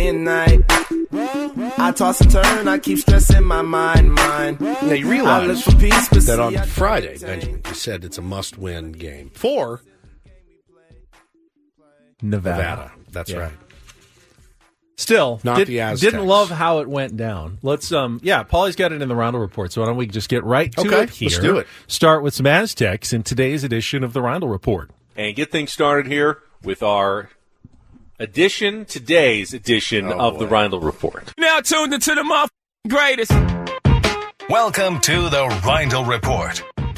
Day 0.00 0.06
and 0.08 0.24
night. 0.24 0.64
I 1.78 1.92
toss 1.94 2.22
and 2.22 2.30
turn, 2.30 2.66
I 2.68 2.78
keep 2.78 2.98
stressing 3.00 3.44
my 3.44 3.60
mind, 3.60 4.14
mind. 4.14 4.58
Now 4.58 4.92
you 4.94 5.06
realize 5.10 5.62
for 5.62 5.72
peace, 5.76 6.08
but 6.08 6.22
that 6.24 6.40
on 6.40 6.54
Friday, 6.64 7.18
Benjamin, 7.18 7.60
you 7.68 7.74
said 7.74 8.02
it's 8.02 8.16
a 8.16 8.22
must-win 8.22 8.92
game 8.92 9.28
for 9.34 9.82
Nevada. 12.22 12.56
Nevada. 12.62 12.92
That's 13.12 13.30
Yeah. 13.30 13.38
right. 13.40 13.52
Still, 14.96 15.38
Not 15.44 15.58
did, 15.58 15.68
the 15.68 15.80
Aztecs. 15.80 16.00
didn't 16.12 16.26
love 16.26 16.48
how 16.50 16.78
it 16.78 16.88
went 16.88 17.18
down. 17.18 17.58
Let's 17.62 17.92
um 17.92 18.20
yeah, 18.22 18.42
Paulie's 18.42 18.76
got 18.76 18.92
it 18.92 19.02
in 19.02 19.08
the 19.08 19.14
Reindl 19.14 19.38
report, 19.40 19.70
so 19.72 19.82
why 19.82 19.86
don't 19.86 19.96
we 19.98 20.06
just 20.06 20.30
get 20.30 20.44
right 20.44 20.72
to 20.76 20.80
Okay, 20.80 21.02
it 21.02 21.10
here? 21.10 21.28
let's 21.28 21.38
do 21.42 21.58
it. 21.58 21.66
Start 21.88 22.22
with 22.22 22.32
some 22.32 22.46
Aztecs 22.46 23.12
in 23.12 23.22
today's 23.22 23.64
edition 23.64 24.02
of 24.02 24.14
the 24.14 24.20
Reindl 24.20 24.50
report. 24.50 24.90
and 25.14 25.36
get 25.36 25.50
things 25.52 25.70
started 25.72 26.06
here 26.06 26.38
with 26.62 26.82
our 26.82 27.28
edition, 28.20 28.84
today's 28.84 29.54
edition 29.54 30.06
Oh, 30.06 30.18
of 30.28 30.38
the 30.38 30.46
Reindl 30.46 30.82
Report. 30.84 31.32
Now 31.38 31.60
tuned 31.60 31.94
into 31.94 32.14
the 32.14 32.20
motherfucking 32.22 32.90
greatest. 32.90 33.32
Welcome 34.50 35.00
to 35.00 35.28
the 35.30 35.46
Reindl 35.62 36.06
Report 36.08 36.62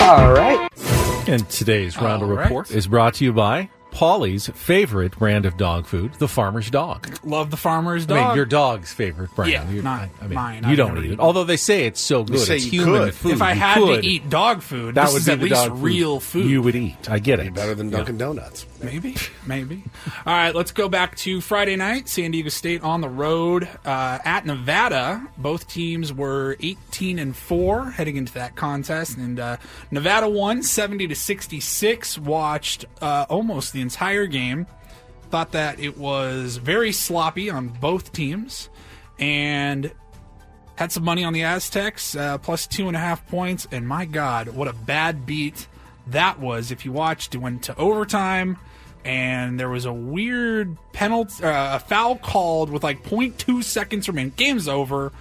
All 0.00 0.32
right. 0.32 0.68
And 1.28 1.48
today's 1.50 1.94
Reindl 1.96 2.34
right. 2.34 2.42
report 2.44 2.70
is 2.70 2.86
brought 2.88 3.14
to 3.14 3.24
you 3.24 3.32
by 3.32 3.68
Paulie's 3.92 4.48
favorite 4.48 5.16
brand 5.18 5.46
of 5.46 5.56
dog 5.56 5.86
food, 5.86 6.14
the 6.14 6.26
farmer's 6.26 6.70
dog. 6.70 7.16
Love 7.24 7.50
the 7.50 7.56
farmer's 7.56 8.04
I 8.04 8.06
dog. 8.08 8.26
mean, 8.28 8.36
your 8.36 8.44
dog's 8.46 8.92
favorite 8.92 9.34
brand. 9.36 9.52
Yeah, 9.52 9.70
You- 9.70 9.82
not 9.82 10.00
I, 10.00 10.10
I 10.20 10.24
mean, 10.26 10.34
mine. 10.34 10.62
You 10.64 10.70
I've 10.70 10.76
don't 10.78 10.96
eat 10.98 11.04
it. 11.04 11.06
eaten 11.06 11.20
Although 11.20 11.44
they 11.44 11.56
say 11.56 11.84
it's 11.84 12.00
so 12.00 12.24
good. 12.24 12.38
say 12.40 12.56
it's 12.56 12.64
you 12.72 12.82
human 12.84 13.02
could. 13.04 13.14
food. 13.14 13.32
if 13.32 13.42
I 13.42 13.52
You 13.52 13.60
had 13.60 13.74
could. 13.78 14.02
to 14.02 14.08
eat 14.08 14.30
dog 14.30 14.62
food, 14.62 14.94
that 14.96 15.04
this 15.04 15.12
would 15.12 15.20
is 15.20 15.26
be 15.26 15.32
at 15.32 15.40
least 15.40 15.64
food 15.68 15.78
real 15.78 16.20
food. 16.20 16.46
You 16.50 16.62
would 16.62 16.74
eat. 16.76 17.10
I 17.10 17.18
get 17.18 17.38
it. 17.40 17.52
Better 17.54 17.74
than 17.74 17.90
Dunkin' 17.90 18.16
Donuts. 18.18 18.66
Maybe, 18.82 19.14
maybe. 19.46 19.84
All 20.24 20.32
right, 20.32 20.54
let's 20.54 20.72
go 20.72 20.88
back 20.88 21.14
to 21.18 21.42
Friday 21.42 21.76
night. 21.76 22.08
San 22.08 22.30
Diego 22.30 22.48
State 22.48 22.82
on 22.82 23.02
the 23.02 23.10
road 23.10 23.68
uh, 23.84 24.18
at 24.24 24.46
Nevada. 24.46 25.28
Both 25.36 25.68
teams 25.68 26.12
were 26.12 26.56
18 26.60 27.18
and 27.18 27.36
four 27.36 27.90
heading 27.90 28.16
into 28.16 28.32
that 28.34 28.56
contest, 28.56 29.18
and 29.18 29.38
uh, 29.38 29.58
Nevada 29.90 30.28
won 30.28 30.62
70 30.62 31.08
to 31.08 31.14
66. 31.14 32.18
Watched 32.18 32.86
uh, 33.02 33.26
almost 33.28 33.74
the 33.74 33.82
entire 33.82 34.26
game. 34.26 34.66
Thought 35.28 35.52
that 35.52 35.78
it 35.78 35.98
was 35.98 36.56
very 36.56 36.92
sloppy 36.92 37.50
on 37.50 37.68
both 37.68 38.12
teams, 38.12 38.70
and 39.18 39.92
had 40.76 40.90
some 40.90 41.04
money 41.04 41.22
on 41.22 41.34
the 41.34 41.44
Aztecs, 41.44 42.16
uh, 42.16 42.38
plus 42.38 42.66
two 42.66 42.88
and 42.88 42.96
a 42.96 43.00
half 43.00 43.26
points. 43.26 43.68
And 43.70 43.86
my 43.86 44.06
God, 44.06 44.48
what 44.48 44.68
a 44.68 44.72
bad 44.72 45.26
beat 45.26 45.66
that 46.08 46.38
was. 46.40 46.70
If 46.70 46.84
you 46.84 46.92
watched, 46.92 47.34
it 47.34 47.38
went 47.38 47.62
to 47.64 47.76
overtime, 47.76 48.58
and 49.04 49.58
there 49.58 49.68
was 49.68 49.84
a 49.84 49.92
weird 49.92 50.76
penalty, 50.92 51.44
uh, 51.44 51.76
a 51.76 51.78
foul 51.78 52.16
called 52.16 52.70
with 52.70 52.82
like 52.84 53.02
0.2 53.04 53.62
seconds 53.64 54.08
remaining. 54.08 54.32
Game's 54.36 54.68
over. 54.68 55.12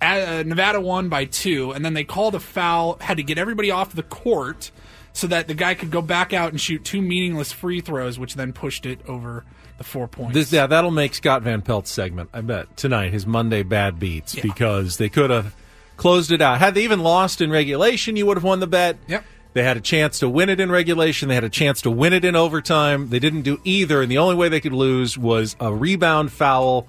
Uh, 0.00 0.44
Nevada 0.46 0.80
won 0.80 1.08
by 1.08 1.24
two, 1.24 1.72
and 1.72 1.84
then 1.84 1.94
they 1.94 2.04
called 2.04 2.34
a 2.36 2.40
foul, 2.40 2.98
had 3.00 3.16
to 3.16 3.22
get 3.24 3.36
everybody 3.36 3.70
off 3.72 3.92
the 3.92 4.04
court 4.04 4.70
so 5.12 5.26
that 5.26 5.48
the 5.48 5.54
guy 5.54 5.74
could 5.74 5.90
go 5.90 6.00
back 6.00 6.32
out 6.32 6.50
and 6.52 6.60
shoot 6.60 6.84
two 6.84 7.02
meaningless 7.02 7.50
free 7.50 7.80
throws, 7.80 8.16
which 8.18 8.34
then 8.34 8.52
pushed 8.52 8.86
it 8.86 9.00
over 9.08 9.44
the 9.76 9.82
four 9.82 10.06
points. 10.06 10.34
This, 10.34 10.52
yeah, 10.52 10.68
that'll 10.68 10.92
make 10.92 11.14
Scott 11.14 11.42
Van 11.42 11.62
Pelt's 11.62 11.90
segment. 11.90 12.30
I 12.32 12.42
bet 12.42 12.76
tonight 12.76 13.12
his 13.12 13.26
Monday 13.26 13.64
bad 13.64 13.98
beats 13.98 14.36
Yeah. 14.36 14.42
because 14.42 14.98
they 14.98 15.08
could 15.08 15.30
have 15.30 15.52
closed 15.96 16.30
it 16.30 16.40
out. 16.40 16.58
Had 16.60 16.74
they 16.74 16.84
even 16.84 17.00
lost 17.00 17.40
in 17.40 17.50
regulation, 17.50 18.14
you 18.14 18.26
would 18.26 18.36
have 18.36 18.44
won 18.44 18.60
the 18.60 18.66
bet. 18.68 18.98
Yep. 19.08 19.24
They 19.54 19.62
had 19.62 19.76
a 19.76 19.80
chance 19.80 20.18
to 20.20 20.28
win 20.28 20.48
it 20.48 20.60
in 20.60 20.70
regulation. 20.70 21.28
They 21.28 21.34
had 21.34 21.44
a 21.44 21.48
chance 21.48 21.82
to 21.82 21.90
win 21.90 22.12
it 22.12 22.24
in 22.24 22.36
overtime. 22.36 23.08
They 23.08 23.18
didn't 23.18 23.42
do 23.42 23.60
either, 23.64 24.02
and 24.02 24.10
the 24.10 24.18
only 24.18 24.34
way 24.34 24.48
they 24.48 24.60
could 24.60 24.72
lose 24.72 25.16
was 25.16 25.56
a 25.58 25.72
rebound 25.72 26.32
foul 26.32 26.86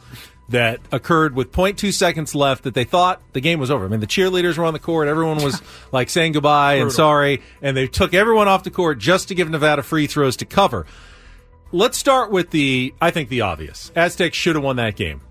that 0.50 0.80
occurred 0.92 1.36
with 1.36 1.52
0.2 1.52 1.94
seconds 1.94 2.34
left 2.34 2.64
that 2.64 2.74
they 2.74 2.84
thought 2.84 3.22
the 3.34 3.42
game 3.42 3.60
was 3.60 3.70
over. 3.70 3.86
I 3.86 3.88
mean, 3.88 4.00
the 4.00 4.08
cheerleaders 4.08 4.58
were 4.58 4.66
on 4.66 4.74
the 4.74 4.80
court. 4.80 5.08
Everyone 5.08 5.44
was 5.44 5.62
like 5.92 6.10
saying 6.10 6.34
goodbye 6.34 6.76
and 6.76 6.92
sorry, 6.92 7.42
and 7.62 7.78
they 7.78 7.88
took 7.88 8.14
everyone 8.14 8.48
off 8.48 8.64
the 8.64 8.72
court 8.72 8.98
just 8.98 9.28
to 9.28 9.36
give 9.36 9.50
Nevada 9.50 9.84
free 9.84 10.08
throws 10.08 10.36
to 10.38 10.46
cover. 10.46 10.86
Let's 11.72 12.00
start 12.00 12.32
with 12.32 12.50
the, 12.50 12.96
I 13.00 13.12
think, 13.12 13.30
the 13.30 13.42
obvious. 13.42 13.92
Aztecs 13.96 14.36
should 14.36 14.56
have 14.56 14.64
won 14.64 14.78
that 14.78 14.96
game. 14.96 15.22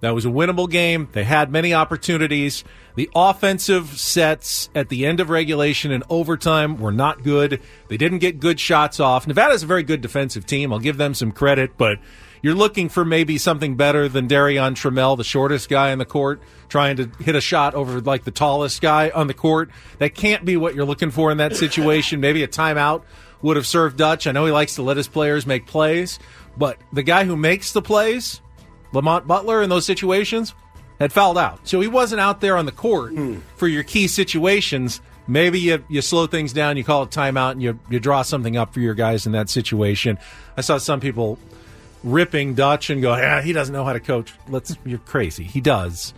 That 0.00 0.14
was 0.14 0.24
a 0.24 0.28
winnable 0.28 0.70
game. 0.70 1.08
They 1.12 1.24
had 1.24 1.50
many 1.50 1.74
opportunities. 1.74 2.62
The 2.94 3.10
offensive 3.14 3.98
sets 3.98 4.70
at 4.74 4.88
the 4.88 5.06
end 5.06 5.18
of 5.18 5.28
regulation 5.28 5.90
and 5.90 6.04
overtime 6.08 6.78
were 6.78 6.92
not 6.92 7.24
good. 7.24 7.60
They 7.88 7.96
didn't 7.96 8.18
get 8.18 8.38
good 8.38 8.60
shots 8.60 9.00
off. 9.00 9.26
Nevada's 9.26 9.64
a 9.64 9.66
very 9.66 9.82
good 9.82 10.00
defensive 10.00 10.46
team. 10.46 10.72
I'll 10.72 10.78
give 10.78 10.98
them 10.98 11.14
some 11.14 11.32
credit, 11.32 11.76
but 11.76 11.98
you're 12.42 12.54
looking 12.54 12.88
for 12.88 13.04
maybe 13.04 13.38
something 13.38 13.76
better 13.76 14.08
than 14.08 14.28
Darion 14.28 14.74
Trammell, 14.74 15.16
the 15.16 15.24
shortest 15.24 15.68
guy 15.68 15.90
in 15.90 15.98
the 15.98 16.04
court, 16.04 16.40
trying 16.68 16.96
to 16.98 17.10
hit 17.20 17.34
a 17.34 17.40
shot 17.40 17.74
over 17.74 18.00
like 18.00 18.24
the 18.24 18.30
tallest 18.30 18.80
guy 18.80 19.10
on 19.10 19.26
the 19.26 19.34
court. 19.34 19.70
That 19.98 20.14
can't 20.14 20.44
be 20.44 20.56
what 20.56 20.74
you're 20.76 20.84
looking 20.84 21.10
for 21.10 21.32
in 21.32 21.38
that 21.38 21.56
situation. 21.56 22.20
Maybe 22.20 22.44
a 22.44 22.48
timeout 22.48 23.02
would 23.42 23.56
have 23.56 23.66
served 23.66 23.96
Dutch. 23.96 24.26
I 24.26 24.32
know 24.32 24.44
he 24.46 24.52
likes 24.52 24.76
to 24.76 24.82
let 24.82 24.96
his 24.96 25.08
players 25.08 25.46
make 25.46 25.66
plays, 25.66 26.18
but 26.56 26.78
the 26.92 27.02
guy 27.02 27.24
who 27.24 27.36
makes 27.36 27.72
the 27.72 27.82
plays, 27.82 28.40
Lamont 28.92 29.26
Butler, 29.26 29.62
in 29.62 29.70
those 29.70 29.86
situations, 29.86 30.54
had 30.98 31.12
fouled 31.12 31.38
out. 31.38 31.60
So 31.66 31.80
he 31.80 31.88
wasn't 31.88 32.20
out 32.20 32.40
there 32.40 32.56
on 32.56 32.66
the 32.66 32.72
court 32.72 33.12
hmm. 33.12 33.38
for 33.56 33.68
your 33.68 33.82
key 33.82 34.08
situations. 34.08 35.00
Maybe 35.26 35.60
you, 35.60 35.84
you 35.88 36.02
slow 36.02 36.26
things 36.26 36.52
down, 36.52 36.76
you 36.76 36.84
call 36.84 37.02
a 37.02 37.06
timeout, 37.06 37.52
and 37.52 37.62
you, 37.62 37.78
you 37.90 38.00
draw 38.00 38.22
something 38.22 38.56
up 38.56 38.72
for 38.72 38.80
your 38.80 38.94
guys 38.94 39.26
in 39.26 39.32
that 39.32 39.50
situation. 39.50 40.18
I 40.56 40.62
saw 40.62 40.78
some 40.78 41.00
people 41.00 41.38
ripping 42.02 42.54
Dutch 42.54 42.90
and 42.90 43.02
go, 43.02 43.16
yeah, 43.16 43.42
he 43.42 43.52
doesn't 43.52 43.72
know 43.72 43.84
how 43.84 43.92
to 43.92 44.00
coach. 44.00 44.32
Let's 44.48 44.76
you're 44.84 44.98
crazy. 44.98 45.44
He 45.44 45.60
does. 45.60 46.14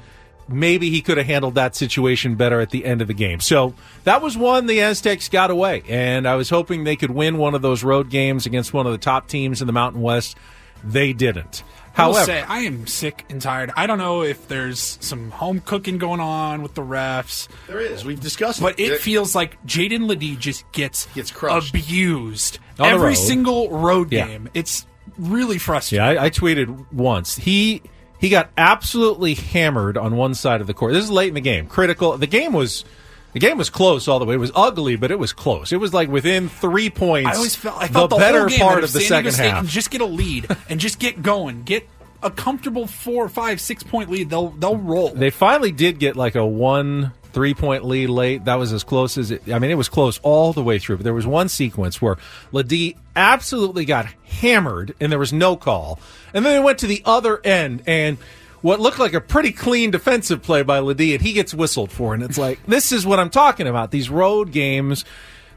Maybe 0.48 0.90
he 0.90 1.00
could 1.00 1.16
have 1.16 1.26
handled 1.26 1.54
that 1.54 1.76
situation 1.76 2.34
better 2.34 2.60
at 2.60 2.70
the 2.70 2.84
end 2.84 3.00
of 3.02 3.08
the 3.08 3.14
game. 3.14 3.38
So 3.38 3.74
that 4.02 4.20
was 4.20 4.36
one 4.36 4.66
the 4.66 4.80
Aztecs 4.80 5.28
got 5.28 5.50
away, 5.50 5.84
and 5.88 6.26
I 6.26 6.34
was 6.34 6.50
hoping 6.50 6.82
they 6.82 6.96
could 6.96 7.12
win 7.12 7.38
one 7.38 7.54
of 7.54 7.62
those 7.62 7.84
road 7.84 8.10
games 8.10 8.46
against 8.46 8.72
one 8.72 8.84
of 8.84 8.92
the 8.92 8.98
top 8.98 9.28
teams 9.28 9.60
in 9.60 9.68
the 9.68 9.72
Mountain 9.72 10.02
West. 10.02 10.36
They 10.84 11.12
didn't. 11.12 11.62
I 11.96 12.06
will 12.06 12.14
However, 12.14 12.26
say 12.26 12.40
I 12.42 12.60
am 12.60 12.86
sick 12.86 13.24
and 13.28 13.42
tired. 13.42 13.72
I 13.76 13.86
don't 13.86 13.98
know 13.98 14.22
if 14.22 14.48
there's 14.48 14.96
some 15.00 15.30
home 15.32 15.60
cooking 15.60 15.98
going 15.98 16.20
on 16.20 16.62
with 16.62 16.74
the 16.74 16.82
refs. 16.82 17.48
There 17.66 17.80
is. 17.80 18.04
We've 18.04 18.20
discussed 18.20 18.60
But 18.60 18.78
it. 18.80 18.88
But 18.88 18.96
it 18.96 19.00
feels 19.00 19.34
like 19.34 19.60
Jaedon 19.66 20.06
LeDee 20.06 20.36
just 20.36 20.70
gets 20.72 21.06
Gets 21.14 21.30
crushed. 21.30 21.74
abused 21.74 22.58
On 22.78 22.86
every 22.86 23.08
road. 23.08 23.14
single 23.16 23.70
road 23.70 24.12
Yeah. 24.12 24.26
game. 24.28 24.48
It's 24.54 24.86
really 25.18 25.58
frustrating. 25.58 26.04
Yeah, 26.14 26.22
I, 26.22 26.26
I 26.26 26.30
tweeted 26.30 26.90
once. 26.92 27.36
He 27.36 27.82
he 28.18 28.28
got 28.28 28.50
absolutely 28.56 29.34
hammered 29.34 29.98
on 29.98 30.16
one 30.16 30.34
side 30.34 30.60
of 30.60 30.66
the 30.68 30.74
court. 30.74 30.92
This 30.94 31.04
is 31.04 31.10
late 31.10 31.28
in 31.28 31.34
the 31.34 31.40
game. 31.40 31.66
Critical. 31.66 32.16
The 32.16 32.26
game 32.28 32.52
was 32.52 32.84
the 33.32 33.38
game 33.38 33.58
was 33.58 33.70
close 33.70 34.08
all 34.08 34.18
the 34.18 34.24
way. 34.24 34.34
It 34.34 34.38
was 34.38 34.52
ugly, 34.54 34.96
but 34.96 35.10
it 35.10 35.18
was 35.18 35.32
close. 35.32 35.72
It 35.72 35.76
was 35.76 35.94
like 35.94 36.08
within 36.08 36.48
three 36.48 36.90
points. 36.90 37.30
I 37.30 37.34
always 37.36 37.54
felt 37.54 37.80
I 37.80 37.88
felt 37.88 38.10
the, 38.10 38.16
better 38.16 38.40
whole 38.40 38.48
game 38.48 38.58
part 38.60 38.84
of 38.84 38.92
the 38.92 39.00
San 39.00 39.08
second 39.08 39.32
State 39.32 39.50
half. 39.50 39.58
Can 39.58 39.66
just 39.68 39.90
get 39.90 40.00
a 40.00 40.06
lead 40.06 40.48
and 40.68 40.80
just 40.80 40.98
get 40.98 41.22
going, 41.22 41.62
get 41.62 41.88
a 42.22 42.30
comfortable 42.30 42.86
four, 42.86 43.28
five, 43.28 43.60
six 43.60 43.82
point 43.82 44.10
lead. 44.10 44.30
They'll 44.30 44.50
they'll 44.50 44.76
roll. 44.76 45.10
They 45.10 45.30
finally 45.30 45.72
did 45.72 45.98
get 45.98 46.16
like 46.16 46.34
a 46.34 46.44
one 46.44 47.12
three 47.32 47.54
point 47.54 47.84
lead 47.84 48.10
late. 48.10 48.44
That 48.44 48.56
was 48.56 48.72
as 48.72 48.84
close 48.84 49.16
as 49.16 49.30
it. 49.30 49.42
I 49.50 49.58
mean, 49.58 49.70
it 49.70 49.76
was 49.76 49.88
close 49.88 50.18
all 50.22 50.52
the 50.52 50.62
way 50.62 50.78
through. 50.78 50.98
But 50.98 51.04
there 51.04 51.14
was 51.14 51.26
one 51.26 51.48
sequence 51.48 52.00
where 52.02 52.16
LeDee 52.52 52.96
absolutely 53.16 53.84
got 53.84 54.06
hammered, 54.24 54.94
and 55.00 55.10
there 55.10 55.18
was 55.18 55.32
no 55.32 55.56
call. 55.56 55.98
And 56.34 56.44
then 56.44 56.54
they 56.54 56.64
went 56.64 56.78
to 56.80 56.86
the 56.86 57.02
other 57.04 57.40
end, 57.44 57.82
and 57.86 58.18
what 58.62 58.80
looked 58.80 58.98
like 58.98 59.14
a 59.14 59.20
pretty 59.20 59.52
clean 59.52 59.90
defensive 59.90 60.42
play 60.42 60.62
by 60.62 60.78
LeDee, 60.80 61.14
and 61.14 61.22
he 61.22 61.32
gets 61.32 61.54
whistled 61.54 61.90
for. 61.90 62.14
And 62.14 62.22
it's 62.22 62.38
like 62.38 62.62
this 62.66 62.92
is 62.92 63.06
what 63.06 63.18
I'm 63.18 63.30
talking 63.30 63.66
about. 63.66 63.90
These 63.90 64.10
road 64.10 64.52
games. 64.52 65.04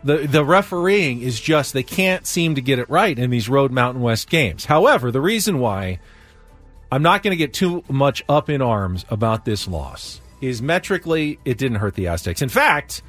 The, 0.06 0.28
the 0.28 0.44
refereeing 0.44 1.22
is 1.22 1.40
just 1.40 1.72
they 1.72 1.82
can't 1.82 2.28
seem 2.28 2.56
to 2.56 2.62
get 2.62 2.78
it 2.78 2.90
right 2.90 3.18
in 3.18 3.30
these 3.30 3.48
road 3.48 3.72
Mountain 3.72 4.02
West 4.02 4.30
games. 4.30 4.66
However, 4.66 5.12
the 5.12 5.22
reason 5.22 5.60
why 5.60 6.00
I'm 6.94 7.02
not 7.02 7.24
going 7.24 7.32
to 7.32 7.38
get 7.38 7.54
too 7.54 7.84
much 7.90 8.24
up 8.30 8.52
in 8.52 8.62
arms 8.62 9.04
about 9.10 9.46
this 9.46 9.68
loss. 9.68 10.22
Is 10.42 10.62
metrically, 10.62 11.40
it 11.44 11.58
didn't 11.58 11.78
hurt 11.78 11.96
the 11.96 12.08
Aztecs. 12.08 12.44
In 12.44 12.50
fact, 12.50 13.02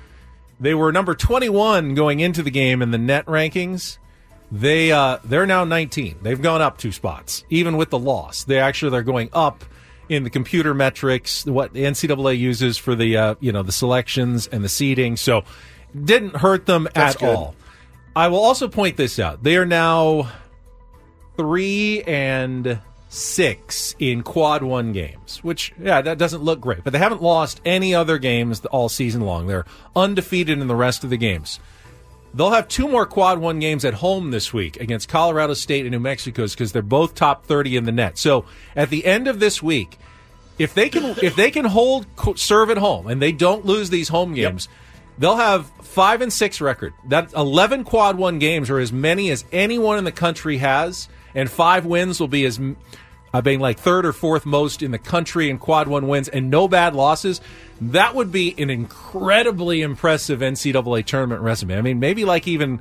they 0.59 0.73
were 0.73 0.91
number 0.91 1.15
21 1.15 1.95
going 1.95 2.21
into 2.21 2.43
the 2.43 2.51
game 2.51 2.81
in 2.81 2.93
the 2.93 2.99
net 2.99 3.27
rankings. 3.27 3.99
They 4.51 4.91
uh, 4.91 5.19
they're 5.23 5.45
now 5.45 5.65
19. 5.65 6.21
They've 6.23 6.41
gone 6.41 6.63
up 6.63 6.79
two 6.79 6.93
spots, 6.93 7.45
even 7.51 7.77
with 7.77 7.91
the 7.91 7.99
loss. 7.99 8.45
They 8.45 8.59
actually 8.59 8.93
they're 8.93 9.03
going 9.03 9.29
up 9.35 9.65
in 10.09 10.25
the 10.25 10.31
computer 10.31 10.75
metrics, 10.75 11.47
what 11.47 11.73
the 11.73 11.85
NCAA 11.85 12.39
uses 12.39 12.77
for 12.79 12.95
the 12.95 13.17
uh, 13.17 13.35
you 13.41 13.53
know 13.53 13.63
the 13.63 13.73
selections 13.73 14.47
and 14.47 14.65
the 14.65 14.69
seeding. 14.69 15.17
So 15.17 15.45
didn't 15.95 16.37
hurt 16.37 16.67
them 16.67 16.89
That's 16.95 17.17
at 17.17 17.21
good. 17.21 17.37
all. 17.37 17.57
I 18.17 18.29
will 18.29 18.43
also 18.43 18.69
point 18.69 18.97
this 18.97 19.19
out. 19.19 19.43
They 19.43 19.57
are 19.57 19.67
now 19.67 20.31
three 21.37 22.03
and 22.03 22.81
six 23.09 23.95
in 23.99 24.23
quad 24.23 24.63
one 24.63 24.93
games, 24.93 25.39
which, 25.43 25.73
yeah, 25.81 26.01
that 26.01 26.19
doesn't 26.19 26.43
look 26.43 26.61
great, 26.61 26.83
but 26.85 26.93
they 26.93 26.99
haven't 26.99 27.23
lost 27.23 27.61
any 27.65 27.95
other 27.95 28.19
games 28.19 28.65
all 28.67 28.89
season 28.89 29.23
long. 29.23 29.47
They're 29.47 29.67
undefeated 29.95 30.59
in 30.59 30.67
the 30.69 30.77
rest 30.77 31.05
of 31.05 31.11
the 31.11 31.17
games. 31.17 31.61
They'll 32.35 32.51
have 32.51 32.67
two 32.67 32.89
more 32.89 33.07
quad 33.07 33.39
one 33.39 33.61
games 33.61 33.85
at 33.85 33.95
home 33.95 34.33
this 34.33 34.53
week 34.53 34.81
against 34.81 35.09
Colorado 35.09 35.55
State 35.55 35.83
and 35.83 35.93
New 35.93 36.01
Mexico's 36.01 36.53
because 36.53 36.73
they're 36.73 36.83
both 36.83 37.15
top 37.15 37.47
30 37.47 37.77
in 37.77 37.85
the 37.85 37.93
net. 37.93 38.19
So 38.19 38.45
at 38.75 38.91
the 38.91 39.07
end 39.07 39.29
of 39.29 39.39
this 39.39 39.63
week, 39.63 39.99
if 40.59 40.75
they 40.75 40.89
can 40.89 41.17
if 41.23 41.37
they 41.37 41.51
can 41.51 41.65
hold 41.65 42.07
serve 42.37 42.71
at 42.71 42.79
home 42.79 43.07
and 43.07 43.23
they 43.23 43.33
don't 43.33 43.65
lose 43.65 43.91
these 43.91 44.09
home 44.09 44.35
games, 44.35 44.69
they'll 45.19 45.37
have 45.37 45.67
five 45.83 46.21
and 46.23 46.33
six 46.33 46.61
record. 46.61 46.93
That 47.09 47.33
eleven 47.35 47.85
quad 47.85 48.19
one 48.19 48.39
games 48.39 48.71
are 48.71 48.79
as 48.79 48.93
many 48.93 49.31
as 49.31 49.45
anyone 49.53 49.99
in 49.99 50.05
the 50.05 50.13
country 50.13 50.59
has, 50.59 51.09
and 51.35 51.51
five 51.51 51.87
wins 51.87 52.21
will 52.21 52.29
be 52.29 52.45
as 52.45 52.61
uh, 53.35 53.43
being 53.43 53.59
like 53.59 53.79
third 53.79 54.07
or 54.07 54.13
fourth 54.13 54.47
most 54.47 54.81
in 54.81 54.93
the 54.93 54.99
country 54.99 55.51
in 55.51 55.59
quad 55.59 55.89
one 55.89 56.07
wins, 56.07 56.29
and 56.29 56.51
no 56.51 56.69
bad 56.69 56.95
losses. 56.95 57.41
That 57.81 58.15
would 58.15 58.31
be 58.31 58.55
an 58.57 58.71
incredibly 58.71 59.83
impressive 59.83 60.39
NCAA 60.39 61.05
tournament 61.05 61.43
resume. 61.43 61.77
I 61.77 61.83
mean, 61.83 61.99
maybe 61.99 62.25
like 62.25 62.47
even 62.47 62.81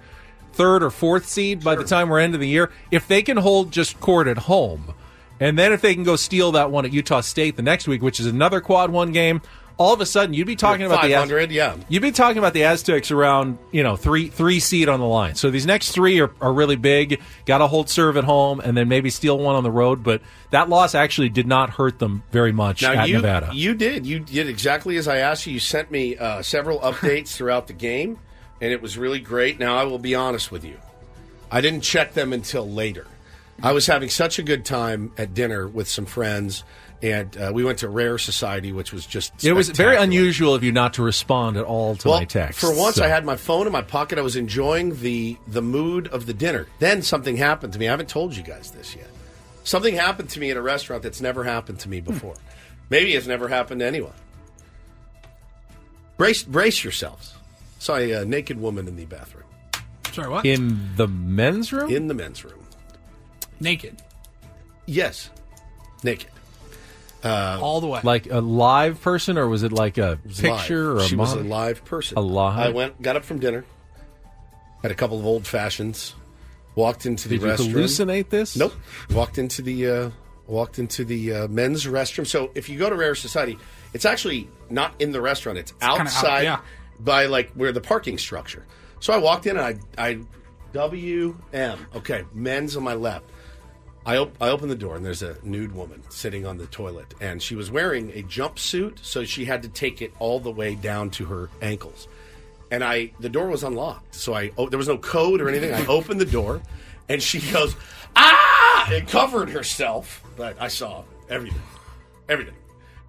third 0.53 0.83
or 0.83 0.91
fourth 0.91 1.27
seed 1.27 1.63
by 1.63 1.73
the 1.75 1.83
time 1.83 2.07
we're 2.07 2.19
end 2.19 2.35
of 2.35 2.39
the 2.39 2.47
year. 2.47 2.71
If 2.91 3.07
they 3.07 3.23
can 3.23 3.37
hold 3.37 3.71
just 3.71 3.99
court 3.99 4.27
at 4.27 4.37
home, 4.37 4.93
and 5.39 5.57
then 5.57 5.73
if 5.73 5.81
they 5.81 5.95
can 5.95 6.03
go 6.03 6.15
steal 6.15 6.51
that 6.51 6.69
one 6.69 6.85
at 6.85 6.93
Utah 6.93 7.21
State 7.21 7.55
the 7.55 7.63
next 7.63 7.87
week, 7.87 8.03
which 8.03 8.19
is 8.19 8.27
another 8.27 8.61
quad 8.61 8.91
one 8.91 9.11
game, 9.11 9.41
all 9.77 9.93
of 9.93 10.01
a 10.01 10.05
sudden 10.05 10.33
you'd 10.33 10.47
be 10.47 10.55
talking 10.55 10.85
about 10.85 11.01
the 11.01 11.13
Az- 11.13 11.21
500, 11.23 11.51
yeah. 11.51 11.75
You'd 11.89 12.01
be 12.01 12.11
talking 12.11 12.37
about 12.37 12.53
the 12.53 12.63
Aztecs 12.63 13.11
around, 13.11 13.57
you 13.71 13.83
know, 13.83 13.95
three 13.95 14.27
three 14.27 14.59
seed 14.59 14.87
on 14.89 14.99
the 14.99 15.05
line. 15.05 15.35
So 15.35 15.49
these 15.49 15.65
next 15.65 15.91
three 15.91 16.19
are, 16.21 16.31
are 16.41 16.53
really 16.53 16.75
big. 16.75 17.21
Got 17.45 17.57
to 17.59 17.67
hold 17.67 17.89
serve 17.89 18.17
at 18.17 18.23
home 18.23 18.59
and 18.59 18.77
then 18.77 18.87
maybe 18.87 19.09
steal 19.09 19.37
one 19.37 19.55
on 19.55 19.63
the 19.63 19.71
road. 19.71 20.03
But 20.03 20.21
that 20.51 20.69
loss 20.69 20.95
actually 20.95 21.29
did 21.29 21.47
not 21.47 21.71
hurt 21.71 21.99
them 21.99 22.23
very 22.31 22.51
much 22.51 22.81
Now 22.81 22.93
at 22.93 23.09
you 23.09 23.15
Nevada. 23.15 23.49
you 23.53 23.73
did 23.73 24.05
you 24.05 24.19
did 24.19 24.47
exactly 24.47 24.97
as 24.97 25.07
I 25.07 25.17
asked 25.17 25.47
you. 25.47 25.53
You 25.53 25.59
sent 25.59 25.89
me 25.91 26.17
uh, 26.17 26.41
several 26.41 26.79
updates 26.79 27.29
throughout 27.35 27.67
the 27.67 27.73
game, 27.73 28.19
and 28.61 28.71
it 28.71 28.81
was 28.81 28.97
really 28.97 29.19
great. 29.19 29.59
Now 29.59 29.75
I 29.77 29.83
will 29.85 29.99
be 29.99 30.13
honest 30.15 30.51
with 30.51 30.63
you, 30.63 30.77
I 31.51 31.61
didn't 31.61 31.81
check 31.81 32.13
them 32.13 32.31
until 32.33 32.69
later. 32.69 33.07
I 33.61 33.71
was 33.71 33.85
having 33.85 34.09
such 34.09 34.39
a 34.39 34.43
good 34.43 34.65
time 34.65 35.11
at 35.17 35.33
dinner 35.33 35.67
with 35.67 35.87
some 35.87 36.05
friends, 36.05 36.63
and 37.03 37.35
uh, 37.37 37.51
we 37.53 37.65
went 37.65 37.79
to 37.79 37.89
Rare 37.89 38.17
Society, 38.17 38.71
which 38.71 38.93
was 38.93 39.05
just 39.05 39.43
it 39.43 39.51
was 39.51 39.69
very 39.69 39.97
unusual 39.97 40.55
of 40.55 40.63
you 40.63 40.71
not 40.71 40.93
to 40.93 41.03
respond 41.03 41.57
at 41.57 41.65
all 41.65 41.97
to 41.97 42.07
well, 42.07 42.19
my 42.19 42.25
text. 42.25 42.61
For 42.61 42.73
once, 42.73 42.95
so. 42.95 43.03
I 43.03 43.09
had 43.09 43.25
my 43.25 43.35
phone 43.35 43.67
in 43.67 43.73
my 43.73 43.81
pocket. 43.81 44.17
I 44.17 44.21
was 44.21 44.37
enjoying 44.37 44.95
the 45.01 45.37
the 45.47 45.61
mood 45.61 46.07
of 46.07 46.25
the 46.25 46.33
dinner. 46.33 46.65
Then 46.79 47.01
something 47.01 47.35
happened 47.35 47.73
to 47.73 47.79
me. 47.79 47.89
I 47.89 47.91
haven't 47.91 48.07
told 48.07 48.35
you 48.35 48.41
guys 48.41 48.71
this 48.71 48.95
yet. 48.95 49.09
Something 49.65 49.95
happened 49.95 50.29
to 50.29 50.39
me 50.39 50.49
at 50.49 50.57
a 50.57 50.61
restaurant 50.61 51.03
that's 51.03 51.19
never 51.19 51.43
happened 51.43 51.79
to 51.81 51.89
me 51.89 51.99
before. 51.99 52.35
Maybe 52.89 53.15
it's 53.15 53.27
never 53.27 53.49
happened 53.49 53.81
to 53.81 53.85
anyone. 53.85 54.13
Brace 56.15 56.43
brace 56.43 56.85
yourselves. 56.85 57.33
Saw 57.79 57.97
a 57.97 58.21
uh, 58.21 58.23
naked 58.23 58.59
woman 58.61 58.87
in 58.87 58.95
the 58.95 59.05
bathroom. 59.05 59.43
Sorry, 60.13 60.29
what? 60.29 60.45
in 60.45 60.95
the 60.95 61.07
men's 61.07 61.73
room. 61.73 61.91
In 61.91 62.07
the 62.07 62.13
men's 62.13 62.45
room. 62.45 62.65
Naked. 63.59 64.01
Yes, 64.85 65.29
naked. 66.01 66.29
Uh, 67.23 67.57
All 67.61 67.79
the 67.79 67.87
way. 67.87 68.01
like 68.03 68.29
a 68.29 68.41
live 68.41 69.01
person, 69.01 69.37
or 69.37 69.47
was 69.47 69.63
it 69.63 69.71
like 69.71 69.97
a 69.97 70.19
was 70.25 70.41
picture 70.41 70.87
live. 70.87 70.97
or 70.97 70.99
a 70.99 71.07
she 71.07 71.15
was 71.15 71.33
a 71.33 71.39
live 71.39 71.85
person. 71.85 72.17
A 72.17 72.21
live? 72.21 72.59
I 72.59 72.69
went, 72.69 73.01
got 73.01 73.15
up 73.15 73.23
from 73.23 73.39
dinner, 73.39 73.63
had 74.81 74.91
a 74.91 74.95
couple 74.95 75.17
of 75.19 75.25
old 75.25 75.47
fashions, 75.47 76.15
walked 76.75 77.05
into 77.05 77.29
the 77.29 77.37
Did 77.37 77.59
you 77.59 77.65
restroom. 77.67 77.73
hallucinate 77.73 78.29
this? 78.29 78.57
Nope. 78.57 78.73
Walked 79.11 79.37
into 79.37 79.61
the 79.61 79.89
uh, 79.89 80.09
walked 80.47 80.79
into 80.79 81.05
the 81.05 81.33
uh, 81.33 81.47
men's 81.47 81.85
restroom. 81.85 82.27
So 82.27 82.51
if 82.55 82.67
you 82.67 82.77
go 82.77 82.89
to 82.89 82.95
Rare 82.95 83.15
Society, 83.15 83.57
it's 83.93 84.03
actually 84.05 84.49
not 84.69 84.93
in 84.99 85.11
the 85.13 85.21
restaurant. 85.21 85.57
It's, 85.57 85.71
kinda 85.71 85.85
out- 85.93 85.99
outside 86.01 86.41
yeah. 86.43 86.59
by 86.99 87.27
like 87.27 87.51
where 87.53 87.71
the 87.71 87.79
parking 87.81 88.17
structure. 88.17 88.65
So 88.99 89.13
I 89.13 89.17
walked 89.17 89.47
in 89.47 89.57
and 89.57 89.79
I 89.97 90.03
I 90.09 90.19
W 90.73 91.37
M. 91.53 91.87
Okay, 91.95 92.25
men's 92.33 92.75
on 92.75 92.83
my 92.83 92.95
left. 92.95 93.29
I, 94.05 94.17
op- 94.17 94.35
I 94.41 94.49
opened 94.49 94.69
the 94.69 94.75
door 94.75 94.95
and 94.97 95.05
there's 95.05 95.23
a 95.23 95.37
nude 95.43 95.73
woman 95.73 96.03
sitting 96.09 96.45
on 96.45 96.57
the 96.57 96.65
toilet 96.67 97.13
and 97.21 97.41
she 97.41 97.55
was 97.55 97.71
wearing 97.71 98.11
a 98.11 98.23
jumpsuit 98.23 98.99
so 99.01 99.23
she 99.23 99.45
had 99.45 99.63
to 99.63 99.69
take 99.69 100.01
it 100.01 100.13
all 100.19 100.39
the 100.39 100.51
way 100.51 100.75
down 100.75 101.09
to 101.11 101.25
her 101.25 101.49
ankles. 101.61 102.07
And 102.69 102.83
I 102.83 103.11
the 103.19 103.29
door 103.29 103.47
was 103.47 103.63
unlocked 103.63 104.15
so 104.15 104.33
I 104.33 104.51
oh, 104.57 104.67
there 104.67 104.77
was 104.77 104.89
no 104.89 104.97
code 104.97 105.39
or 105.39 105.47
anything. 105.47 105.73
I 105.73 105.85
opened 105.87 106.19
the 106.19 106.25
door 106.25 106.61
and 107.07 107.21
she 107.23 107.39
goes 107.51 107.75
ah! 108.15 108.89
And 108.91 109.07
covered 109.07 109.49
herself 109.49 110.21
but 110.35 110.61
I 110.61 110.67
saw 110.67 111.03
everything 111.29 111.61
everything. 112.27 112.55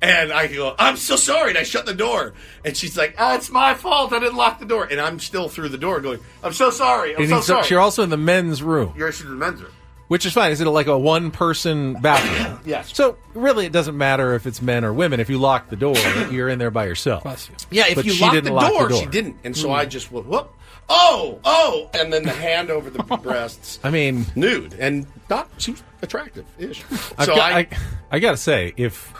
And 0.00 0.33
I 0.33 0.47
go 0.47 0.76
I'm 0.78 0.97
so 0.97 1.16
sorry 1.16 1.50
and 1.50 1.59
I 1.59 1.64
shut 1.64 1.87
the 1.87 1.95
door. 1.95 2.35
And 2.64 2.76
she's 2.76 2.97
like 2.97 3.16
ah 3.18 3.35
it's 3.35 3.50
my 3.50 3.75
fault. 3.75 4.12
I 4.12 4.21
didn't 4.21 4.37
lock 4.37 4.61
the 4.61 4.66
door. 4.66 4.85
And 4.85 5.00
I'm 5.00 5.18
still 5.18 5.49
through 5.49 5.71
the 5.71 5.78
door 5.78 6.00
going 6.00 6.21
I'm 6.45 6.52
so 6.52 6.71
sorry. 6.71 7.16
I'm 7.16 7.23
And 7.23 7.30
so 7.30 7.40
sorry. 7.40 7.66
You're 7.68 7.80
also 7.80 8.04
in 8.04 8.11
the 8.11 8.16
men's 8.16 8.62
room, 8.62 8.95
you're 8.97 9.09
in 9.09 9.14
the 9.25 9.30
men's 9.30 9.61
room 9.61 9.73
which 10.14 10.25
is 10.25 10.33
fine. 10.33 10.52
Is 10.52 10.61
it 10.61 10.66
like 10.68 10.87
a 10.87 10.97
one-person 10.97 11.94
bathroom? 11.94 12.61
Yes. 12.64 12.94
So 12.94 13.16
really, 13.35 13.66
it 13.66 13.73
doesn't 13.73 13.99
matter 13.99 14.33
if 14.35 14.47
it's 14.47 14.62
men 14.62 14.85
or 14.85 14.92
women. 14.94 15.18
If 15.18 15.28
you 15.28 15.38
lock 15.38 15.71
the 15.71 15.76
door, 15.76 15.97
you're 16.30 16.49
in 16.49 16.61
there 16.61 16.71
by 16.71 16.87
yourself. 16.87 17.25
Yeah, 17.68 17.88
if 17.88 17.97
But 17.97 18.04
you 18.04 18.12
she 18.12 18.23
locked 18.23 18.35
didn't 18.35 18.44
the, 18.44 18.52
lock 18.52 18.71
door, 18.71 18.83
the 18.85 18.88
door. 18.90 19.00
she 19.00 19.06
didn't, 19.06 19.38
and 19.42 19.56
so 19.56 19.68
hmm. 19.68 19.75
I 19.75 19.87
just 19.87 20.12
went, 20.12 20.26
whoop, 20.26 20.52
oh, 20.88 21.40
oh, 21.44 21.90
and 21.94 22.12
then 22.12 22.23
the 22.23 22.30
hand 22.30 22.71
over 22.71 22.90
the 22.90 23.02
breasts, 23.23 23.80
I 23.83 23.90
mean, 23.90 24.25
nude, 24.37 24.75
and 24.75 25.04
not 25.28 25.50
she's 25.59 25.83
attractive 26.00 26.44
ish. 26.56 26.85
I've 27.18 27.26
So 27.26 27.35
got, 27.35 27.52
I, 27.52 27.59
I, 27.59 27.68
I 28.12 28.18
got 28.21 28.30
to 28.30 28.37
say, 28.37 28.73
if 28.76 29.12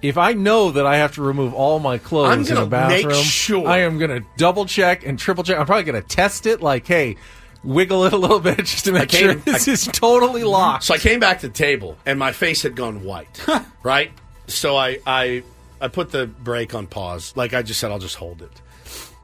if 0.00 0.16
I 0.16 0.32
know 0.32 0.70
that 0.70 0.86
I 0.86 0.96
have 0.96 1.14
to 1.16 1.22
remove 1.22 1.52
all 1.52 1.78
my 1.78 1.94
I'm 1.94 2.00
clothes 2.00 2.48
in 2.48 2.54
gonna 2.54 2.66
a 2.66 2.70
bathroom, 2.70 3.08
make 3.12 3.24
sure- 3.24 3.68
I 3.68 3.80
am 3.80 3.98
going 3.98 4.10
to 4.22 4.26
double 4.38 4.64
check 4.64 5.04
and 5.06 5.18
triple 5.18 5.44
check. 5.44 5.58
I'm 5.58 5.66
probably 5.66 5.84
going 5.84 6.02
to 6.02 6.08
test 6.08 6.46
it, 6.46 6.62
like, 6.62 6.86
hey, 6.86 7.16
wiggle 7.64 8.04
it 8.04 8.12
a 8.12 8.16
little 8.16 8.40
bit 8.40 8.58
just 8.64 8.84
to 8.84 8.92
make 8.92 9.08
came- 9.08 9.20
sure 9.22 9.34
this 9.34 9.66
I- 9.68 9.72
is 9.72 9.84
totally 9.86 10.42
mhm. 10.42 10.50
locked. 10.50 10.84
so 10.84 10.94
I 10.94 10.98
came 10.98 11.20
back 11.20 11.40
to 11.40 11.48
the 11.48 11.54
table, 11.54 11.96
and 12.06 12.18
my 12.18 12.32
face 12.32 12.62
had 12.62 12.76
gone 12.76 13.02
white, 13.04 13.44
right? 13.82 14.12
So 14.46 14.76
I, 14.76 14.98
I, 15.06 15.42
I 15.80 15.88
put 15.88 16.10
the 16.12 16.26
brake 16.26 16.74
on 16.74 16.86
pause, 16.86 17.32
like 17.36 17.54
I 17.54 17.62
just 17.62 17.80
said, 17.80 17.90
I'll 17.90 17.98
just 17.98 18.16
hold 18.16 18.42
it. 18.42 18.60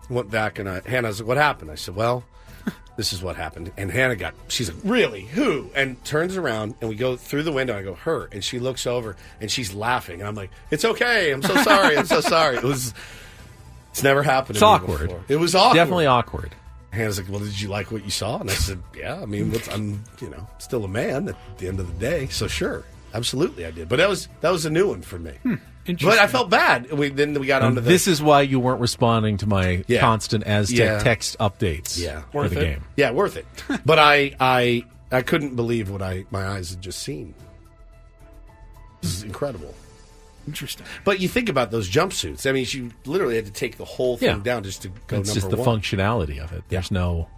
Went 0.08 0.30
back, 0.30 0.58
and 0.58 0.68
I, 0.68 0.80
Hannah's 0.84 1.20
like, 1.20 1.28
"What 1.28 1.36
happened?" 1.36 1.70
I 1.70 1.74
said, 1.76 1.94
"Well." 1.94 2.24
This 2.96 3.14
is 3.14 3.22
what 3.22 3.36
happened. 3.36 3.72
And 3.78 3.90
Hannah 3.90 4.16
got, 4.16 4.34
she's 4.48 4.70
like, 4.70 4.76
really? 4.84 5.22
Who? 5.22 5.70
And 5.74 6.04
turns 6.04 6.36
around 6.36 6.74
and 6.82 6.90
we 6.90 6.96
go 6.96 7.16
through 7.16 7.44
the 7.44 7.52
window. 7.52 7.74
And 7.74 7.80
I 7.80 7.82
go, 7.90 7.94
her. 7.94 8.28
And 8.30 8.44
she 8.44 8.58
looks 8.58 8.86
over 8.86 9.16
and 9.40 9.50
she's 9.50 9.72
laughing. 9.72 10.20
And 10.20 10.28
I'm 10.28 10.34
like, 10.34 10.50
it's 10.70 10.84
okay. 10.84 11.30
I'm 11.30 11.40
so 11.40 11.56
sorry. 11.62 11.96
I'm 11.96 12.04
so 12.04 12.20
sorry. 12.20 12.58
It 12.58 12.62
was, 12.64 12.92
it's 13.90 14.02
never 14.02 14.22
happened. 14.22 14.56
It's 14.56 14.60
to 14.60 14.66
me 14.66 14.72
awkward. 14.72 15.00
before. 15.08 15.24
It 15.28 15.36
was 15.36 15.54
awkward. 15.54 15.76
Definitely 15.78 16.06
awkward. 16.06 16.54
Hannah's 16.92 17.18
like, 17.20 17.28
"Well, 17.28 17.40
did 17.40 17.60
you 17.60 17.68
like 17.68 17.90
what 17.92 18.04
you 18.04 18.10
saw?" 18.10 18.38
And 18.40 18.50
I 18.50 18.54
said, 18.54 18.82
"Yeah. 18.96 19.20
I 19.22 19.26
mean, 19.26 19.52
what's, 19.52 19.68
I'm 19.68 20.02
you 20.20 20.28
know 20.30 20.46
still 20.58 20.84
a 20.84 20.88
man 20.88 21.28
at 21.28 21.36
the 21.58 21.68
end 21.68 21.78
of 21.80 21.86
the 21.86 21.98
day, 22.00 22.26
so 22.28 22.46
sure, 22.48 22.84
absolutely, 23.14 23.64
I 23.64 23.70
did." 23.70 23.88
But 23.88 23.96
that 23.96 24.08
was 24.08 24.28
that 24.40 24.50
was 24.50 24.66
a 24.66 24.70
new 24.70 24.88
one 24.88 25.02
for 25.02 25.18
me. 25.18 25.32
Hmm, 25.44 25.54
But 25.86 26.18
I 26.18 26.26
felt 26.26 26.50
bad. 26.50 26.90
We 26.90 27.10
then 27.10 27.34
we 27.34 27.46
got 27.46 27.62
And 27.62 27.68
onto 27.78 27.80
the, 27.82 27.88
this 27.88 28.08
is 28.08 28.20
why 28.20 28.42
you 28.42 28.58
weren't 28.58 28.80
responding 28.80 29.36
to 29.38 29.46
my 29.46 29.84
Yeah. 29.86 30.00
constant 30.00 30.44
Aztec 30.44 30.78
Yeah. 30.78 30.98
text 30.98 31.38
updates 31.38 31.96
yeah 31.98 32.22
for 32.32 32.48
the 32.48 32.56
game. 32.56 32.84
Yeah, 32.96 33.12
worth 33.12 33.36
it. 33.36 33.46
but 33.86 33.98
I 34.00 34.34
I 34.40 34.84
I 35.12 35.22
couldn't 35.22 35.54
believe 35.56 35.90
what 35.90 36.02
I 36.02 36.24
my 36.32 36.44
eyes 36.46 36.70
had 36.70 36.80
just 36.80 36.98
seen. 37.04 37.34
This 39.00 39.14
is 39.14 39.22
incredible. 39.22 39.74
Interesting. 40.50 40.84
But 41.04 41.20
you 41.20 41.28
think 41.28 41.48
about 41.48 41.70
those 41.70 41.88
jumpsuits. 41.88 42.48
I 42.48 42.52
mean, 42.52 42.64
she 42.64 42.90
literally 43.04 43.36
had 43.36 43.46
to 43.46 43.52
take 43.52 43.76
the 43.76 43.84
whole 43.84 44.16
thing 44.16 44.28
Yeah. 44.38 44.42
down 44.42 44.64
just 44.64 44.82
to 44.82 44.88
go 45.06 45.20
It's 45.20 45.28
number 45.28 45.40
just 45.40 45.50
the 45.50 45.56
one. 45.56 45.80
functionality 45.80 46.38
of 46.42 46.52
it. 46.52 46.64
There's 46.68 46.90
no, 46.90 47.28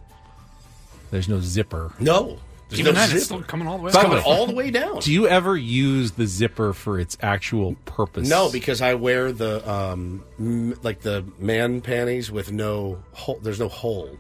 there's 1.11 1.29
no 1.29 1.41
zipper. 1.41 1.93
No, 2.01 2.39
there's 2.71 2.81
Even 2.81 2.95
no 2.95 3.01
then, 3.01 3.09
zipper. 3.09 3.17
it's 3.19 3.25
still 3.27 3.43
coming 3.43 3.69
all 3.69 3.77
the 3.77 3.85
way. 3.85 3.89
It's 3.89 3.97
up. 3.97 4.05
coming 4.05 4.23
all 4.25 4.47
the 4.47 4.55
way 4.55 4.71
down. 4.71 5.01
Do 5.01 5.13
you 5.13 5.29
ever 5.29 5.57
use 5.57 6.13
the 6.13 6.27
zipper 6.27 6.73
for 6.73 6.99
its 6.99 7.19
actual 7.21 7.75
purpose? 7.85 8.29
No, 8.31 8.51
because 8.51 8.81
I 8.81 8.95
wear 8.95 9.31
the 9.31 9.69
um 9.71 10.25
m- 10.41 10.79
like 10.83 11.03
the 11.03 11.25
man 11.39 11.83
panties 11.83 12.31
with 12.33 12.51
no 12.51 13.03
hole. 13.13 13.39
There's 13.43 13.61
no 13.61 13.69
hole, 13.69 14.17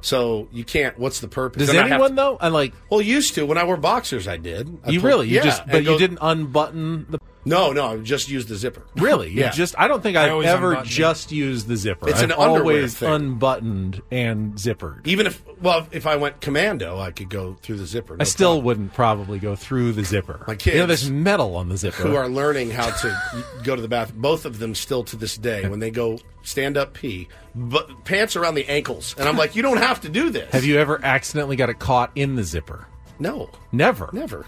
so 0.00 0.48
you 0.52 0.64
can't. 0.64 0.98
What's 0.98 1.20
the 1.20 1.28
purpose? 1.28 1.60
Does 1.60 1.68
And 1.68 1.78
I 1.78 1.82
have 1.82 1.92
anyone 1.92 2.10
to- 2.10 2.16
though? 2.16 2.38
I 2.40 2.48
like 2.48 2.72
Well, 2.90 3.00
used 3.00 3.34
to 3.36 3.46
when 3.46 3.58
I 3.58 3.62
wore 3.64 3.76
boxers, 3.76 4.26
I 4.26 4.38
did. 4.38 4.66
I 4.84 4.90
you 4.90 5.00
put- 5.00 5.06
really, 5.06 5.28
you 5.28 5.36
yeah, 5.36 5.42
just, 5.44 5.64
but 5.66 5.84
go- 5.84 5.92
you 5.92 5.98
didn't 5.98 6.18
unbutton 6.20 7.06
the. 7.10 7.20
No, 7.44 7.72
no, 7.72 7.86
I 7.88 7.96
just 7.98 8.28
used 8.28 8.48
the 8.48 8.54
zipper. 8.56 8.82
Really, 8.96 9.28
you 9.30 9.40
Yeah. 9.40 9.50
just 9.50 9.74
I 9.78 9.88
don't 9.88 10.02
think 10.02 10.16
I 10.16 10.26
I've 10.26 10.32
always 10.32 10.46
ever 10.48 10.68
unbutton 10.70 10.86
it. 10.88 10.94
just 10.94 11.32
used 11.32 11.66
the 11.66 11.76
zipper. 11.76 12.08
It's 12.08 12.18
I've 12.18 12.24
an 12.30 12.32
underwear 12.32 12.76
always 12.76 12.94
thing. 12.96 13.10
unbuttoned 13.12 14.00
and 14.12 14.54
zippered. 14.54 15.06
Even 15.06 15.26
if 15.26 15.42
well, 15.60 15.86
if 15.90 16.06
I 16.06 16.16
went 16.16 16.40
commando, 16.40 16.98
I 17.00 17.10
could 17.10 17.28
go 17.28 17.54
through 17.62 17.76
the 17.78 17.86
zipper. 17.86 18.16
I 18.20 18.24
still 18.24 18.50
problem. 18.52 18.64
wouldn't 18.64 18.94
probably 18.94 19.38
go 19.40 19.56
through 19.56 19.92
the 19.92 20.04
zipper. 20.04 20.44
My 20.46 20.52
you 20.52 20.56
know, 20.56 20.56
kids 20.56 20.86
there's 20.86 21.10
metal 21.10 21.56
on 21.56 21.68
the 21.68 21.76
zipper. 21.76 22.02
who 22.02 22.14
are 22.14 22.28
learning 22.28 22.70
how 22.70 22.90
to 22.90 23.44
go 23.64 23.74
to 23.74 23.82
the 23.82 23.88
bathroom. 23.88 24.20
Both 24.22 24.44
of 24.44 24.58
them 24.60 24.74
still 24.74 25.02
to 25.04 25.16
this 25.16 25.36
day 25.36 25.68
when 25.68 25.80
they 25.80 25.90
go 25.90 26.18
stand 26.42 26.76
up 26.76 26.94
pee, 26.94 27.28
but 27.54 28.04
pants 28.04 28.36
around 28.36 28.54
the 28.54 28.68
ankles, 28.68 29.14
and 29.18 29.28
I'm 29.28 29.36
like, 29.36 29.54
you 29.56 29.62
don't 29.62 29.76
have 29.78 30.00
to 30.02 30.08
do 30.08 30.30
this. 30.30 30.52
Have 30.52 30.64
you 30.64 30.78
ever 30.78 31.00
accidentally 31.04 31.56
got 31.56 31.70
it 31.70 31.78
caught 31.78 32.10
in 32.14 32.34
the 32.36 32.44
zipper? 32.44 32.86
No, 33.18 33.50
Never, 33.72 34.10
never. 34.12 34.46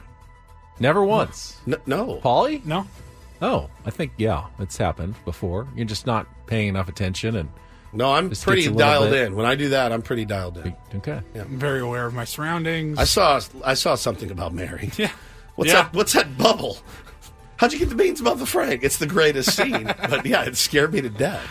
Never 0.80 1.02
once. 1.04 1.58
N- 1.66 1.76
no. 1.86 2.16
Polly? 2.16 2.62
No. 2.64 2.86
Oh, 3.42 3.68
I 3.84 3.90
think 3.90 4.12
yeah, 4.16 4.44
it's 4.58 4.76
happened 4.76 5.14
before. 5.24 5.66
You're 5.76 5.84
just 5.86 6.06
not 6.06 6.26
paying 6.46 6.68
enough 6.68 6.88
attention, 6.88 7.36
and 7.36 7.48
No, 7.92 8.12
I'm 8.12 8.28
Just 8.30 8.44
pretty 8.44 8.62
gets 8.62 8.72
a 8.72 8.74
little 8.76 8.90
dialed 8.92 9.10
bit- 9.10 9.26
in. 9.28 9.36
When 9.36 9.46
I 9.46 9.54
do 9.54 9.68
that, 9.70 9.92
I'm 9.92 10.02
pretty 10.02 10.24
dialed 10.24 10.58
in. 10.58 10.74
okay. 10.96 11.20
I'm 11.34 11.58
very 11.58 11.80
aware 11.80 12.06
of 12.06 12.14
my 12.14 12.24
surroundings. 12.24 12.98
I 12.98 13.04
saw 13.04 13.40
I 13.64 13.74
saw 13.74 13.94
something 13.96 14.30
about 14.30 14.54
Mary. 14.54 14.90
Yeah. 14.98 15.10
What's 15.56 15.70
Yeah. 15.70 15.82
that? 15.82 15.94
What's 15.94 16.12
that 16.14 16.36
bubble? 16.36 16.78
How'd 17.56 17.72
you 17.72 17.78
get 17.78 17.88
the 17.88 17.94
beans 17.94 18.20
about 18.20 18.38
the 18.38 18.46
Frank? 18.46 18.82
It's 18.82 18.98
the 18.98 19.06
greatest 19.06 19.54
scene. 19.54 19.84
but 20.10 20.26
yeah, 20.26 20.42
it 20.44 20.56
scared 20.56 20.92
me 20.92 21.00
to 21.02 21.08
death. 21.10 21.46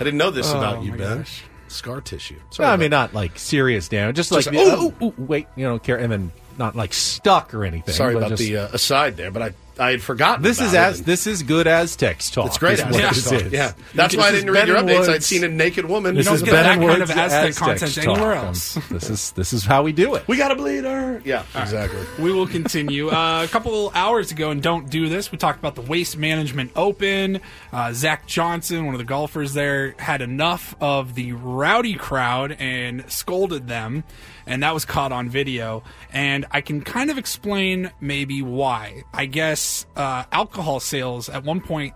I 0.00 0.04
didn't 0.04 0.16
know 0.18 0.30
this 0.30 0.50
Oh, 0.52 0.58
about 0.58 0.82
you, 0.82 0.92
my 0.92 0.96
Ben. 0.96 1.18
gosh. 1.18 1.42
Scar 1.68 2.00
tissue. 2.00 2.36
No, 2.36 2.40
Sorry 2.50 2.66
I 2.66 2.70
about 2.70 2.80
mean 2.80 2.90
not 2.90 3.12
like 3.14 3.38
serious 3.38 3.88
damage, 3.88 4.16
just 4.16 4.30
like 4.32 4.44
Just, 4.44 4.52
the, 4.54 4.58
ooh! 4.60 4.94
oh, 5.00 5.06
ooh, 5.08 5.14
wait, 5.18 5.46
you 5.56 5.64
know, 5.66 5.78
care, 5.78 5.96
and 5.98 6.10
then 6.10 6.32
not 6.58 6.76
like 6.76 6.92
stuck 6.92 7.54
or 7.54 7.64
anything. 7.64 7.94
Sorry 7.94 8.14
about 8.14 8.30
just- 8.30 8.42
the 8.42 8.56
uh, 8.56 8.68
aside 8.72 9.16
there, 9.16 9.30
but 9.30 9.42
I 9.42 9.52
I 9.78 9.90
had 9.90 10.02
forgotten. 10.02 10.42
This 10.42 10.58
about 10.58 10.66
is 10.68 10.74
as 10.74 10.98
and 10.98 11.06
this 11.06 11.26
is 11.26 11.42
good 11.42 11.66
as 11.66 11.96
text 11.96 12.34
talk. 12.34 12.46
It's 12.46 12.58
great. 12.58 12.74
is 12.74 12.80
As 12.80 12.92
what 12.92 13.00
text 13.00 13.30
this 13.30 13.42
talk. 13.42 13.52
Yeah, 13.52 13.72
that's 13.94 14.14
You 14.14 14.20
why 14.20 14.28
I 14.28 14.30
didn't 14.32 14.50
read 14.50 14.62
is 14.64 14.68
your 14.68 14.82
Ben 14.82 14.86
updates. 14.86 15.08
I'd 15.08 15.22
seen 15.24 15.44
a 15.44 15.48
naked 15.48 15.84
woman. 15.86 16.14
This 16.14 16.26
don't 16.26 16.34
is 16.36 16.42
get 16.42 16.52
Ben 16.52 16.62
that 16.64 16.78
and 16.78 16.88
kind 16.88 17.02
of 17.02 17.10
Aztec 17.10 17.48
Aztec 17.50 17.54
content 17.56 17.94
talk. 17.94 18.06
anywhere 18.06 18.32
else. 18.34 18.78
This 18.90 19.10
is 19.10 19.32
this 19.32 19.52
is 19.52 19.64
how 19.64 19.82
we 19.82 19.92
do 19.92 20.14
it. 20.14 20.28
We 20.28 20.36
gotta 20.36 20.54
bleed 20.54 20.84
her. 20.84 21.20
Yeah, 21.24 21.44
exactly. 21.56 22.00
We 22.22 22.32
will 22.32 22.46
continue. 22.46 23.08
Uh, 23.10 23.42
a 23.44 23.48
couple 23.48 23.90
hours 23.94 24.30
ago, 24.30 24.50
and 24.50 24.62
don't 24.62 24.88
do 24.90 25.08
this. 25.08 25.32
We 25.32 25.38
talked 25.38 25.58
about 25.58 25.74
the 25.74 25.82
Waste 25.82 26.16
Management 26.16 26.70
Open. 26.76 27.40
Uh, 27.72 27.92
Zach 27.92 28.26
Johnson, 28.26 28.86
one 28.86 28.94
of 28.94 28.98
the 28.98 29.04
golfers 29.04 29.54
there, 29.54 29.94
had 29.98 30.22
enough 30.22 30.74
of 30.80 31.14
the 31.14 31.32
rowdy 31.32 31.94
crowd 31.94 32.52
and 32.60 33.10
scolded 33.10 33.66
them, 33.66 34.04
and 34.46 34.62
that 34.62 34.72
was 34.74 34.84
caught 34.84 35.10
on 35.12 35.28
video. 35.28 35.82
And 36.12 36.46
I 36.52 36.60
can 36.60 36.82
kind 36.82 37.10
of 37.10 37.18
explain 37.18 37.90
maybe 38.00 38.40
why. 38.42 39.02
I 39.12 39.26
guess 39.26 39.63
uh, 39.96 40.24
alcohol 40.32 40.80
sales 40.80 41.28
at 41.28 41.44
one 41.44 41.60
point 41.60 41.94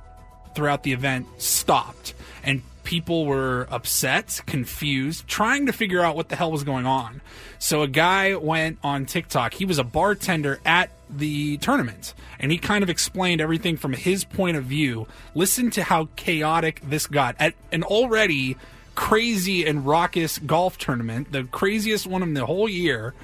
throughout 0.54 0.82
the 0.82 0.92
event 0.92 1.26
stopped 1.38 2.14
and 2.42 2.62
people 2.84 3.26
were 3.26 3.68
upset, 3.70 4.40
confused, 4.46 5.28
trying 5.28 5.66
to 5.66 5.72
figure 5.72 6.00
out 6.00 6.16
what 6.16 6.30
the 6.30 6.36
hell 6.36 6.50
was 6.50 6.64
going 6.64 6.86
on. 6.86 7.20
So 7.58 7.82
a 7.82 7.88
guy 7.88 8.34
went 8.34 8.78
on 8.82 9.04
TikTok. 9.04 9.52
He 9.52 9.66
was 9.66 9.78
a 9.78 9.84
bartender 9.84 10.58
at 10.64 10.90
the 11.10 11.58
tournament 11.58 12.14
and 12.38 12.50
he 12.50 12.58
kind 12.58 12.82
of 12.82 12.88
explained 12.88 13.40
everything 13.40 13.76
from 13.76 13.92
his 13.92 14.24
point 14.24 14.56
of 14.56 14.64
view. 14.64 15.06
Listen 15.34 15.70
to 15.72 15.82
how 15.82 16.08
chaotic 16.16 16.80
this 16.82 17.06
got 17.06 17.36
at 17.38 17.54
an 17.72 17.82
already 17.82 18.56
crazy 18.94 19.64
and 19.64 19.86
raucous 19.86 20.38
golf 20.38 20.76
tournament, 20.76 21.30
the 21.30 21.44
craziest 21.44 22.06
one 22.06 22.22
in 22.22 22.34
the 22.34 22.46
whole 22.46 22.68
year. 22.68 23.14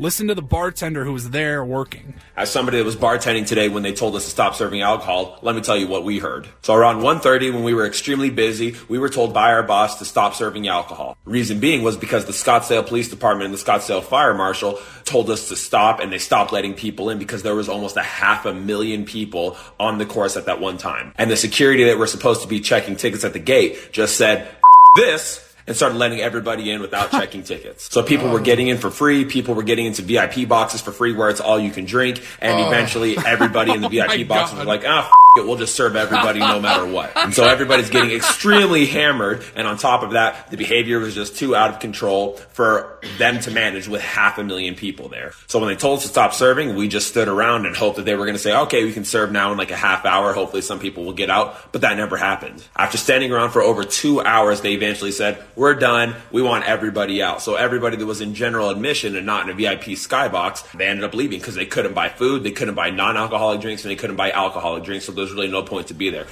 Listen 0.00 0.28
to 0.28 0.34
the 0.34 0.40
bartender 0.40 1.04
who 1.04 1.12
was 1.12 1.28
there 1.28 1.62
working. 1.62 2.14
As 2.34 2.50
somebody 2.50 2.78
that 2.78 2.86
was 2.86 2.96
bartending 2.96 3.46
today 3.46 3.68
when 3.68 3.82
they 3.82 3.92
told 3.92 4.16
us 4.16 4.24
to 4.24 4.30
stop 4.30 4.54
serving 4.54 4.80
alcohol, 4.80 5.38
let 5.42 5.54
me 5.54 5.60
tell 5.60 5.76
you 5.76 5.86
what 5.86 6.04
we 6.04 6.18
heard. 6.18 6.48
So 6.62 6.72
around 6.72 7.02
1.30 7.02 7.52
when 7.52 7.64
we 7.64 7.74
were 7.74 7.84
extremely 7.84 8.30
busy, 8.30 8.76
we 8.88 8.98
were 8.98 9.10
told 9.10 9.34
by 9.34 9.52
our 9.52 9.62
boss 9.62 9.98
to 9.98 10.06
stop 10.06 10.32
serving 10.32 10.66
alcohol. 10.68 11.18
Reason 11.26 11.60
being 11.60 11.82
was 11.82 11.98
because 11.98 12.24
the 12.24 12.32
Scottsdale 12.32 12.86
Police 12.86 13.10
Department 13.10 13.50
and 13.50 13.52
the 13.52 13.62
Scottsdale 13.62 14.02
Fire 14.02 14.32
Marshal 14.32 14.78
told 15.04 15.28
us 15.28 15.48
to 15.50 15.56
stop 15.56 16.00
and 16.00 16.10
they 16.10 16.16
stopped 16.16 16.50
letting 16.50 16.72
people 16.72 17.10
in 17.10 17.18
because 17.18 17.42
there 17.42 17.54
was 17.54 17.68
almost 17.68 17.98
a 17.98 18.02
half 18.02 18.46
a 18.46 18.54
million 18.54 19.04
people 19.04 19.58
on 19.78 19.98
the 19.98 20.06
course 20.06 20.38
at 20.38 20.46
that 20.46 20.62
one 20.62 20.78
time. 20.78 21.12
And 21.18 21.30
the 21.30 21.36
security 21.36 21.84
that 21.84 21.98
were 21.98 22.06
supposed 22.06 22.40
to 22.40 22.48
be 22.48 22.60
checking 22.60 22.96
tickets 22.96 23.22
at 23.22 23.34
the 23.34 23.38
gate 23.38 23.92
just 23.92 24.16
said, 24.16 24.48
this 24.96 25.49
and 25.66 25.76
started 25.76 25.96
letting 25.96 26.20
everybody 26.20 26.70
in 26.70 26.80
without 26.80 27.10
checking 27.10 27.42
tickets. 27.42 27.92
So 27.92 28.02
people 28.02 28.28
were 28.30 28.40
getting 28.40 28.68
in 28.68 28.78
for 28.78 28.90
free. 28.90 29.24
People 29.24 29.54
were 29.54 29.62
getting 29.62 29.86
into 29.86 30.02
VIP 30.02 30.48
boxes 30.48 30.80
for 30.80 30.92
free 30.92 31.12
where 31.14 31.28
it's 31.28 31.40
all 31.40 31.58
you 31.58 31.70
can 31.70 31.84
drink. 31.84 32.22
And 32.40 32.60
Oh. 32.60 32.66
eventually 32.68 33.16
everybody 33.18 33.72
in 33.72 33.80
the 33.80 33.88
My 34.06 34.06
VIP 34.16 34.28
boxes 34.28 34.56
God. 34.56 34.66
were 34.66 34.72
like, 34.72 34.84
ah, 34.86 35.06
f- 35.06 35.10
it, 35.36 35.46
we'll 35.46 35.56
just 35.56 35.74
serve 35.74 35.96
everybody 35.96 36.40
no 36.40 36.60
matter 36.60 36.86
what. 36.86 37.16
And 37.16 37.32
so 37.32 37.44
everybody's 37.44 37.90
getting 37.90 38.10
extremely 38.10 38.86
hammered. 38.86 39.44
And 39.54 39.66
on 39.66 39.78
top 39.78 40.02
of 40.02 40.12
that, 40.12 40.50
the 40.50 40.56
behavior 40.56 40.98
was 40.98 41.14
just 41.14 41.36
too 41.36 41.54
out 41.54 41.70
of 41.70 41.78
control 41.78 42.34
for 42.52 42.98
them 43.18 43.40
to 43.40 43.50
manage 43.50 43.88
with 43.88 44.00
half 44.00 44.38
a 44.38 44.44
million 44.44 44.74
people 44.74 45.08
there. 45.08 45.32
So 45.46 45.58
when 45.60 45.68
they 45.68 45.76
told 45.76 45.98
us 45.98 46.02
to 46.04 46.08
stop 46.08 46.34
serving, 46.34 46.74
we 46.74 46.88
just 46.88 47.08
stood 47.08 47.28
around 47.28 47.66
and 47.66 47.76
hoped 47.76 47.96
that 47.96 48.04
they 48.04 48.14
were 48.14 48.24
going 48.24 48.36
to 48.36 48.42
say, 48.42 48.56
okay, 48.56 48.84
we 48.84 48.92
can 48.92 49.04
serve 49.04 49.30
now 49.30 49.52
in 49.52 49.58
like 49.58 49.70
a 49.70 49.76
half 49.76 50.04
hour. 50.04 50.32
Hopefully 50.32 50.62
some 50.62 50.80
people 50.80 51.04
will 51.04 51.12
get 51.12 51.30
out. 51.30 51.72
But 51.72 51.82
that 51.82 51.96
never 51.96 52.16
happened. 52.16 52.64
After 52.76 52.98
standing 52.98 53.32
around 53.32 53.50
for 53.50 53.62
over 53.62 53.84
two 53.84 54.20
hours, 54.20 54.60
they 54.62 54.72
eventually 54.72 55.12
said, 55.12 55.42
we're 55.54 55.74
done. 55.74 56.16
We 56.32 56.42
want 56.42 56.64
everybody 56.64 57.22
out. 57.22 57.42
So 57.42 57.54
everybody 57.54 57.96
that 57.96 58.06
was 58.06 58.20
in 58.20 58.34
general 58.34 58.70
admission 58.70 59.16
and 59.16 59.26
not 59.26 59.44
in 59.44 59.50
a 59.50 59.54
VIP 59.54 59.90
skybox, 59.90 60.70
they 60.72 60.86
ended 60.86 61.04
up 61.04 61.14
leaving 61.14 61.38
because 61.38 61.54
they 61.54 61.66
couldn't 61.66 61.94
buy 61.94 62.08
food, 62.08 62.42
they 62.42 62.50
couldn't 62.50 62.74
buy 62.74 62.90
non-alcoholic 62.90 63.60
drinks, 63.60 63.84
and 63.84 63.90
they 63.90 63.96
couldn't 63.96 64.16
buy 64.16 64.32
alcoholic 64.32 64.84
drinks. 64.84 65.04
So 65.04 65.12
there's 65.20 65.32
really 65.32 65.50
no 65.50 65.62
point 65.62 65.86
to 65.88 65.94
be 65.94 66.10
there. 66.10 66.26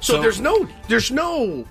So, 0.00 0.20
there's 0.20 0.40
no, 0.40 0.68
there's 0.88 1.10
no. 1.10 1.64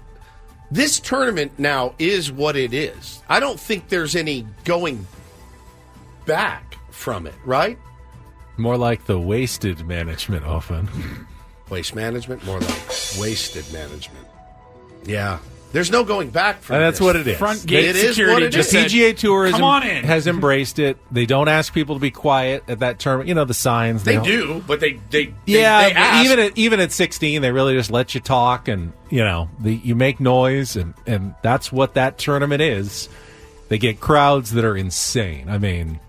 This 0.70 1.00
tournament 1.00 1.54
now 1.58 1.94
is 1.98 2.30
what 2.32 2.58
it 2.58 2.74
is. 2.74 3.22
I 3.30 3.40
don't 3.40 3.60
think 3.60 3.88
there's 3.88 4.16
any 4.18 4.46
going 4.66 5.08
back 6.26 6.78
from 6.92 7.26
it, 7.26 7.36
right? 7.46 7.78
More 8.58 8.76
like 8.76 9.06
the 9.06 9.18
wasted 9.20 9.88
management 9.88 10.46
often. 10.46 10.90
Waste 11.70 11.96
management, 11.96 12.44
more 12.46 12.60
like 12.60 12.92
wasted 13.20 13.72
management. 13.72 14.28
Yeah, 15.06 15.40
there's 15.74 15.92
no 15.92 16.04
going 16.04 16.30
back 16.30 16.62
from. 16.62 16.78
And 16.78 16.86
that's 16.86 17.00
this. 17.00 17.06
what 17.06 17.16
it 17.16 17.28
is. 17.28 17.38
Front 17.38 17.66
gate 17.66 17.86
It 17.86 17.96
is 17.96 18.10
security 18.16 18.34
what 18.34 18.44
it 18.44 18.52
the 18.52 18.58
just 18.58 18.74
is. 18.74 18.94
PGA 18.94 19.16
Tour 19.18 19.46
has, 19.46 19.54
"Come 19.54 19.64
on 19.64 19.84
in." 19.86 20.04
has 20.06 20.26
embraced 20.28 20.80
it. 20.80 20.98
They 21.12 21.26
don't 21.26 21.48
ask 21.48 21.74
people 21.74 21.96
to 21.96 22.00
be 22.02 22.12
quiet 22.12 22.64
at 22.68 22.80
that 22.80 23.00
tournament. 23.00 23.28
You 23.30 23.36
know 23.36 23.46
the 23.46 23.54
signs. 23.54 24.04
They 24.04 24.16
don't- 24.16 24.26
do, 24.26 24.64
but 24.66 24.80
they 24.80 24.94
they 25.10 25.26
they- 25.26 25.34
Yeah, 25.46 25.84
they 25.90 25.94
but 25.94 25.98
ask. 25.98 26.26
even 26.26 26.40
at 26.40 26.58
even 26.58 26.80
at 26.80 26.92
sixteen, 26.92 27.42
they 27.42 27.52
really 27.52 27.74
just 27.76 27.92
let 27.92 28.16
you 28.16 28.22
talk, 28.22 28.68
and 28.68 28.94
you 29.10 29.24
know, 29.24 29.50
the, 29.60 29.74
you 29.76 29.96
make 29.96 30.20
noise, 30.20 30.76
and 30.76 30.94
and 31.06 31.34
that's 31.42 31.72
what 31.72 31.94
that 31.96 32.18
tournament 32.18 32.62
is. 32.62 33.10
They 33.70 33.78
get 33.78 34.00
crowds 34.00 34.52
that 34.52 34.64
are 34.64 34.78
insane. 34.78 35.48
I 35.50 35.58
mean, 35.58 36.00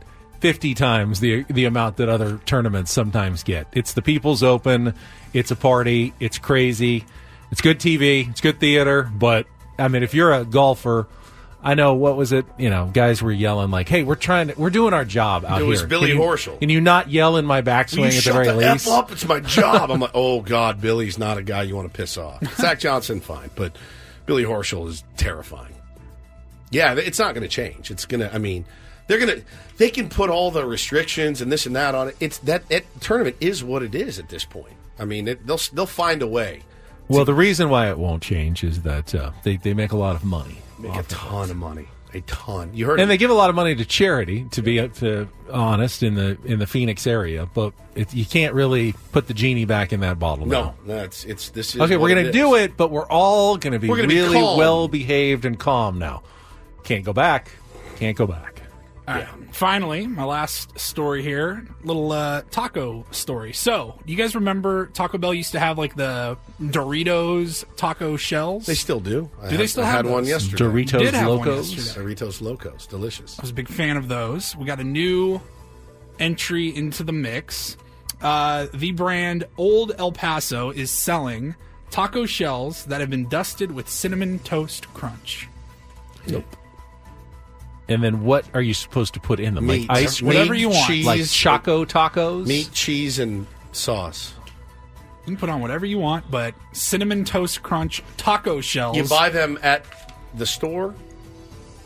fifty 0.41 0.75
times 0.75 1.19
the 1.19 1.45
the 1.51 1.65
amount 1.65 1.97
that 1.97 2.09
other 2.09 2.39
tournaments 2.47 2.93
sometimes 2.93 3.43
get. 3.43 3.67
It's 3.73 3.95
the 3.95 4.03
People's 4.03 4.45
Open. 4.45 4.95
It's 5.35 5.51
a 5.51 5.57
party. 5.57 6.15
It's 6.21 6.39
crazy. 6.39 7.05
It's 7.51 7.61
good 7.61 7.79
TV. 7.79 8.29
It's 8.29 8.41
good 8.41 8.61
theater. 8.61 9.11
But 9.15 9.47
I 9.79 9.89
mean, 9.89 10.03
if 10.03 10.15
you're 10.15 10.33
a 10.33 10.45
golfer. 10.45 11.09
I 11.61 11.75
know 11.75 11.95
what 11.95 12.17
was 12.17 12.31
it? 12.31 12.47
You 12.57 12.71
know, 12.71 12.89
guys 12.95 13.21
were 13.21 13.33
yelling 13.33 13.73
like, 13.73 13.89
"Hey, 13.89 14.05
we're 14.05 14.15
trying 14.15 14.47
to, 14.47 14.55
we're 14.57 14.71
doing 14.71 14.95
our 14.95 15.05
job 15.05 15.45
out 15.45 15.55
here." 15.55 15.57
It 15.57 15.61
here." 15.63 15.69
was 15.71 15.83
Billy 15.83 16.09
Can 16.11 16.17
you- 16.19 16.23
Horschel. 16.23 16.61
Can 16.61 16.69
you 16.69 16.81
not 16.81 17.11
yell 17.11 17.37
in 17.37 17.45
my 17.45 17.63
backswing 17.63 18.17
at 18.17 18.23
the 18.23 18.33
very 18.33 18.47
the 18.47 18.55
least? 18.55 18.87
F 18.87 18.93
up? 18.93 19.11
It's 19.11 19.27
my 19.27 19.41
job. 19.41 19.91
I'm 19.91 19.99
like, 19.99 20.13
oh 20.15 20.41
God, 20.41 20.81
Billy's 20.81 21.19
not 21.19 21.37
a 21.37 21.43
guy 21.43 21.65
you 21.65 21.75
want 21.75 21.93
to 21.93 21.97
piss 21.97 22.17
off. 22.17 22.45
Zach 22.59 22.79
Johnson, 22.79 23.21
fine, 23.21 23.51
but 23.57 23.75
Billy 24.25 24.45
Horschel 24.45 24.87
is 24.89 25.03
terrifying. 25.17 25.75
Yeah, 26.71 26.95
it's 26.95 27.19
not 27.19 27.35
going 27.35 27.43
to 27.43 27.49
change. 27.49 27.91
It's 27.91 28.05
going 28.07 28.21
to. 28.21 28.33
I 28.33 28.39
mean, 28.39 28.65
they're 29.09 29.19
going 29.19 29.41
to. 29.41 29.45
They 29.79 29.91
can 29.91 30.09
put 30.09 30.31
all 30.31 30.53
the 30.53 30.65
restrictions 30.65 31.41
and 31.41 31.51
this 31.51 31.67
and 31.67 31.75
that 31.75 31.93
on 31.93 32.09
it. 32.09 32.17
It's 32.21 32.39
that 32.39 32.69
that 32.69 32.85
tournament 33.01 33.37
is 33.41 33.65
what 33.65 33.83
it 33.83 33.97
is 33.97 34.21
at 34.21 34.29
this 34.29 34.45
point. 34.45 34.75
I 34.97 35.05
mean, 35.07 35.27
it, 35.27 35.45
they'll 35.45 35.61
they'll 35.73 35.87
find 35.87 36.23
a 36.23 36.27
way. 36.29 36.63
Well, 37.09 37.25
the 37.25 37.35
reason 37.35 37.71
why 37.71 37.89
it 37.91 37.99
won't 37.99 38.23
change 38.23 38.63
is 38.65 38.83
that 38.83 39.15
uh, 39.15 39.33
they 39.43 39.57
they 39.57 39.75
make 39.75 39.93
a 39.93 39.97
lot 39.97 40.15
of 40.17 40.25
money, 40.25 40.59
Make 40.79 40.95
a 40.95 41.03
ton 41.05 41.51
of 41.51 41.57
money, 41.57 41.89
a 42.15 42.21
ton. 42.23 42.71
You 42.75 42.87
heard 42.87 43.01
and 43.01 43.09
it. 43.09 43.13
they 43.13 43.17
give 43.17 43.31
a 43.31 43.35
lot 43.35 43.49
of 43.51 43.57
money 43.57 43.75
to 43.75 43.85
charity. 43.85 44.45
To 44.53 44.63
be 44.63 44.79
uh, 44.81 44.89
to 44.89 45.29
honest, 45.51 46.03
in 46.03 46.15
the 46.15 46.37
in 46.45 46.59
the 46.59 46.67
Phoenix 46.67 47.07
area, 47.07 47.49
but 47.55 47.73
it, 47.95 48.13
you 48.15 48.25
can't 48.27 48.55
really 48.55 48.95
put 49.13 49.27
the 49.27 49.35
genie 49.35 49.65
back 49.65 49.93
in 49.93 50.01
that 50.01 50.19
bottle. 50.19 50.47
no, 50.47 50.63
now. 50.63 50.75
that's 50.85 51.25
it's 51.25 51.49
this. 51.51 51.75
Is 51.75 51.81
Okay, 51.81 51.97
we're 51.97 52.11
going 52.11 52.25
to 52.25 52.31
it 52.31 52.33
do 52.33 52.55
it, 52.57 52.77
but 52.77 52.91
we're 52.91 53.07
all 53.09 53.57
going 53.57 53.73
to 53.73 53.79
be 53.79 53.89
We're 53.89 53.97
gonna 53.97 54.09
be 54.09 54.21
really 54.21 54.35
calm. 54.35 54.59
well 54.59 54.89
behaved 54.89 55.45
and 55.45 55.59
calm 55.59 55.99
now. 55.99 56.23
Can't 56.85 57.05
go 57.05 57.13
back. 57.13 57.51
Can't 57.97 58.17
go 58.17 58.27
back. 58.27 58.58
All 59.09 59.15
right. 59.15 59.27
Finally, 59.55 60.07
my 60.07 60.25
last 60.25 60.79
story 60.79 61.23
here, 61.23 61.67
little 61.83 62.13
uh, 62.13 62.43
taco 62.51 63.07
story. 63.11 63.53
So, 63.55 63.99
you 64.05 64.17
guys 64.17 64.35
remember 64.35 64.87
Taco 64.89 65.17
Bell 65.19 65.33
used 65.33 65.53
to 65.53 65.59
have 65.61 65.79
like 65.79 65.95
the 65.97 66.37
Doritos 66.61 67.65
taco 67.77 68.17
shells? 68.17 68.67
They 68.67 68.75
still 68.75 69.01
do. 69.01 69.31
I 69.41 69.49
Do 69.49 69.57
they 69.57 69.63
had- 69.63 69.71
still 69.71 69.85
I 69.85 69.87
have 69.87 70.05
had 70.05 70.13
one 70.13 70.23
those? 70.25 70.31
yesterday. 70.31 70.65
Doritos 70.65 70.99
Did 70.99 71.15
have 71.15 71.29
one 71.29 71.39
Locos? 71.39 71.73
yesterday. 71.75 72.15
Doritos 72.15 72.41
Locos, 72.43 72.87
delicious. 72.87 73.39
I 73.39 73.43
was 73.43 73.51
a 73.51 73.55
big 73.55 73.69
fan 73.69 73.97
of 73.97 74.09
those. 74.09 74.55
We 74.57 74.67
got 74.67 74.79
a 74.81 74.85
new 74.85 75.41
entry 76.19 76.75
into 76.77 77.03
the 77.03 77.13
mix. 77.13 77.77
Uh, 78.21 78.67
the 78.75 78.91
brand 78.93 79.45
Old 79.57 79.93
El 79.99 80.13
Paso 80.13 80.71
is 80.71 80.91
selling 80.91 81.55
taco 81.91 82.27
shells 82.27 82.85
that 82.87 83.01
have 83.01 83.09
been 83.11 83.29
dusted 83.29 83.73
with 83.73 83.89
cinnamon 83.89 84.39
toast 84.41 84.93
crunch. 84.93 85.49
Nope. 86.27 86.45
And 87.89 88.03
then 88.03 88.25
what 88.25 88.45
are 88.55 88.61
you 88.61 88.75
supposed 88.75 89.15
to 89.15 89.21
put 89.21 89.41
in 89.41 89.55
them? 89.55 89.67
Meat. 89.67 89.89
Like 89.89 90.05
ice 90.05 90.19
cream, 90.19 90.27
Whatever 90.27 90.55
you 90.55 90.69
want. 90.69 90.87
Cheese, 90.87 91.07
like 91.07 91.25
choco 91.27 91.85
tacos, 91.85 92.47
meat, 92.47 92.71
cheese, 92.73 93.19
and 93.19 93.47
sauce. 93.73 94.35
You 95.21 95.35
can 95.35 95.37
put 95.37 95.49
on 95.49 95.61
whatever 95.61 95.87
you 95.87 95.99
want, 95.99 96.31
but 96.31 96.55
cinnamon 96.73 97.25
toast 97.25 97.63
crunch 97.63 98.03
taco 98.17 98.61
shells. 98.61 98.97
You 98.97 99.05
buy 99.05 99.31
them 99.31 99.59
at 99.63 99.85
the 100.35 100.47
store. 100.47 100.95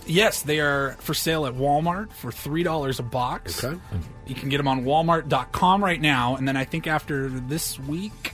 Yes, 0.06 0.42
they 0.42 0.58
are 0.58 0.96
for 0.98 1.14
sale 1.14 1.46
at 1.46 1.54
Walmart 1.54 2.12
for 2.12 2.32
three 2.32 2.64
dollars 2.64 2.98
a 2.98 3.04
box. 3.04 3.62
Okay. 3.62 3.78
You 4.26 4.34
can 4.34 4.48
get 4.48 4.56
them 4.56 4.68
on 4.68 4.84
Walmart.com 4.84 5.84
right 5.84 6.00
now, 6.00 6.36
and 6.36 6.46
then 6.46 6.56
I 6.56 6.64
think 6.64 6.86
after 6.86 7.28
this 7.28 7.78
week, 7.78 8.32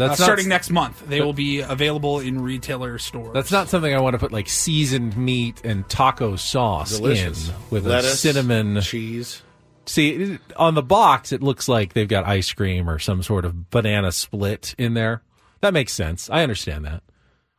That's 0.00 0.20
uh, 0.20 0.22
not- 0.22 0.26
starting 0.26 0.48
next 0.48 0.70
month, 0.70 1.06
they 1.08 1.18
but- 1.20 1.26
will 1.26 1.32
be 1.32 1.60
available 1.60 2.18
in 2.18 2.42
retailer 2.42 2.98
stores. 2.98 3.32
That's 3.34 3.52
not 3.52 3.68
something 3.68 3.94
I 3.94 4.00
want 4.00 4.14
to 4.14 4.18
put 4.18 4.32
like 4.32 4.48
seasoned 4.48 5.16
meat 5.16 5.60
and 5.64 5.88
taco 5.88 6.36
sauce 6.36 6.96
Delicious. 6.96 7.48
in 7.48 7.54
with 7.70 7.86
Lettuce, 7.86 8.14
a 8.14 8.16
cinnamon 8.16 8.80
cheese. 8.80 9.42
See, 9.86 10.38
on 10.56 10.74
the 10.74 10.82
box, 10.82 11.32
it 11.32 11.42
looks 11.42 11.68
like 11.68 11.92
they've 11.94 12.06
got 12.08 12.24
ice 12.26 12.52
cream 12.52 12.88
or 12.88 12.98
some 12.98 13.22
sort 13.22 13.44
of 13.44 13.70
banana 13.70 14.12
split 14.12 14.74
in 14.78 14.94
there. 14.94 15.22
That 15.62 15.72
makes 15.74 15.92
sense. 15.92 16.30
I 16.30 16.42
understand 16.42 16.84
that. 16.84 17.02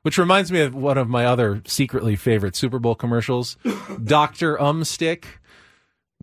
Which 0.03 0.17
reminds 0.17 0.51
me 0.51 0.62
of 0.62 0.74
one 0.74 0.98
of 0.98 1.07
my 1.10 1.25
other 1.25 1.62
secretly 1.65 2.15
favorite 2.15 2.55
Super 2.55 2.79
Bowl 2.79 2.95
commercials, 2.95 3.57
Doctor 4.03 4.57
Umstick, 4.57 5.25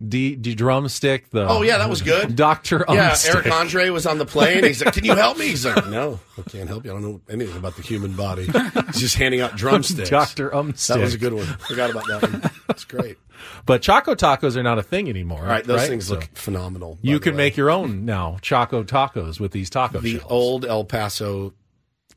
D, 0.07 0.35
D 0.35 0.55
drumstick. 0.55 1.29
The 1.29 1.47
Oh 1.47 1.61
yeah, 1.61 1.77
that 1.79 1.89
was 1.89 2.01
good. 2.01 2.35
Doctor 2.37 2.85
Yeah, 2.87 3.11
Umstick. 3.11 3.35
Eric 3.35 3.51
Andre 3.51 3.89
was 3.89 4.05
on 4.05 4.17
the 4.17 4.25
plane. 4.25 4.63
He's 4.63 4.83
like, 4.83 4.93
"Can 4.93 5.03
you 5.03 5.15
help 5.15 5.37
me?" 5.37 5.47
He's 5.49 5.65
like, 5.65 5.87
"No, 5.87 6.19
I 6.37 6.41
can't 6.49 6.69
help 6.69 6.85
you. 6.85 6.91
I 6.91 6.93
don't 6.93 7.03
know 7.03 7.21
anything 7.29 7.57
about 7.57 7.75
the 7.75 7.81
human 7.81 8.13
body." 8.13 8.45
He's 8.45 8.99
just 8.99 9.15
handing 9.15 9.41
out 9.41 9.55
drumsticks. 9.57 10.09
Dr. 10.09 10.49
Umstick. 10.51 10.87
That 10.87 10.99
was 10.99 11.13
a 11.13 11.17
good 11.17 11.33
one. 11.33 11.45
Forgot 11.45 11.89
about 11.91 12.07
that 12.07 12.21
one. 12.21 12.51
That's 12.67 12.85
great. 12.85 13.17
But 13.65 13.81
Choco 13.81 14.15
tacos 14.15 14.55
are 14.55 14.63
not 14.63 14.79
a 14.79 14.83
thing 14.83 15.09
anymore. 15.09 15.39
All 15.41 15.45
right, 15.47 15.63
those 15.65 15.79
right? 15.81 15.89
things 15.89 16.07
So 16.07 16.15
look 16.15 16.29
phenomenal. 16.35 16.97
You 17.01 17.19
can 17.19 17.35
make 17.35 17.57
your 17.57 17.69
own 17.69 18.05
now 18.05 18.37
Choco 18.41 18.83
tacos 18.83 19.39
with 19.39 19.51
these 19.51 19.69
taco 19.69 19.99
the 19.99 20.17
shells. 20.17 20.31
old 20.31 20.65
El 20.65 20.83
Paso 20.85 21.53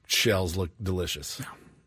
shells 0.06 0.56
look 0.56 0.70
delicious. 0.82 1.40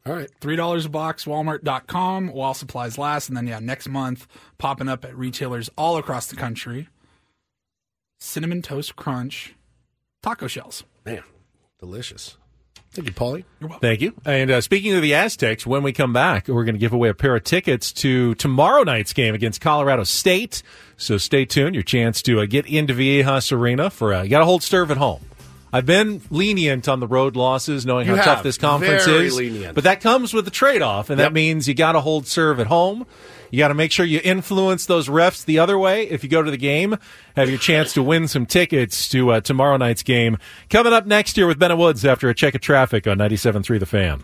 All 0.08 0.14
right, 0.14 0.30
Three 0.40 0.56
dollars 0.56 0.86
a 0.86 0.90
box, 0.90 1.26
Walmart.com 1.26 2.28
while 2.28 2.54
supplies 2.54 2.98
last, 2.98 3.28
and 3.28 3.36
then 3.36 3.48
yeah, 3.48 3.60
next 3.60 3.90
month 3.90 4.28
popping 4.60 4.88
up 4.88 5.04
at 5.04 5.18
retailers 5.18 5.70
all 5.78 5.98
across 5.98 6.28
the 6.28 6.36
country. 6.36 6.88
Cinnamon 8.20 8.62
toast 8.62 8.96
crunch 8.96 9.56
taco 10.22 10.48
shells. 10.48 10.84
man, 11.06 11.24
delicious. 11.80 12.38
Thank 12.92 13.08
you, 13.10 13.14
Paulie. 13.14 13.44
You're 13.60 13.70
welcome. 13.70 13.82
Thank 13.82 14.00
you. 14.00 14.14
And 14.24 14.50
uh, 14.50 14.62
speaking 14.62 14.94
of 14.94 15.02
the 15.02 15.16
Aztecs, 15.16 15.66
when 15.68 15.84
we 15.84 15.92
come 15.92 16.14
back, 16.14 16.48
we're 16.48 16.64
going 16.64 16.76
to 16.76 16.80
give 16.80 16.94
away 16.94 17.10
a 17.10 17.14
pair 17.14 17.36
of 17.36 17.44
tickets 17.44 17.92
to 17.94 18.36
tomorrow 18.36 18.84
night's 18.84 19.12
game 19.12 19.36
against 19.36 19.60
Colorado 19.60 20.06
State. 20.06 20.64
So 20.96 21.18
stay 21.18 21.44
tuned. 21.44 21.76
Your 21.76 21.84
chance 21.84 22.22
to 22.22 22.40
uh, 22.40 22.46
get 22.46 22.66
into 22.68 22.94
Viejas 22.94 23.52
Arena 23.52 23.90
for 23.90 24.14
uh, 24.14 24.24
you 24.24 24.30
got 24.30 24.40
to 24.40 24.46
hold 24.46 24.64
serve 24.64 24.92
at 24.92 24.98
home. 24.98 25.26
I've 25.76 25.86
been 25.86 26.22
lenient 26.30 26.88
on 26.88 27.00
the 27.02 27.08
road 27.08 27.36
losses, 27.36 27.86
knowing 27.86 28.08
You 28.08 28.16
how 28.16 28.24
tough 28.24 28.44
this 28.44 28.58
conference 28.58 29.06
is. 29.08 29.36
lenient. 29.36 29.76
But 29.76 29.84
that 29.84 30.00
comes 30.00 30.34
with 30.34 30.48
a 30.48 30.52
trade 30.52 30.82
off, 30.82 31.10
and 31.10 31.20
Yep. 31.20 31.26
that 31.30 31.34
means 31.34 31.68
you 31.68 31.74
got 31.74 31.92
to 31.94 32.02
hold 32.02 32.28
serve 32.28 32.60
at 32.62 32.68
home. 32.68 33.06
You 33.52 33.60
got 33.60 33.68
to 33.68 33.74
make 33.74 33.92
sure 33.92 34.06
you 34.06 34.22
influence 34.24 34.86
those 34.86 35.08
refs 35.10 35.44
the 35.44 35.60
other 35.60 35.78
way. 35.78 36.04
If 36.10 36.24
you 36.24 36.30
go 36.30 36.42
to 36.42 36.50
the 36.50 36.58
game, 36.58 36.98
have 37.36 37.50
your 37.50 37.60
chance 37.60 37.94
to 37.94 38.02
win 38.04 38.28
some 38.28 38.46
tickets 38.46 39.08
to 39.10 39.32
uh, 39.34 39.42
tomorrow 39.42 39.76
night's 39.78 40.02
game. 40.04 40.38
Coming 40.70 40.94
up 40.94 41.06
next 41.06 41.36
year 41.38 41.46
with 41.48 41.60
Ben 41.60 41.72
and 41.72 41.80
Woods 41.80 42.06
after 42.06 42.30
a 42.30 42.34
check 42.34 42.56
of 42.56 42.62
traffic 42.62 43.06
on 43.06 43.18
97.3 43.18 43.80
The 43.80 43.86
Fan. 43.86 44.24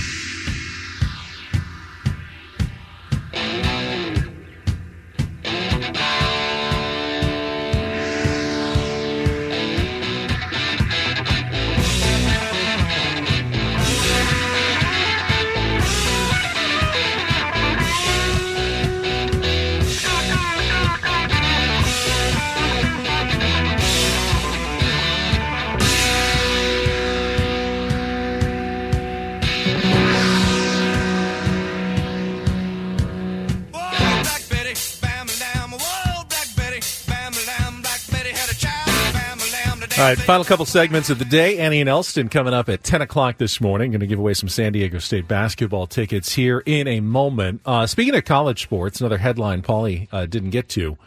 All 40.01 40.07
right, 40.07 40.17
final 40.17 40.43
couple 40.43 40.65
segments 40.65 41.11
of 41.11 41.19
the 41.19 41.25
day. 41.25 41.59
Annie 41.59 41.79
and 41.79 41.87
Elston 41.87 42.27
coming 42.27 42.55
up 42.55 42.69
at 42.69 42.83
10 42.83 43.03
o'clock 43.03 43.37
this 43.37 43.61
morning. 43.61 43.91
Going 43.91 43.99
to 43.99 44.07
give 44.07 44.17
away 44.17 44.33
some 44.33 44.49
San 44.49 44.73
Diego 44.73 44.97
State 44.97 45.27
basketball 45.27 45.85
tickets 45.85 46.33
here 46.33 46.63
in 46.65 46.87
a 46.87 47.01
moment. 47.01 47.61
Uh, 47.67 47.85
speaking 47.85 48.15
of 48.15 48.25
college 48.25 48.63
sports, 48.63 48.99
another 48.99 49.19
headline 49.19 49.61
Paulie 49.61 50.07
uh, 50.11 50.25
didn't 50.25 50.49
get 50.49 50.69
to. 50.69 50.97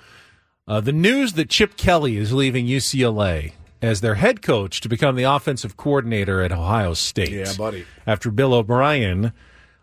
Uh, 0.68 0.80
the 0.80 0.92
news 0.92 1.32
that 1.32 1.50
Chip 1.50 1.76
Kelly 1.76 2.16
is 2.16 2.32
leaving 2.32 2.68
UCLA 2.68 3.54
as 3.82 4.00
their 4.00 4.14
head 4.14 4.42
coach 4.42 4.80
to 4.82 4.88
become 4.88 5.16
the 5.16 5.24
offensive 5.24 5.76
coordinator 5.76 6.40
at 6.40 6.52
Ohio 6.52 6.94
State. 6.94 7.30
Yeah, 7.30 7.52
buddy. 7.58 7.86
After 8.06 8.30
Bill 8.30 8.54
O'Brien 8.54 9.32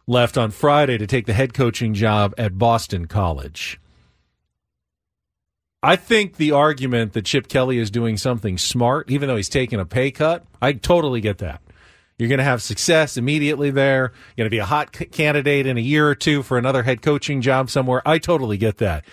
left 0.07 0.37
on 0.37 0.51
Friday 0.51 0.97
to 0.97 1.05
take 1.05 1.25
the 1.25 1.33
head 1.33 1.53
coaching 1.53 1.93
job 1.93 2.33
at 2.37 2.57
Boston 2.57 3.07
College. 3.07 3.77
I 5.83 5.95
think 5.95 6.37
the 6.37 6.51
argument 6.51 7.13
that 7.13 7.25
Chip 7.25 7.47
Kelly 7.47 7.77
is 7.79 7.89
doing 7.89 8.17
something 8.17 8.57
smart, 8.57 9.09
even 9.09 9.27
though 9.27 9.35
he's 9.35 9.49
taking 9.49 9.79
a 9.79 9.85
pay 9.85 10.11
cut, 10.11 10.45
I 10.61 10.73
totally 10.73 11.21
get 11.21 11.39
that. 11.39 11.61
You're 12.19 12.29
going 12.29 12.37
to 12.37 12.43
have 12.43 12.61
success 12.61 13.17
immediately 13.17 13.71
there. 13.71 14.11
You're 14.37 14.43
going 14.43 14.45
to 14.45 14.49
be 14.51 14.59
a 14.59 14.65
hot 14.65 14.95
c- 14.95 15.05
candidate 15.05 15.65
in 15.65 15.77
a 15.77 15.81
year 15.81 16.07
or 16.07 16.13
two 16.13 16.43
for 16.43 16.59
another 16.59 16.83
head 16.83 17.01
coaching 17.01 17.41
job 17.41 17.71
somewhere. 17.71 18.03
I 18.07 18.19
totally 18.19 18.57
get 18.57 18.77
that. 18.77 19.05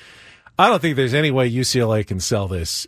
I 0.59 0.69
don't 0.69 0.83
think 0.83 0.97
there's 0.97 1.15
any 1.15 1.31
way 1.31 1.51
UCLA 1.51 2.07
can 2.07 2.21
sell 2.21 2.49
this. 2.49 2.87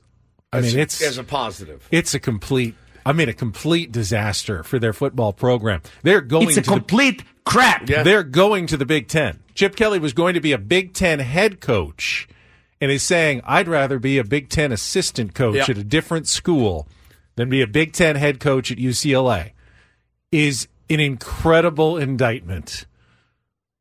I 0.53 0.59
As 0.59 0.75
mean, 0.75 0.83
it's 0.83 1.01
as 1.01 1.17
a 1.17 1.25
positive. 1.25 1.87
It's 1.91 2.13
a 2.13 2.19
complete. 2.21 2.75
I 3.07 3.15
mean, 3.15 3.31
a 3.31 3.33
complete 3.33 3.93
disaster 3.93 4.63
for 4.63 4.79
their 4.79 4.93
football 4.93 5.33
program. 5.33 5.81
They're 6.03 6.21
going. 6.21 6.49
It's 6.49 6.59
a 6.59 6.63
to 6.63 6.69
the- 6.69 6.77
complete 6.77 7.25
crap. 7.47 7.87
they're 7.87 8.25
going 8.25 8.67
to 8.67 8.77
the 8.77 8.85
Big 8.85 9.09
Ten. 9.09 9.39
Chip 9.55 9.75
Kelly 9.75 9.99
was 10.01 10.13
going 10.13 10.35
to 10.35 10.41
be 10.41 10.53
a 10.53 10.59
Big 10.59 10.93
Ten 10.93 11.19
head 11.21 11.61
coach, 11.61 12.29
and 12.81 12.91
is 12.91 13.03
saying, 13.03 13.41
"I'd 13.45 13.69
rather 13.69 13.99
be 13.99 14.19
a 14.19 14.25
Big 14.25 14.49
Ten 14.49 14.73
assistant 14.73 15.35
coach 15.35 15.57
Yeah. 15.57 15.63
at 15.69 15.79
a 15.79 15.85
different 15.85 16.27
school 16.29 16.89
than 17.37 17.49
be 17.49 17.61
a 17.63 17.67
Big 17.67 17.93
Ten 17.93 18.17
head 18.17 18.41
coach 18.41 18.71
at 18.73 18.79
UCLA." 18.79 19.53
Is 20.33 20.69
an 20.89 21.01
incredible 21.01 21.97
indictment 21.99 22.87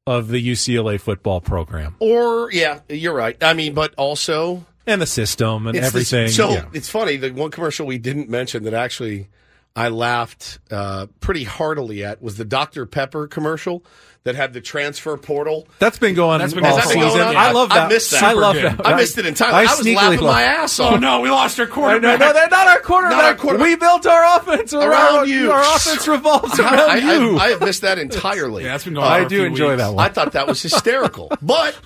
of 0.08 0.30
the 0.30 0.40
UCLA 0.40 1.00
football 1.00 1.40
program 1.42 1.96
Or 2.00 2.52
yeah, 2.52 2.80
you're 2.90 3.14
right. 3.14 3.38
I 3.44 3.54
mean, 3.54 3.74
but 3.76 3.94
also 3.96 4.66
and 4.88 5.00
the 5.00 5.06
system 5.06 5.68
and 5.68 5.78
It's 5.78 5.92
the- 5.92 6.00
everything. 6.00 6.30
so 6.30 6.50
Yeah. 6.52 6.66
it's 6.74 6.90
funny. 6.90 7.18
The 7.18 7.30
one 7.30 7.52
commercial 7.52 7.86
we 7.86 8.00
didn't 8.00 8.28
mention 8.30 8.64
that 8.64 8.74
actually 8.74 9.28
I 9.76 9.90
laughed 9.90 10.58
uh, 10.72 11.06
pretty 11.20 11.44
heartily 11.44 12.04
at 12.04 12.24
was 12.24 12.38
the 12.38 12.46
Dr 12.46 12.88
Pepper 12.88 13.28
commercial 13.28 13.84
that 14.26 14.36
had 14.36 14.52
the 14.54 14.60
transfer 14.62 15.16
portal. 15.18 15.68
That's 15.80 15.98
been 15.98 16.14
going 16.14 16.40
That's 16.40 16.54
been- 16.54 16.66
all 16.66 16.76
has 16.76 16.88
that 16.90 16.94
been 16.94 17.02
going 17.08 17.22
on? 17.22 17.36
I 17.38 17.52
love 17.52 17.70
that. 17.70 17.86
I 17.86 17.88
missed 17.88 18.12
that. 18.12 18.22
I 18.24 18.34
love 18.34 18.56
Super 18.58 18.76
that. 18.76 18.86
I 18.88 18.96
missed 18.96 19.18
it 19.18 19.26
entirely. 19.26 19.56
I 19.56 19.62
was 19.62 19.80
sneakily 19.80 19.96
laughing 19.96 20.20
love 20.22 20.34
my 20.36 20.42
ass 20.44 20.80
off. 20.80 20.94
Oh 20.94 20.98
no, 20.98 21.22
we 21.22 21.30
lost 21.30 21.60
our 21.60 21.66
No, 21.68 21.72
quarterback. 21.74 22.20
no, 22.20 22.34
they're 22.34 22.50
not 22.50 22.68
our 22.68 22.80
quarterback. 22.82 23.18
Not 23.18 23.26
our 23.26 23.36
quarterback. 23.36 23.68
We 23.68 23.76
built 23.78 24.06
our 24.06 24.38
offense 24.38 24.74
around, 24.74 24.88
Around 24.90 25.30
you. 25.30 25.52
Our 25.52 25.62
offense 25.62 26.08
revolves 26.08 26.60
I, 26.60 26.64
around 26.64 26.90
I, 26.90 26.96
you. 27.16 27.38
I, 27.38 27.44
I 27.44 27.50
have 27.52 27.62
missed 27.62 27.82
that 27.84 27.98
entirely. 27.98 28.64
Yeah, 28.66 28.72
that's 28.74 28.84
been 28.84 28.94
going 28.96 29.06
on 29.06 29.12
I 29.12 29.20
for 29.22 29.26
a 29.26 29.30
do 29.30 29.38
few 29.38 29.46
enjoy 29.46 29.70
weeks. 29.70 29.82
that 29.84 29.94
one. 29.94 30.06
I 30.06 30.10
thought 30.10 30.34
that 30.34 30.48
was 30.48 30.62
hysterical. 30.62 31.32
but 31.42 31.80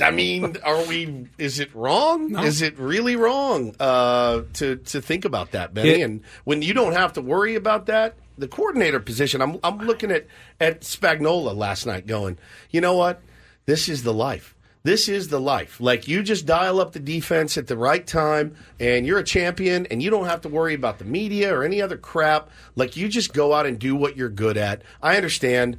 I 0.00 0.10
mean, 0.10 0.56
are 0.64 0.82
we? 0.86 1.26
Is 1.38 1.60
it 1.60 1.74
wrong? 1.74 2.38
Is 2.38 2.62
it 2.62 2.78
really 2.78 3.16
wrong 3.16 3.74
uh, 3.78 4.42
to 4.54 4.76
to 4.76 5.00
think 5.02 5.24
about 5.24 5.52
that, 5.52 5.74
Benny? 5.74 5.90
It- 5.90 6.00
and 6.02 6.22
when 6.44 6.62
you 6.62 6.72
don't 6.74 6.92
have 6.94 7.12
to 7.14 7.20
worry 7.20 7.54
about 7.54 7.86
that, 7.86 8.14
the 8.38 8.48
coordinator 8.48 9.00
position. 9.00 9.40
I'm 9.40 9.58
I'm 9.62 9.78
looking 9.78 10.10
at 10.10 10.26
at 10.60 10.82
Spagnuolo 10.82 11.56
last 11.56 11.86
night, 11.86 12.06
going, 12.06 12.38
you 12.70 12.80
know 12.80 12.94
what? 12.94 13.20
This 13.66 13.88
is 13.88 14.02
the 14.02 14.14
life. 14.14 14.54
This 14.82 15.08
is 15.08 15.28
the 15.28 15.40
life. 15.40 15.80
Like 15.80 16.06
you 16.06 16.22
just 16.22 16.46
dial 16.46 16.80
up 16.80 16.92
the 16.92 17.00
defense 17.00 17.58
at 17.58 17.66
the 17.66 17.76
right 17.76 18.06
time, 18.06 18.54
and 18.78 19.04
you're 19.04 19.18
a 19.18 19.24
champion, 19.24 19.86
and 19.86 20.00
you 20.00 20.10
don't 20.10 20.26
have 20.26 20.42
to 20.42 20.48
worry 20.48 20.74
about 20.74 20.98
the 20.98 21.04
media 21.04 21.52
or 21.52 21.64
any 21.64 21.82
other 21.82 21.96
crap. 21.96 22.50
Like 22.76 22.96
you 22.96 23.08
just 23.08 23.32
go 23.32 23.52
out 23.52 23.66
and 23.66 23.78
do 23.78 23.96
what 23.96 24.16
you're 24.16 24.28
good 24.28 24.56
at. 24.56 24.82
I 25.02 25.16
understand. 25.16 25.78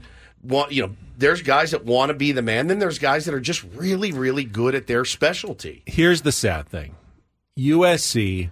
You 0.70 0.82
know? 0.84 0.96
There's 1.18 1.42
guys 1.42 1.72
that 1.72 1.84
want 1.84 2.10
to 2.10 2.14
be 2.14 2.32
the 2.32 2.42
man. 2.42 2.68
Then 2.68 2.80
there's 2.80 3.00
guys 3.00 3.26
that 3.26 3.34
are 3.34 3.40
just 3.40 3.64
really, 3.76 4.12
really 4.12 4.44
good 4.44 4.76
at 4.76 4.88
their 4.88 5.04
specialty. 5.04 5.84
Here's 5.86 6.22
the 6.22 6.32
sad 6.32 6.68
thing 6.68 6.96
USC, 7.58 8.52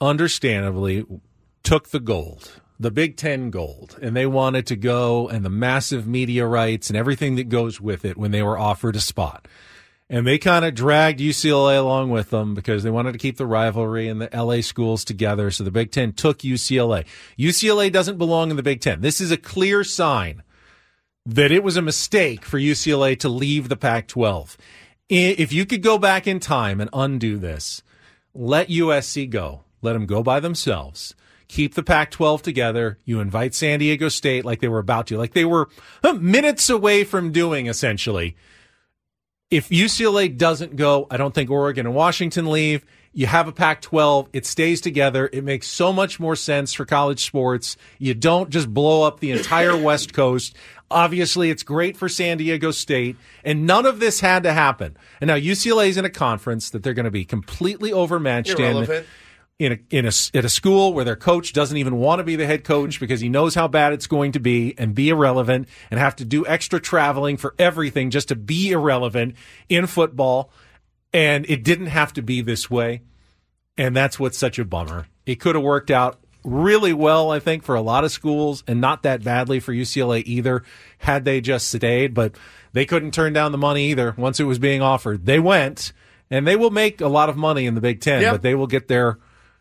understandably, 0.00 1.04
took 1.62 1.88
the 1.88 2.00
gold, 2.00 2.62
the 2.80 2.90
Big 2.90 3.16
Ten 3.16 3.50
gold, 3.50 3.98
and 4.00 4.14
they 4.16 4.26
wanted 4.26 4.66
to 4.68 4.76
go 4.76 5.28
and 5.28 5.44
the 5.44 5.50
massive 5.50 6.06
media 6.06 6.46
rights 6.46 6.88
and 6.88 6.96
everything 6.96 7.36
that 7.36 7.48
goes 7.48 7.80
with 7.80 8.04
it 8.04 8.16
when 8.16 8.30
they 8.30 8.42
were 8.42 8.58
offered 8.58 8.96
a 8.96 9.00
spot. 9.00 9.48
And 10.10 10.26
they 10.26 10.38
kind 10.38 10.64
of 10.64 10.74
dragged 10.74 11.20
UCLA 11.20 11.78
along 11.78 12.10
with 12.10 12.30
them 12.30 12.54
because 12.54 12.82
they 12.82 12.90
wanted 12.90 13.12
to 13.12 13.18
keep 13.18 13.36
the 13.36 13.46
rivalry 13.46 14.08
and 14.08 14.20
the 14.22 14.30
LA 14.32 14.62
schools 14.62 15.04
together. 15.04 15.50
So 15.50 15.64
the 15.64 15.70
Big 15.70 15.90
Ten 15.90 16.12
took 16.12 16.38
UCLA. 16.38 17.04
UCLA 17.38 17.92
doesn't 17.92 18.16
belong 18.16 18.50
in 18.50 18.56
the 18.56 18.62
Big 18.62 18.80
Ten. 18.80 19.02
This 19.02 19.20
is 19.20 19.30
a 19.30 19.36
clear 19.36 19.84
sign 19.84 20.42
that 21.26 21.52
it 21.52 21.62
was 21.62 21.76
a 21.76 21.82
mistake 21.82 22.46
for 22.46 22.58
UCLA 22.58 23.18
to 23.18 23.28
leave 23.28 23.68
the 23.68 23.76
Pac 23.76 24.08
12. 24.08 24.56
If 25.10 25.52
you 25.52 25.66
could 25.66 25.82
go 25.82 25.98
back 25.98 26.26
in 26.26 26.40
time 26.40 26.80
and 26.80 26.88
undo 26.94 27.36
this, 27.36 27.82
let 28.32 28.68
USC 28.68 29.28
go. 29.28 29.64
Let 29.82 29.92
them 29.92 30.06
go 30.06 30.22
by 30.22 30.40
themselves. 30.40 31.14
Keep 31.48 31.74
the 31.74 31.82
Pac 31.82 32.10
12 32.10 32.42
together. 32.42 32.98
You 33.04 33.20
invite 33.20 33.54
San 33.54 33.78
Diego 33.78 34.08
State 34.08 34.44
like 34.44 34.60
they 34.60 34.68
were 34.68 34.78
about 34.78 35.06
to, 35.08 35.16
like 35.16 35.32
they 35.32 35.46
were 35.46 35.68
minutes 36.20 36.68
away 36.68 37.04
from 37.04 37.32
doing, 37.32 37.66
essentially. 37.66 38.36
If 39.50 39.70
UCLA 39.70 40.36
doesn't 40.36 40.76
go, 40.76 41.06
I 41.10 41.16
don't 41.16 41.34
think 41.34 41.50
Oregon 41.50 41.86
and 41.86 41.94
Washington 41.94 42.50
leave. 42.50 42.84
You 43.14 43.26
have 43.26 43.48
a 43.48 43.52
Pac 43.52 43.80
12, 43.80 44.28
it 44.34 44.44
stays 44.44 44.82
together. 44.82 45.30
It 45.32 45.42
makes 45.42 45.66
so 45.66 45.90
much 45.92 46.20
more 46.20 46.36
sense 46.36 46.74
for 46.74 46.84
college 46.84 47.24
sports. 47.24 47.78
You 47.98 48.12
don't 48.12 48.50
just 48.50 48.72
blow 48.72 49.02
up 49.02 49.20
the 49.20 49.32
entire 49.32 49.76
West 49.82 50.12
Coast. 50.12 50.54
Obviously, 50.90 51.48
it's 51.50 51.62
great 51.62 51.96
for 51.96 52.08
San 52.08 52.36
Diego 52.36 52.70
State, 52.70 53.16
and 53.42 53.66
none 53.66 53.86
of 53.86 54.00
this 54.00 54.20
had 54.20 54.42
to 54.42 54.52
happen. 54.52 54.96
And 55.20 55.28
now 55.28 55.36
UCLA 55.36 55.88
is 55.88 55.96
in 55.96 56.04
a 56.04 56.10
conference 56.10 56.70
that 56.70 56.82
they're 56.82 56.94
going 56.94 57.04
to 57.04 57.10
be 57.10 57.24
completely 57.24 57.92
overmatched 57.92 58.58
in 58.58 58.60
Irrelevant. 58.60 59.06
in 59.06 59.12
a, 59.60 59.78
in 59.90 60.04
a 60.06 60.12
at 60.34 60.44
a 60.44 60.48
school 60.48 60.92
where 60.94 61.04
their 61.04 61.16
coach 61.16 61.52
doesn't 61.52 61.76
even 61.76 61.96
want 61.96 62.20
to 62.20 62.24
be 62.24 62.36
the 62.36 62.46
head 62.46 62.62
coach 62.64 63.00
because 63.00 63.20
he 63.20 63.28
knows 63.28 63.54
how 63.54 63.66
bad 63.66 63.92
it's 63.92 64.06
going 64.06 64.32
to 64.32 64.40
be 64.40 64.74
and 64.78 64.94
be 64.94 65.08
irrelevant 65.08 65.68
and 65.90 65.98
have 65.98 66.14
to 66.16 66.24
do 66.24 66.46
extra 66.46 66.78
traveling 66.80 67.36
for 67.36 67.54
everything 67.58 68.10
just 68.10 68.28
to 68.28 68.36
be 68.36 68.70
irrelevant 68.70 69.34
in 69.68 69.86
football. 69.86 70.50
And 71.12 71.44
it 71.48 71.64
didn't 71.64 71.86
have 71.86 72.12
to 72.14 72.22
be 72.22 72.40
this 72.40 72.70
way. 72.70 73.02
And 73.76 73.96
that's 73.96 74.18
what's 74.18 74.38
such 74.38 74.58
a 74.58 74.64
bummer. 74.64 75.06
It 75.26 75.36
could 75.40 75.54
have 75.54 75.64
worked 75.64 75.90
out 75.90 76.18
really 76.44 76.92
well 76.92 77.32
i 77.32 77.40
think 77.40 77.64
for 77.64 77.74
a 77.74 77.80
lot 77.80 78.04
of 78.04 78.12
schools 78.12 78.62
and 78.68 78.80
not 78.80 79.02
that 79.02 79.24
badly 79.24 79.58
for 79.58 79.74
ucla 79.74 80.22
either 80.24 80.62
had 80.98 81.24
they 81.24 81.40
just 81.40 81.68
stayed 81.68 82.14
but 82.14 82.36
they 82.72 82.86
couldn't 82.86 83.12
turn 83.12 83.32
down 83.32 83.50
the 83.50 83.58
money 83.58 83.90
either 83.90 84.14
once 84.16 84.38
it 84.38 84.44
was 84.44 84.58
being 84.58 84.80
offered. 84.80 85.26
They 85.26 85.40
went 85.40 85.92
and 86.30 86.46
they 86.46 86.54
will 86.54 86.70
make 86.70 87.00
a 87.00 87.08
lot 87.08 87.28
of 87.28 87.36
money 87.36 87.66
in 87.66 87.74
the 87.74 87.80
big 87.80 88.00
ten 88.00 88.22
Yep. 88.22 88.32
but 88.34 88.42
they 88.42 88.54
will 88.54 88.66
get 88.68 88.86
their 88.88 89.18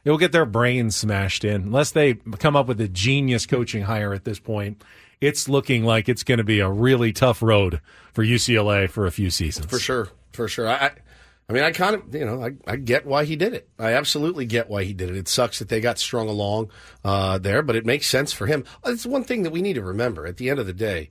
they 0.08 0.12
will 0.12 0.18
get 0.18 0.32
their 0.32 0.46
brains 0.46 0.96
smashed 0.96 1.44
in 1.44 1.64
unless 1.64 1.92
they 1.92 2.14
come 2.40 2.56
up 2.56 2.66
with 2.68 2.80
a 2.80 2.88
genius 2.88 3.46
coaching 3.46 3.82
hire 3.82 4.14
at 4.14 4.24
this 4.24 4.40
point 4.40 4.82
it's 5.20 5.50
looking 5.50 5.84
like 5.84 6.08
it's 6.08 6.24
going 6.24 6.38
to 6.38 6.46
be 6.46 6.62
a 6.62 6.70
really 6.70 7.12
tough 7.12 7.42
road 7.42 7.82
for 8.14 8.24
ucla 8.24 8.90
for 8.90 9.06
a 9.06 9.12
few 9.12 9.30
seasons 9.30 9.66
For 9.66 9.80
sure, 9.80 10.08
for 10.32 10.48
sure. 10.48 10.70
I, 10.70 10.74
I- 10.76 10.92
I 11.50 11.54
mean, 11.54 11.64
I 11.64 11.72
kind 11.72 11.96
of, 11.96 12.14
you 12.14 12.26
know, 12.26 12.44
I, 12.44 12.52
I 12.70 12.76
get 12.76 13.06
why 13.06 13.24
he 13.24 13.38
did 13.38 13.54
it. 13.54 13.70
I 13.80 13.94
absolutely 13.94 14.46
get 14.46 14.70
why 14.70 14.84
he 14.84 14.92
did 14.92 15.10
it. 15.10 15.16
It 15.16 15.30
sucks 15.30 15.60
that 15.60 15.70
they 15.70 15.80
got 15.80 15.98
strung 15.98 16.28
along 16.28 16.72
uh, 17.06 17.38
there, 17.38 17.62
but 17.62 17.78
it 17.78 17.86
makes 17.86 18.06
sense 18.06 18.34
for 18.34 18.48
him. 18.48 18.66
It's 18.86 19.06
one 19.06 19.24
thing 19.24 19.44
that 19.44 19.54
we 19.54 19.62
need 19.62 19.76
to 19.76 19.82
remember. 19.82 20.28
At 20.28 20.36
the 20.36 20.50
end 20.50 20.60
of 20.60 20.66
the 20.68 20.74
day, 20.74 21.10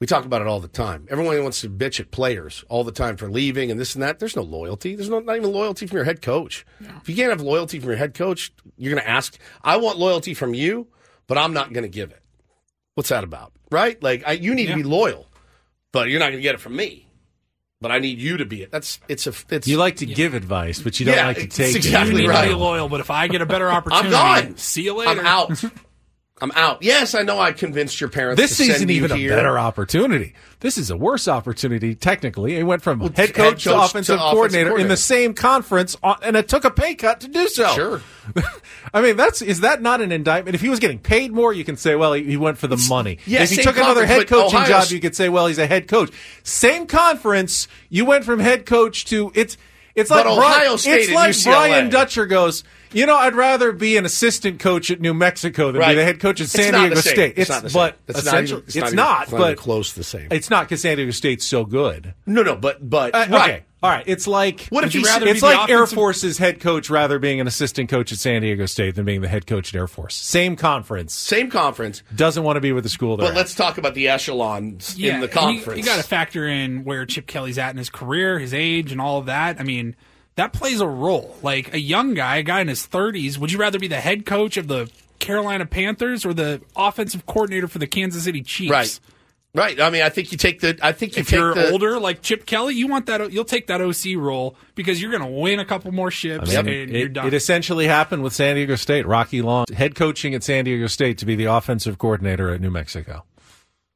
We 0.00 0.06
talk 0.06 0.24
about 0.24 0.40
it 0.42 0.46
all 0.46 0.60
the 0.60 0.68
time. 0.68 1.08
Everyone 1.10 1.42
wants 1.42 1.60
to 1.62 1.68
bitch 1.70 1.98
at 1.98 2.12
players 2.12 2.64
all 2.68 2.84
the 2.84 2.92
time 2.92 3.16
for 3.16 3.28
leaving 3.28 3.70
and 3.70 3.80
this 3.80 3.94
and 3.94 4.02
that. 4.02 4.20
There's 4.20 4.36
no 4.36 4.42
loyalty. 4.42 4.94
There's 4.94 5.08
no, 5.08 5.18
not 5.18 5.36
even 5.36 5.50
loyalty 5.52 5.88
from 5.88 5.96
your 5.96 6.04
head 6.04 6.22
coach. 6.22 6.64
If 6.80 7.08
you 7.08 7.16
can't 7.16 7.30
have 7.30 7.40
loyalty 7.40 7.80
from 7.80 7.88
your 7.88 7.98
head 7.98 8.14
coach, 8.14 8.52
you're 8.76 8.94
going 8.94 9.02
to 9.02 9.10
ask, 9.10 9.36
I 9.64 9.76
want 9.78 9.98
loyalty 9.98 10.34
from 10.34 10.54
you, 10.54 10.86
but 11.26 11.36
I'm 11.36 11.52
not 11.52 11.72
going 11.72 11.82
to 11.82 11.88
give 11.88 12.12
it. 12.12 12.22
What's 12.94 13.08
that 13.08 13.24
about? 13.24 13.52
Right? 13.72 14.00
Like, 14.00 14.22
I, 14.24 14.32
you 14.32 14.54
need 14.54 14.66
to 14.66 14.76
be 14.76 14.84
loyal, 14.84 15.26
but 15.92 16.08
you're 16.08 16.20
not 16.20 16.26
going 16.26 16.38
to 16.38 16.42
get 16.42 16.54
it 16.54 16.60
from 16.60 16.76
me. 16.76 17.06
But 17.80 17.92
I 17.92 17.98
need 18.00 18.18
you 18.18 18.36
to 18.38 18.44
be 18.44 18.62
it. 18.62 18.72
That's 18.72 18.98
it's 19.06 19.28
a 19.28 19.32
it's 19.50 19.68
You 19.68 19.76
like 19.78 19.96
to 19.96 20.06
give 20.06 20.34
advice, 20.34 20.80
but 20.82 20.98
you 20.98 21.06
don't 21.06 21.14
Yeah, 21.14 21.26
like 21.28 21.36
to 21.36 21.42
it's 21.44 21.56
take 21.56 21.76
exactly 21.76 22.14
it. 22.14 22.22
You 22.22 22.22
need 22.22 22.28
right. 22.28 22.48
to 22.48 22.48
be 22.48 22.54
loyal, 22.54 22.88
but 22.88 22.98
if 22.98 23.08
I 23.08 23.28
get 23.28 23.40
a 23.40 23.46
better 23.46 23.70
opportunity, 23.70 24.16
I'm 24.16 24.44
gone. 24.46 24.56
See 24.56 24.82
you 24.82 24.94
later. 24.96 25.20
I'm 25.20 25.24
out. 25.26 25.62
I'm 26.40 26.52
out. 26.52 26.82
Yes, 26.82 27.14
I 27.14 27.22
know 27.22 27.38
I 27.40 27.52
convinced 27.52 28.00
your 28.00 28.10
parents 28.10 28.40
This 28.40 28.56
to 28.58 28.64
isn't 28.64 28.90
even 28.90 29.10
here. 29.10 29.32
a 29.32 29.36
better 29.36 29.58
opportunity. 29.58 30.34
This 30.60 30.78
is 30.78 30.90
a 30.90 30.96
worse 30.96 31.28
opportunity, 31.28 31.94
technically. 31.94 32.56
It 32.56 32.64
went 32.64 32.82
from 32.82 33.00
head 33.00 33.16
head 33.16 33.34
coach, 33.34 33.64
to 33.64 33.70
coach 33.70 33.74
to 33.74 33.76
offensive 33.80 34.16
offensive 34.16 34.18
coordinator 34.18 34.78
in 34.78 34.88
the 34.88 34.96
same 34.96 35.34
conference, 35.34 35.96
on- 36.02 36.18
and 36.22 36.36
it 36.36 36.48
took 36.48 36.64
a 36.64 36.70
pay 36.70 36.94
cut 36.94 37.20
to 37.20 37.28
do 37.28 37.48
so. 37.48 37.68
Sure. 37.74 38.00
I 38.94 39.00
mean, 39.02 39.16
that's 39.16 39.40
is 39.42 39.60
that 39.60 39.82
not 39.82 40.00
an 40.00 40.12
indictment? 40.12 40.54
If 40.54 40.60
he 40.60 40.68
was 40.68 40.78
getting 40.80 40.98
paid 40.98 41.32
more, 41.32 41.52
you 41.52 41.64
can 41.64 41.76
say, 41.76 41.94
well, 41.94 42.12
he, 42.12 42.24
he 42.24 42.36
went 42.36 42.58
for 42.58 42.66
the 42.66 42.76
money. 42.88 43.18
yeah, 43.26 43.42
if 43.42 43.50
he 43.50 43.62
took 43.62 43.76
another 43.76 44.06
head 44.06 44.26
coaching 44.28 44.58
Ohio 44.58 44.68
job, 44.80 44.90
you 44.90 45.00
could 45.00 45.14
say, 45.16 45.28
well, 45.28 45.46
he's 45.46 45.58
a 45.58 45.66
head 45.66 45.88
coach. 45.88 46.10
Same 46.42 46.86
conference, 46.86 47.68
you 47.88 48.04
went 48.04 48.24
from 48.24 48.38
head 48.40 48.66
coach 48.66 49.04
to 49.06 49.32
it's. 49.34 49.56
It's 49.98 50.10
like 50.10 50.24
But 50.24 50.36
Brian- 50.36 50.52
Ohio 50.62 50.76
State 50.76 51.00
It's 51.00 51.12
like 51.12 51.30
UCLA. 51.30 51.44
Brian 51.68 51.90
Dutcher 51.90 52.26
goes. 52.26 52.64
You 52.90 53.04
know, 53.04 53.16
I'd 53.16 53.34
rather 53.34 53.72
be 53.72 53.98
an 53.98 54.06
assistant 54.06 54.60
coach 54.60 54.90
at 54.90 54.98
New 54.98 55.12
Mexico 55.12 55.70
than 55.72 55.80
Right. 55.80 55.88
be 55.90 55.94
the 55.96 56.04
head 56.04 56.20
coach 56.20 56.40
at 56.40 56.48
San 56.48 56.72
Diego. 56.72 56.94
State. 56.96 57.34
It's 57.36 57.50
not 57.50 57.70
but 57.70 57.98
It's 58.08 58.24
not 58.24 58.42
even- 58.44 58.58
it's 58.58 58.68
it's, 58.68 58.76
not 58.76 58.86
even- 58.86 58.96
not. 58.96 59.22
it's 59.24 59.32
not 59.32 59.40
even 59.40 59.50
but 59.52 59.58
close 59.58 59.90
to 59.92 59.96
the 59.98 60.04
same. 60.04 60.28
It's 60.30 60.48
not 60.48 60.64
because 60.66 60.80
San 60.80 60.96
Diego 60.96 61.10
State's 61.10 61.46
so 61.46 61.66
good. 61.66 62.14
No, 62.24 62.42
no, 62.42 62.56
but 62.56 62.88
but 62.88 63.14
Uh, 63.14 63.26
right. 63.28 63.32
Okay, 63.50 63.62
all 63.82 63.90
right. 63.90 64.04
It's 64.06 64.26
like 64.26 64.66
What 64.70 64.82
if 64.84 64.88
Would 64.88 64.94
you 64.94 65.00
he's- 65.00 65.12
rather 65.12 65.24
be 65.26 65.30
it's 65.32 65.40
the 65.40 65.46
like 65.46 65.68
Air 65.70 65.86
Force's 65.86 66.38
head 66.38 66.60
coach 66.60 66.90
rather 66.90 67.18
being 67.18 67.40
an 67.40 67.46
assistant 67.46 67.88
coach 67.88 68.10
at 68.12 68.18
San 68.18 68.42
Diego 68.42 68.66
State 68.66 68.94
than 68.96 69.04
being 69.04 69.20
the 69.20 69.28
head 69.28 69.46
coach 69.46 69.74
at 69.74 69.78
Air 69.78 69.86
Force. 69.86 70.14
Same 70.16 70.56
conference. 70.56 71.14
Same 71.14 71.48
conference. 71.50 72.02
Doesn't 72.14 72.42
want 72.42 72.56
to 72.56 72.60
be 72.60 72.72
with 72.72 72.84
the 72.84 72.90
school. 72.90 73.16
They're 73.16 73.26
But 73.28 73.32
at. 73.32 73.36
let's 73.36 73.54
talk 73.54 73.78
about 73.78 73.94
the 73.94 74.08
echelons 74.08 74.98
Yeah, 74.98 75.14
in 75.14 75.20
the 75.20 75.26
and 75.26 75.32
conference. 75.34 75.78
You, 75.78 75.84
got 75.84 75.96
to 75.96 76.02
factor 76.02 76.46
in 76.48 76.84
where 76.84 77.06
Chip 77.06 77.26
Kelly's 77.26 77.58
at 77.58 77.70
in 77.70 77.76
his 77.78 77.90
career, 77.90 78.38
his 78.38 78.52
age, 78.52 78.90
and 78.92 79.00
all 79.00 79.18
of 79.18 79.26
that. 79.26 79.60
I 79.60 79.62
mean, 79.62 79.94
that 80.34 80.52
plays 80.52 80.80
a 80.80 80.86
role. 80.88 81.36
Like 81.42 81.72
a 81.74 81.80
young 81.80 82.14
guy, 82.14 82.36
a 82.38 82.42
guy 82.42 82.60
in 82.60 82.68
his 82.68 82.86
30s, 82.86 83.38
would 83.38 83.52
you 83.52 83.58
rather 83.58 83.78
be 83.78 83.86
the 83.88 84.00
head 84.00 84.26
coach 84.26 84.56
of 84.56 84.68
the 84.68 84.90
Carolina 85.20 85.66
Panthers 85.66 86.24
or 86.24 86.32
the 86.34 86.60
offensive 86.76 87.26
coordinator 87.26 87.66
for 87.68 87.78
the 87.78 87.86
Kansas 87.86 88.24
City 88.24 88.42
Chiefs? 88.42 88.70
Right. 88.70 89.00
Right. 89.58 89.80
I 89.80 89.90
mean, 89.90 90.02
I 90.02 90.08
think 90.08 90.30
you 90.32 90.38
take 90.38 90.60
the. 90.60 90.78
I 90.82 90.92
think 90.92 91.16
you 91.16 91.20
If 91.20 91.28
take 91.28 91.38
you're 91.38 91.54
the, 91.54 91.72
older, 91.72 91.98
like 91.98 92.22
Chip 92.22 92.46
Kelly, 92.46 92.74
you 92.74 92.86
want 92.86 93.06
that. 93.06 93.32
You'll 93.32 93.44
take 93.44 93.66
that 93.66 93.80
OC 93.80 94.16
role 94.16 94.56
because 94.74 95.02
you're 95.02 95.10
going 95.10 95.22
to 95.22 95.40
win 95.40 95.58
a 95.58 95.64
couple 95.64 95.90
more 95.92 96.10
ships 96.10 96.54
I 96.54 96.62
mean, 96.62 96.74
and 96.74 96.92
you're 96.92 97.08
done. 97.08 97.26
it 97.26 97.34
essentially 97.34 97.86
happened 97.86 98.22
with 98.22 98.32
San 98.32 98.54
Diego 98.54 98.76
State. 98.76 99.06
Rocky 99.06 99.42
Long, 99.42 99.66
head 99.74 99.94
coaching 99.94 100.34
at 100.34 100.44
San 100.44 100.64
Diego 100.64 100.86
State 100.86 101.18
to 101.18 101.26
be 101.26 101.34
the 101.34 101.46
offensive 101.46 101.98
coordinator 101.98 102.50
at 102.50 102.60
New 102.60 102.70
Mexico. 102.70 103.24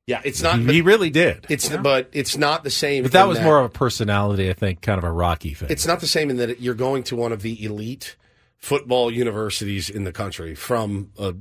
Yeah, 0.06 0.20
it's 0.24 0.42
not. 0.42 0.58
He, 0.58 0.66
but 0.66 0.74
he 0.74 0.82
really 0.82 1.10
did. 1.10 1.46
It's 1.48 1.68
but 1.68 2.08
it's 2.12 2.36
not 2.36 2.64
the 2.64 2.70
same. 2.70 3.04
But 3.04 3.12
that 3.12 3.22
in 3.22 3.28
was 3.28 3.40
more 3.40 3.60
of 3.60 3.66
a 3.66 3.68
personality, 3.68 4.50
I 4.50 4.52
think, 4.52 4.82
kind 4.82 4.98
of 4.98 5.04
a 5.04 5.12
Rocky 5.12 5.54
thing. 5.54 5.68
It's 5.70 5.86
not 5.86 6.00
the 6.00 6.08
same 6.08 6.28
in 6.28 6.38
that 6.38 6.60
you're 6.60 6.74
going 6.74 7.04
to 7.04 7.16
one 7.16 7.30
of 7.32 7.42
the 7.42 7.64
elite 7.64 8.16
football 8.58 9.10
universities 9.10 9.88
in 9.88 10.04
the 10.04 10.12
country 10.12 10.54
from 10.54 11.12
a 11.18 11.34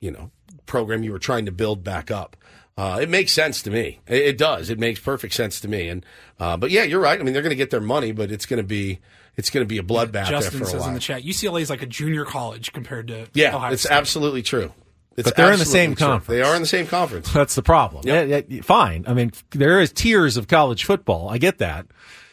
you 0.00 0.10
know 0.10 0.30
program 0.64 1.02
you 1.02 1.12
were 1.12 1.18
trying 1.18 1.44
to 1.46 1.52
build 1.52 1.84
back 1.84 2.10
up. 2.10 2.36
Uh, 2.78 3.00
it 3.02 3.08
makes 3.08 3.32
sense 3.32 3.60
to 3.62 3.70
me. 3.70 3.98
It, 4.06 4.22
it 4.22 4.38
does. 4.38 4.70
It 4.70 4.78
makes 4.78 5.00
perfect 5.00 5.34
sense 5.34 5.60
to 5.60 5.68
me. 5.68 5.88
And 5.88 6.06
uh, 6.38 6.56
but 6.56 6.70
yeah, 6.70 6.84
you're 6.84 7.00
right. 7.00 7.18
I 7.18 7.22
mean, 7.24 7.32
they're 7.32 7.42
going 7.42 7.50
to 7.50 7.56
get 7.56 7.70
their 7.70 7.80
money, 7.80 8.12
but 8.12 8.30
it's 8.30 8.46
going 8.46 8.58
to 8.58 8.66
be 8.66 9.00
it's 9.36 9.50
going 9.50 9.64
to 9.64 9.68
be 9.68 9.78
a 9.78 9.82
bloodbath 9.82 10.28
Justin 10.28 10.60
there 10.60 10.60
for 10.60 10.64
a 10.64 10.66
says 10.66 10.80
while. 10.80 10.88
in 10.88 10.94
the 10.94 11.00
chat, 11.00 11.24
UCLA 11.24 11.60
is 11.60 11.70
like 11.70 11.82
a 11.82 11.86
junior 11.86 12.24
college 12.24 12.72
compared 12.72 13.08
to 13.08 13.26
yeah, 13.34 13.54
Ohio 13.56 13.72
it's 13.72 13.82
State. 13.82 13.92
absolutely 13.92 14.42
true. 14.42 14.72
It's 15.16 15.28
But 15.28 15.34
they're 15.36 15.46
in 15.46 15.58
the 15.58 15.62
absolutely 15.62 15.80
same 15.80 15.94
true. 15.96 16.06
conference. 16.06 16.38
They 16.38 16.42
are 16.48 16.54
in 16.54 16.62
the 16.62 16.68
same 16.68 16.86
conference. 16.86 17.32
That's 17.32 17.56
the 17.56 17.62
problem. 17.62 18.04
Yeah, 18.06 18.22
yeah, 18.22 18.62
fine. 18.62 19.04
I 19.08 19.14
mean, 19.14 19.32
there 19.50 19.80
is 19.80 19.92
tiers 19.92 20.36
of 20.36 20.46
college 20.46 20.84
football. 20.84 21.28
I 21.28 21.38
get 21.38 21.58
that. 21.58 21.86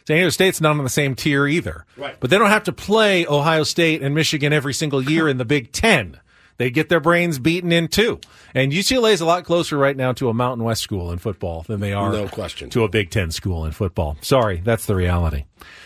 San 0.07 0.17
Diego 0.17 0.29
State's 0.29 0.61
not 0.61 0.77
on 0.77 0.83
the 0.83 0.89
same 0.89 1.15
tier 1.15 1.47
either. 1.47 1.87
Right. 1.97 2.15
But 2.19 2.29
they 2.29 2.37
don't 2.37 2.51
have 2.51 2.65
to 2.65 2.71
play 2.71 3.25
Ohio 3.25 3.63
State 3.63 4.03
and 4.03 4.13
Michigan 4.13 4.53
every 4.53 4.75
single 4.75 5.01
year 5.01 5.27
in 5.27 5.37
the 5.37 5.45
Big 5.45 5.71
Ten. 5.71 6.19
They 6.57 6.69
get 6.71 6.89
their 6.89 6.99
brains 6.99 7.37
beaten 7.39 7.71
in 7.71 7.87
too. 7.89 8.19
And 8.53 8.71
UCLA 8.71 9.11
is 9.13 9.21
a 9.21 9.25
lot 9.25 9.43
closer 9.43 9.75
right 9.77 9.95
now 9.97 10.13
to 10.13 10.29
a 10.29 10.33
Mountain 10.33 10.63
West 10.63 10.81
school 10.81 11.11
in 11.11 11.17
football 11.19 11.63
than 11.67 11.79
they 11.81 11.91
are 11.93 12.11
No 12.13 12.27
question. 12.27 12.69
to 12.69 12.83
a 12.83 12.89
Big 12.89 13.09
Ten 13.09 13.31
school 13.31 13.65
in 13.65 13.71
football. 13.73 14.15
Sorry, 14.21 14.61
that's 14.63 14.85
the 14.85 14.95
reality. 14.95 15.43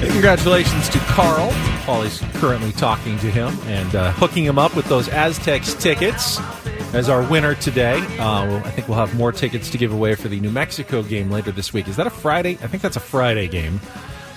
Congratulations 0.00 0.88
to 0.90 0.98
Carl. 1.00 1.50
Paulie's 1.84 2.20
currently 2.34 2.72
talking 2.72 3.18
to 3.18 3.30
him 3.30 3.48
and 3.66 3.94
uh, 3.94 4.12
hooking 4.12 4.44
him 4.44 4.58
up 4.58 4.76
with 4.76 4.86
those 4.86 5.08
Aztecs 5.08 5.74
tickets 5.74 6.38
as 6.94 7.08
our 7.08 7.22
winner 7.28 7.54
today. 7.56 7.98
Uh, 8.18 8.62
I 8.64 8.70
think 8.70 8.88
we'll 8.88 8.98
have 8.98 9.14
more 9.16 9.32
tickets 9.32 9.70
to 9.70 9.78
give 9.78 9.92
away 9.92 10.14
for 10.14 10.28
the 10.28 10.38
New 10.38 10.50
Mexico 10.50 11.02
game 11.02 11.30
later 11.30 11.50
this 11.50 11.72
week. 11.72 11.88
Is 11.88 11.96
that 11.96 12.06
a 12.06 12.10
Friday? 12.10 12.52
I 12.62 12.68
think 12.68 12.82
that's 12.82 12.96
a 12.96 13.00
Friday 13.00 13.48
game 13.48 13.80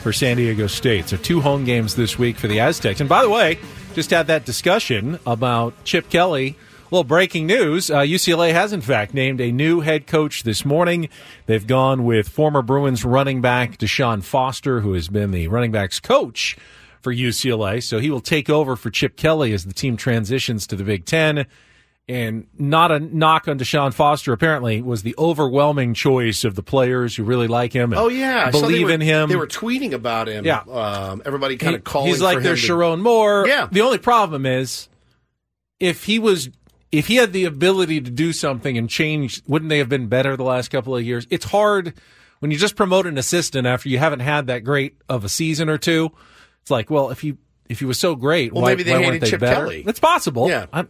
for 0.01 0.11
San 0.11 0.37
Diego 0.37 0.67
State. 0.67 1.09
So 1.09 1.17
two 1.17 1.41
home 1.41 1.63
games 1.63 1.95
this 1.95 2.17
week 2.17 2.37
for 2.37 2.47
the 2.47 2.59
Aztecs. 2.59 2.99
And 2.99 3.09
by 3.09 3.21
the 3.21 3.29
way, 3.29 3.59
just 3.93 4.09
had 4.09 4.27
that 4.27 4.45
discussion 4.45 5.19
about 5.25 5.83
Chip 5.83 6.09
Kelly. 6.09 6.55
Well, 6.91 7.05
breaking 7.05 7.47
news 7.47 7.89
uh, 7.89 7.99
UCLA 8.01 8.51
has, 8.51 8.73
in 8.73 8.81
fact, 8.81 9.13
named 9.13 9.39
a 9.39 9.49
new 9.51 9.79
head 9.79 10.07
coach 10.07 10.43
this 10.43 10.65
morning. 10.65 11.07
They've 11.45 11.65
gone 11.65 12.03
with 12.03 12.27
former 12.27 12.61
Bruins 12.61 13.05
running 13.05 13.39
back 13.39 13.77
Deshaun 13.77 14.21
Foster, 14.21 14.81
who 14.81 14.91
has 14.93 15.07
been 15.07 15.31
the 15.31 15.47
running 15.47 15.71
backs 15.71 16.01
coach 16.01 16.57
for 16.99 17.13
UCLA. 17.13 17.81
So 17.81 17.99
he 17.99 18.09
will 18.09 18.19
take 18.19 18.49
over 18.49 18.75
for 18.75 18.89
Chip 18.89 19.15
Kelly 19.15 19.53
as 19.53 19.63
the 19.63 19.71
team 19.73 19.95
transitions 19.95 20.67
to 20.67 20.75
the 20.75 20.83
Big 20.83 21.05
Ten. 21.05 21.45
And 22.09 22.47
not 22.59 22.91
a 22.91 22.99
knock 22.99 23.47
on 23.47 23.57
Deshaun 23.57 23.93
Foster, 23.93 24.33
apparently, 24.33 24.81
was 24.81 25.03
the 25.03 25.15
overwhelming 25.17 25.93
choice 25.93 26.43
of 26.43 26.55
the 26.55 26.63
players 26.63 27.15
who 27.15 27.23
really 27.23 27.47
like 27.47 27.71
him. 27.71 27.93
And 27.93 28.01
Oh 28.01 28.09
yeah, 28.09 28.51
believe 28.51 28.87
were- 28.87 28.91
in 28.93 28.99
him. 28.99 29.29
They 29.29 29.37
were 29.37 29.47
tweeting 29.47 29.93
about 29.93 30.27
him. 30.27 30.43
Yeah. 30.43 30.63
um, 30.69 31.21
everybody 31.25 31.55
kind 31.55 31.69
He- 31.69 31.75
of 31.77 31.83
calling. 31.85 32.09
He's 32.09 32.21
like 32.21 32.41
their 32.41 32.55
to- 32.55 32.59
Sharon 32.59 33.01
Moore. 33.01 33.45
Yeah. 33.47 33.69
The 33.71 33.79
only 33.79 33.97
problem 33.99 34.45
is 34.45 34.89
if 35.79 36.03
he 36.03 36.19
was 36.19 36.49
if 36.91 37.07
he 37.07 37.15
had 37.15 37.33
the 37.33 37.45
ability 37.45 38.01
to 38.01 38.11
do 38.11 38.33
something 38.33 38.77
and 38.77 38.89
change, 38.89 39.41
wouldn't 39.47 39.69
they 39.69 39.77
have 39.79 39.89
been 39.89 40.07
better 40.07 40.35
the 40.35 40.43
last 40.43 40.69
couple 40.69 40.95
of 40.95 41.03
years? 41.03 41.25
It's 41.29 41.45
hard 41.45 41.93
when 42.39 42.51
you 42.51 42.57
just 42.57 42.75
promote 42.75 43.05
an 43.07 43.17
assistant 43.17 43.65
after 43.67 43.87
you 43.89 43.97
haven't 43.97 44.19
had 44.21 44.47
that 44.47 44.63
great 44.63 44.95
of 45.07 45.23
a 45.23 45.29
season 45.29 45.69
or 45.69 45.77
two. 45.77 46.11
It's 46.61 46.71
like, 46.71 46.89
well, 46.89 47.09
if 47.09 47.21
he 47.21 47.37
if 47.69 47.79
he 47.79 47.85
was 47.85 47.97
so 47.99 48.15
great, 48.15 48.51
Well, 48.53 48.63
why, 48.63 48.71
maybe 48.71 48.83
they 48.83 48.93
why 48.97 49.03
hated 49.03 49.21
they 49.21 49.29
Chip 49.29 49.39
better? 49.39 49.61
Kelly. 49.61 49.83
It's 49.87 49.99
possible. 49.99 50.49
Yeah. 50.49 50.65
I, 50.73 50.81
I 50.81 50.85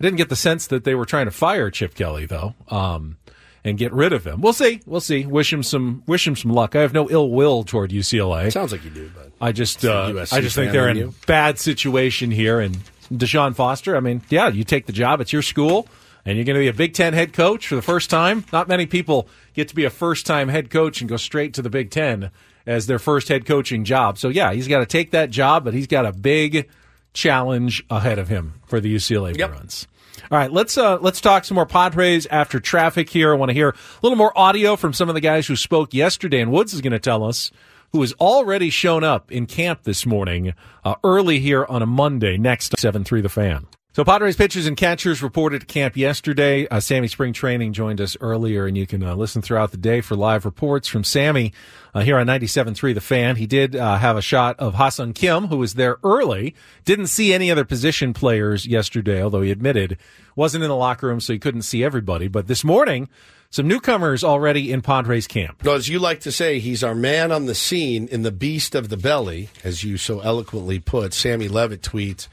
didn't 0.00 0.18
get 0.18 0.28
the 0.28 0.36
sense 0.36 0.68
that 0.68 0.84
they 0.84 0.94
were 0.94 1.04
trying 1.04 1.24
to 1.26 1.32
fire 1.32 1.70
Chip 1.70 1.94
Kelly 1.94 2.26
though. 2.26 2.54
Um, 2.68 3.16
and 3.64 3.78
get 3.78 3.92
rid 3.92 4.12
of 4.12 4.26
him. 4.26 4.40
We'll 4.40 4.52
see. 4.52 4.80
We'll 4.86 5.00
see. 5.00 5.24
Wish 5.24 5.52
him 5.52 5.62
some. 5.62 6.02
Wish 6.06 6.26
him 6.26 6.34
some 6.34 6.52
luck. 6.52 6.74
I 6.74 6.80
have 6.80 6.92
no 6.92 7.08
ill 7.08 7.30
will 7.30 7.62
toward 7.62 7.90
UCLA. 7.90 8.50
Sounds 8.52 8.72
like 8.72 8.84
you 8.84 8.90
do, 8.90 9.08
but 9.14 9.30
I 9.40 9.52
just, 9.52 9.84
uh, 9.84 10.24
I 10.32 10.40
just 10.40 10.56
think 10.56 10.72
they're 10.72 10.88
in 10.88 10.96
you. 10.96 11.14
bad 11.26 11.60
situation 11.60 12.32
here. 12.32 12.58
And 12.58 12.76
Deshaun 13.18 13.54
Foster, 13.54 13.96
I 13.96 14.00
mean, 14.00 14.22
yeah, 14.28 14.48
you 14.48 14.64
take 14.64 14.86
the 14.86 14.92
job. 14.92 15.20
It's 15.20 15.32
your 15.32 15.42
school, 15.42 15.86
and 16.24 16.36
you're 16.36 16.44
going 16.44 16.56
to 16.56 16.60
be 16.60 16.68
a 16.68 16.72
Big 16.72 16.94
Ten 16.94 17.12
head 17.12 17.32
coach 17.32 17.66
for 17.66 17.74
the 17.74 17.82
first 17.82 18.10
time. 18.10 18.44
Not 18.52 18.68
many 18.68 18.86
people 18.86 19.28
get 19.54 19.68
to 19.68 19.74
be 19.74 19.84
a 19.84 19.90
first 19.90 20.26
time 20.26 20.48
head 20.48 20.70
coach 20.70 21.00
and 21.00 21.08
go 21.08 21.16
straight 21.16 21.54
to 21.54 21.62
the 21.62 21.70
Big 21.70 21.90
Ten 21.90 22.30
as 22.66 22.86
their 22.86 22.98
first 22.98 23.28
head 23.28 23.46
coaching 23.46 23.84
job. 23.84 24.18
So 24.18 24.28
yeah, 24.28 24.52
he's 24.52 24.68
got 24.68 24.80
to 24.80 24.86
take 24.86 25.10
that 25.12 25.30
job, 25.30 25.64
but 25.64 25.74
he's 25.74 25.86
got 25.86 26.06
a 26.06 26.12
big 26.12 26.68
challenge 27.12 27.84
ahead 27.90 28.18
of 28.18 28.28
him 28.28 28.54
for 28.66 28.80
the 28.80 28.94
UCLA 28.94 29.36
Bruins. 29.36 29.86
All 30.30 30.38
right, 30.38 30.50
let's 30.50 30.78
uh, 30.78 30.98
let's 31.00 31.20
talk 31.20 31.44
some 31.44 31.56
more 31.56 31.66
Padres 31.66 32.26
after 32.26 32.60
traffic 32.60 33.10
here. 33.10 33.32
I 33.32 33.36
want 33.36 33.50
to 33.50 33.54
hear 33.54 33.70
a 33.70 33.74
little 34.02 34.16
more 34.16 34.36
audio 34.38 34.76
from 34.76 34.92
some 34.92 35.08
of 35.08 35.14
the 35.14 35.20
guys 35.20 35.46
who 35.46 35.56
spoke 35.56 35.92
yesterday, 35.92 36.40
and 36.40 36.50
Woods 36.50 36.72
is 36.72 36.80
going 36.80 36.92
to 36.92 36.98
tell 36.98 37.24
us 37.24 37.50
who 37.92 38.00
has 38.00 38.12
already 38.14 38.70
shown 38.70 39.04
up 39.04 39.30
in 39.30 39.46
camp 39.46 39.82
this 39.82 40.06
morning 40.06 40.54
uh, 40.84 40.94
early 41.04 41.38
here 41.38 41.64
on 41.66 41.82
a 41.82 41.86
Monday. 41.86 42.36
Next, 42.36 42.78
seven 42.78 43.04
three 43.04 43.20
the 43.20 43.28
fan. 43.28 43.66
So 43.94 44.06
Padres 44.06 44.36
pitchers 44.36 44.66
and 44.66 44.74
catchers 44.74 45.22
reported 45.22 45.60
to 45.60 45.66
camp 45.66 45.98
yesterday. 45.98 46.66
Uh, 46.66 46.80
Sammy 46.80 47.08
Spring 47.08 47.34
Training 47.34 47.74
joined 47.74 48.00
us 48.00 48.16
earlier, 48.22 48.64
and 48.66 48.74
you 48.74 48.86
can 48.86 49.02
uh, 49.02 49.14
listen 49.14 49.42
throughout 49.42 49.70
the 49.70 49.76
day 49.76 50.00
for 50.00 50.16
live 50.16 50.46
reports 50.46 50.88
from 50.88 51.04
Sammy 51.04 51.52
uh, 51.92 52.00
here 52.00 52.16
on 52.16 52.26
97.3 52.26 52.94
The 52.94 53.02
Fan. 53.02 53.36
He 53.36 53.46
did 53.46 53.76
uh, 53.76 53.98
have 53.98 54.16
a 54.16 54.22
shot 54.22 54.58
of 54.58 54.76
Ha-Seong 54.76 55.14
Kim, 55.14 55.48
who 55.48 55.58
was 55.58 55.74
there 55.74 55.98
early. 56.02 56.54
Didn't 56.86 57.08
see 57.08 57.34
any 57.34 57.50
other 57.50 57.66
position 57.66 58.14
players 58.14 58.66
yesterday, 58.66 59.22
although 59.22 59.42
he 59.42 59.50
admitted 59.50 59.98
wasn't 60.36 60.64
in 60.64 60.70
the 60.70 60.76
locker 60.76 61.08
room, 61.08 61.20
so 61.20 61.34
he 61.34 61.38
couldn't 61.38 61.60
see 61.60 61.84
everybody. 61.84 62.28
But 62.28 62.46
this 62.46 62.64
morning, 62.64 63.10
some 63.52 63.68
newcomers 63.68 64.24
already 64.24 64.72
in 64.72 64.80
Padres 64.80 65.26
camp. 65.26 65.62
No, 65.62 65.74
as 65.74 65.86
you 65.86 65.98
like 65.98 66.20
to 66.20 66.32
say, 66.32 66.58
he's 66.58 66.82
our 66.82 66.94
man 66.94 67.30
on 67.30 67.44
the 67.44 67.54
scene 67.54 68.08
in 68.08 68.22
the 68.22 68.32
beast 68.32 68.74
of 68.74 68.88
the 68.88 68.96
belly, 68.96 69.50
as 69.62 69.84
you 69.84 69.98
so 69.98 70.20
eloquently 70.20 70.78
put. 70.78 71.12
Sammy 71.12 71.48
Levitt 71.48 71.82
tweets 71.82 72.28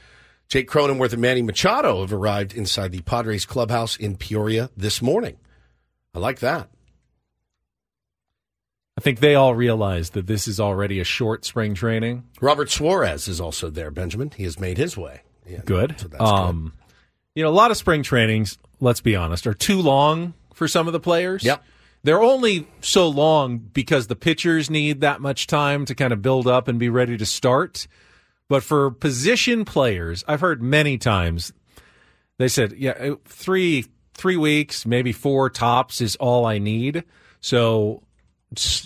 Jake 0.48 0.68
Cronenworth 0.68 1.12
and 1.12 1.20
Manny 1.20 1.42
Machado 1.42 2.00
have 2.00 2.12
arrived 2.12 2.54
inside 2.54 2.90
the 2.90 3.02
Padres 3.02 3.44
clubhouse 3.44 3.96
in 3.96 4.16
Peoria 4.16 4.70
this 4.76 5.02
morning. 5.02 5.36
I 6.14 6.18
like 6.18 6.40
that. 6.40 6.70
I 8.96 9.02
think 9.02 9.20
they 9.20 9.34
all 9.34 9.54
realize 9.54 10.10
that 10.10 10.26
this 10.26 10.48
is 10.48 10.58
already 10.58 11.00
a 11.00 11.04
short 11.04 11.44
spring 11.44 11.74
training. 11.74 12.24
Robert 12.40 12.70
Suarez 12.70 13.28
is 13.28 13.40
also 13.40 13.68
there, 13.68 13.90
Benjamin. 13.90 14.32
He 14.34 14.44
has 14.44 14.58
made 14.58 14.78
his 14.78 14.96
way. 14.96 15.20
Yeah, 15.46 15.60
good. 15.64 16.00
so 16.00 16.24
um, 16.24 16.72
You 17.34 17.44
know, 17.44 17.50
a 17.50 17.52
lot 17.52 17.70
of 17.70 17.76
spring 17.76 18.02
trainings, 18.02 18.58
let's 18.80 19.00
be 19.00 19.14
honest, 19.14 19.46
are 19.46 19.54
too 19.54 19.80
long 19.80 20.34
for 20.60 20.68
some 20.68 20.86
of 20.86 20.92
the 20.92 21.00
players. 21.00 21.42
Yep. 21.42 21.64
They're 22.02 22.20
only 22.20 22.68
so 22.82 23.08
long 23.08 23.56
because 23.56 24.08
the 24.08 24.14
pitchers 24.14 24.68
need 24.68 25.00
that 25.00 25.22
much 25.22 25.46
time 25.46 25.86
to 25.86 25.94
kind 25.94 26.12
of 26.12 26.20
build 26.20 26.46
up 26.46 26.68
and 26.68 26.78
be 26.78 26.90
ready 26.90 27.16
to 27.16 27.24
start. 27.24 27.86
But 28.46 28.62
for 28.62 28.90
position 28.90 29.64
players, 29.64 30.22
I've 30.28 30.42
heard 30.42 30.62
many 30.62 30.98
times 30.98 31.54
they 32.36 32.48
said, 32.48 32.74
yeah, 32.74 32.90
uh, 32.90 33.14
three 33.24 33.86
three 34.12 34.36
weeks, 34.36 34.84
maybe 34.84 35.12
four 35.12 35.48
tops 35.48 36.02
is 36.02 36.14
all 36.16 36.44
I 36.44 36.58
need. 36.58 37.04
So 37.40 38.02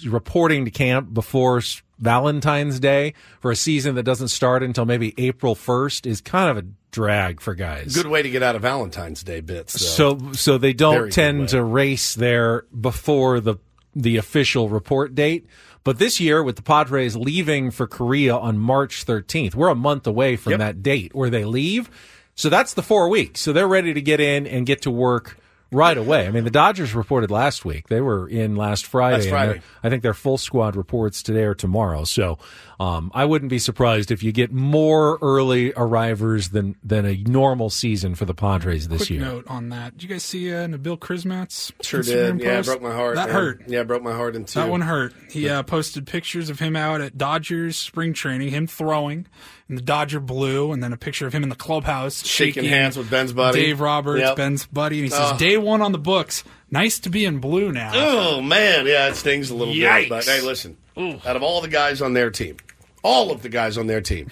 reporting 0.06 0.66
to 0.66 0.70
camp 0.70 1.12
before 1.12 1.60
Valentine's 1.98 2.80
Day 2.80 3.14
for 3.40 3.50
a 3.50 3.56
season 3.56 3.94
that 3.94 4.02
doesn't 4.02 4.28
start 4.28 4.62
until 4.62 4.84
maybe 4.84 5.14
April 5.18 5.54
1st 5.54 6.06
is 6.06 6.20
kind 6.20 6.50
of 6.50 6.64
a 6.64 6.68
drag 6.90 7.40
for 7.40 7.54
guys. 7.54 7.94
Good 7.94 8.06
way 8.06 8.22
to 8.22 8.30
get 8.30 8.42
out 8.42 8.56
of 8.56 8.62
Valentine's 8.62 9.22
Day 9.22 9.40
bits. 9.40 9.74
though. 9.74 10.18
So 10.18 10.32
so 10.32 10.58
they 10.58 10.72
don't 10.72 11.04
good 11.04 11.12
tend 11.12 11.48
to 11.50 11.62
race 11.62 12.14
there 12.14 12.62
before 12.78 13.40
the 13.40 13.56
the 13.94 14.16
official 14.16 14.68
report 14.68 15.14
date. 15.14 15.46
But 15.84 15.98
this 15.98 16.18
year, 16.18 16.42
with 16.42 16.56
the 16.56 16.62
Padres 16.62 17.14
leaving 17.14 17.70
for 17.70 17.86
Korea 17.86 18.34
on 18.34 18.58
March 18.58 19.04
13th, 19.04 19.54
we're 19.54 19.68
a 19.68 19.74
month 19.74 20.06
away 20.06 20.36
from 20.36 20.52
that 20.58 20.82
date 20.82 21.14
where 21.14 21.28
they 21.28 21.44
leave. 21.44 21.90
So 22.34 22.48
that's 22.48 22.74
the 22.74 22.82
four 22.82 23.08
weeks. 23.08 23.40
So 23.40 23.52
they're 23.52 23.68
ready 23.68 23.92
to 23.92 24.00
get 24.00 24.18
in 24.18 24.46
and 24.46 24.64
get 24.66 24.82
to 24.82 24.90
work 24.90 25.36
right 25.74 25.98
away. 25.98 26.26
I 26.26 26.30
mean, 26.30 26.44
the 26.44 26.50
Dodgers 26.50 26.94
reported 26.94 27.30
last 27.30 27.64
week. 27.64 27.88
They 27.88 28.00
were 28.00 28.28
in 28.28 28.56
last 28.56 28.86
Friday. 28.86 29.16
Last 29.16 29.28
Friday. 29.28 29.62
I 29.82 29.90
think 29.90 30.02
their 30.02 30.14
full 30.14 30.38
squad 30.38 30.76
reports 30.76 31.22
today 31.22 31.42
or 31.42 31.54
tomorrow. 31.54 32.04
So 32.04 32.38
um, 32.80 33.10
I 33.14 33.24
wouldn't 33.24 33.50
be 33.50 33.58
surprised 33.58 34.10
if 34.10 34.22
you 34.22 34.32
get 34.32 34.52
more 34.52 35.18
early 35.22 35.72
arrivers 35.76 36.48
than 36.50 36.76
than 36.82 37.06
a 37.06 37.16
normal 37.16 37.70
season 37.70 38.14
for 38.14 38.24
the 38.24 38.34
Padres 38.34 38.88
this 38.88 38.98
Quick 39.02 39.10
year. 39.10 39.20
note 39.20 39.44
on 39.48 39.68
that. 39.70 39.92
Did 39.94 40.02
you 40.02 40.08
guys 40.08 40.22
see 40.22 40.52
uh, 40.52 40.66
Nabil 40.66 40.98
Crismatt's 40.98 41.72
Sure 41.82 42.00
Instagram 42.02 42.38
did. 42.38 42.44
Yeah, 42.46 42.52
it 42.52 42.56
post? 42.56 42.68
broke 42.68 42.82
my 42.82 42.92
heart. 42.94 43.14
That 43.16 43.26
man. 43.28 43.34
hurt. 43.34 43.62
Yeah, 43.68 43.80
it 43.80 43.86
broke 43.86 44.02
my 44.02 44.12
heart 44.12 44.36
in 44.36 44.44
two. 44.44 44.58
That 44.58 44.68
one 44.68 44.80
hurt. 44.80 45.14
He 45.30 45.48
uh, 45.48 45.62
posted 45.62 46.06
pictures 46.06 46.50
of 46.50 46.58
him 46.60 46.76
out 46.76 47.00
at 47.00 47.16
Dodgers 47.18 47.76
spring 47.76 48.12
training, 48.12 48.50
him 48.50 48.66
throwing 48.66 49.26
in 49.68 49.76
the 49.76 49.82
Dodger 49.82 50.20
blue, 50.20 50.72
and 50.72 50.82
then 50.82 50.92
a 50.92 50.96
picture 50.96 51.26
of 51.26 51.32
him 51.32 51.42
in 51.42 51.48
the 51.48 51.54
clubhouse 51.56 52.24
Shaking 52.26 52.64
hands 52.64 52.96
with 52.98 53.10
Ben's 53.10 53.32
buddy. 53.32 53.60
Dave 53.62 53.80
Roberts, 53.80 54.20
Yep. 54.20 54.36
Ben's 54.36 54.66
buddy, 54.66 54.96
and 54.98 55.04
he 55.04 55.10
says, 55.10 55.30
Oh. 55.32 55.38
"Day 55.38 55.56
one 55.56 55.80
on 55.80 55.92
the 55.92 55.98
books. 55.98 56.44
Nice 56.70 56.98
to 57.00 57.08
be 57.10 57.24
in 57.24 57.38
blue 57.38 57.72
now." 57.72 57.92
Oh 57.94 58.40
man, 58.42 58.86
yeah, 58.86 59.08
it 59.08 59.14
stings 59.16 59.48
a 59.50 59.54
little 59.54 59.72
Yikes. 59.74 60.00
bit. 60.02 60.08
But 60.10 60.24
hey, 60.26 60.40
listen, 60.42 60.76
out 60.98 61.36
of 61.36 61.42
all 61.42 61.60
the 61.62 61.68
guys 61.68 62.02
on 62.02 62.12
their 62.12 62.30
team, 62.30 62.56
all 63.04 63.30
of 63.30 63.42
the 63.42 63.48
guys 63.48 63.78
on 63.78 63.86
their 63.86 64.00
team, 64.00 64.30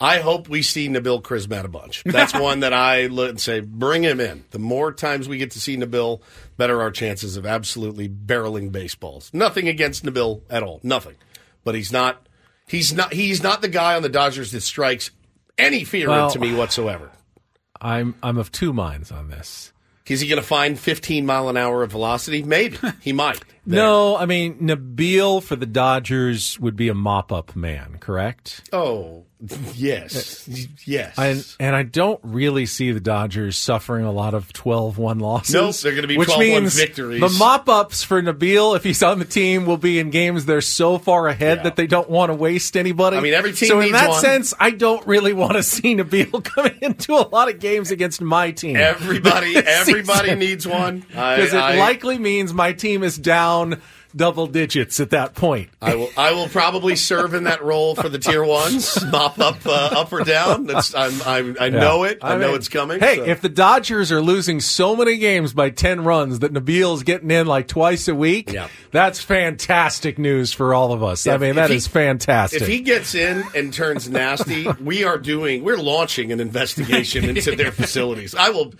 I 0.00 0.18
hope 0.18 0.48
we 0.48 0.60
see 0.60 0.88
Nabil 0.88 1.22
Crismatt 1.22 1.64
a 1.64 1.68
bunch. 1.68 2.02
That's 2.04 2.34
one 2.38 2.60
that 2.60 2.74
I 2.74 3.06
look 3.06 3.30
and 3.30 3.40
say, 3.40 3.60
bring 3.60 4.02
him 4.02 4.20
in. 4.20 4.44
The 4.50 4.58
more 4.58 4.92
times 4.92 5.28
we 5.28 5.38
get 5.38 5.52
to 5.52 5.60
see 5.60 5.76
Nabil, 5.78 6.20
better 6.58 6.82
our 6.82 6.90
chances 6.90 7.36
of 7.38 7.46
absolutely 7.46 8.08
barreling 8.08 8.70
baseballs. 8.72 9.30
Nothing 9.32 9.68
against 9.68 10.04
Nabil 10.04 10.42
at 10.50 10.62
all, 10.62 10.80
nothing. 10.82 11.14
But 11.64 11.74
he's 11.76 11.92
not. 11.92 12.26
He's 12.66 12.92
not. 12.92 13.14
He's 13.14 13.42
not 13.42 13.62
the 13.62 13.68
guy 13.68 13.94
on 13.96 14.02
the 14.02 14.08
Dodgers 14.10 14.52
that 14.52 14.60
strikes 14.60 15.10
any 15.56 15.84
fear 15.84 16.08
Well- 16.08 16.26
into 16.26 16.38
me 16.38 16.54
whatsoever. 16.54 17.10
I'm 17.80 18.16
I'm 18.22 18.38
of 18.38 18.50
two 18.50 18.72
minds 18.72 19.12
on 19.12 19.28
this. 19.30 19.72
Is 20.08 20.20
he 20.20 20.28
going 20.28 20.40
to 20.40 20.46
find 20.46 20.78
15 20.78 21.26
mile 21.26 21.48
an 21.48 21.56
hour 21.56 21.82
of 21.82 21.90
velocity? 21.92 22.42
Maybe 22.42 22.78
he 23.00 23.12
might. 23.12 23.40
No, 23.66 24.16
I 24.16 24.26
mean 24.26 24.58
Nabil 24.60 25.42
for 25.42 25.56
the 25.56 25.66
Dodgers 25.66 26.58
would 26.58 26.76
be 26.76 26.88
a 26.88 26.94
mop 26.94 27.30
up 27.32 27.54
man, 27.54 27.98
correct? 28.00 28.68
Oh, 28.72 29.26
Yes, 29.74 30.48
yes. 30.84 31.14
And 31.16 31.46
and 31.60 31.76
I 31.76 31.84
don't 31.84 32.18
really 32.24 32.66
see 32.66 32.90
the 32.90 32.98
Dodgers 33.00 33.56
suffering 33.56 34.04
a 34.04 34.10
lot 34.10 34.34
of 34.34 34.52
12-1 34.52 35.20
losses. 35.20 35.54
Nope, 35.54 35.76
they're 35.76 35.94
gonna 35.94 36.08
be 36.08 36.18
which 36.18 36.28
12-1 36.28 36.38
means 36.40 36.74
victories. 36.74 37.20
The 37.20 37.28
mop-ups 37.38 38.02
for 38.02 38.20
Nabil, 38.20 38.74
if 38.74 38.82
he's 38.82 39.00
on 39.02 39.20
the 39.20 39.24
team, 39.24 39.64
will 39.64 39.76
be 39.76 40.00
in 40.00 40.10
games 40.10 40.44
they're 40.46 40.60
so 40.60 40.98
far 40.98 41.28
ahead 41.28 41.62
that 41.62 41.76
they 41.76 41.86
don't 41.86 42.10
want 42.10 42.30
to 42.30 42.34
waste 42.34 42.76
anybody. 42.76 43.16
I 43.16 43.20
mean, 43.20 43.34
every 43.34 43.52
team 43.52 43.68
So 43.68 43.80
in 43.80 43.92
that 43.92 44.08
one. 44.10 44.20
sense, 44.20 44.54
I 44.58 44.72
don't 44.72 45.06
really 45.06 45.32
want 45.32 45.52
to 45.52 45.62
see 45.62 45.94
Nabil 45.94 46.42
coming 46.56 46.76
into 46.82 47.14
a 47.14 47.22
lot 47.28 47.48
of 47.48 47.60
games 47.60 47.92
against 47.92 48.20
my 48.20 48.50
team. 48.50 48.76
Everybody, 48.76 49.56
everybody 49.56 50.34
needs 50.34 50.66
one. 50.66 51.00
Because 51.08 51.52
it 51.54 51.58
I- 51.58 51.78
likely 51.78 52.18
means 52.18 52.52
my 52.52 52.72
team 52.72 53.04
is 53.04 53.16
down 53.16 53.80
double 54.16 54.46
digits 54.46 55.00
at 55.00 55.10
that 55.10 55.34
point. 55.34 55.70
I 55.82 55.94
will. 55.94 56.10
I 56.16 56.32
will 56.32 56.48
probably 56.48 56.96
serve 56.96 57.34
in 57.34 57.44
that 57.44 57.62
role 57.62 57.94
for 57.94 58.08
the 58.08 58.18
tier 58.18 58.44
ones, 58.44 58.98
mop 59.10 59.38
up, 59.38 59.64
uh, 59.66 59.70
up 59.92 60.12
or 60.12 60.24
down. 60.24 60.64
That's. 60.66 60.94
I'm. 60.94 61.20
I'm 61.22 61.56
I 61.60 61.66
Yeah. 61.66 61.80
know 61.80 62.04
it. 62.04 62.18
I, 62.22 62.36
know 62.36 62.48
mean, 62.48 62.56
it's 62.56 62.68
coming. 62.68 63.00
Hey, 63.00 63.16
so. 63.16 63.24
if 63.24 63.40
the 63.40 63.48
Dodgers 63.48 64.10
are 64.10 64.20
losing 64.22 64.60
so 64.60 64.96
many 64.96 65.16
games 65.18 65.52
by 65.52 65.70
10 65.70 66.04
runs 66.04 66.38
that 66.40 66.52
Nabil's 66.52 67.02
getting 67.02 67.30
in 67.30 67.46
like 67.46 67.68
twice 67.68 68.08
a 68.08 68.14
week, 68.14 68.52
Yeah. 68.52 68.68
that's 68.90 69.20
fantastic 69.20 70.18
news 70.18 70.52
for 70.52 70.74
all 70.74 70.92
of 70.92 71.02
us. 71.02 71.26
I 71.26 71.36
mean, 71.36 71.56
that 71.56 71.70
he- 71.70 71.76
is 71.76 71.86
fantastic. 71.86 72.62
If 72.62 72.68
he 72.68 72.80
gets 72.80 73.14
in 73.14 73.44
and 73.54 73.72
turns 73.72 74.08
nasty, 74.08 74.66
we 74.80 75.04
are 75.04 75.18
doing. 75.18 75.62
We're 75.64 75.76
launching 75.76 76.32
an 76.32 76.40
investigation 76.40 77.24
into 77.28 77.54
their 77.56 77.72
facilities. 77.72 78.34
I 78.34 78.50
will. 78.50 78.72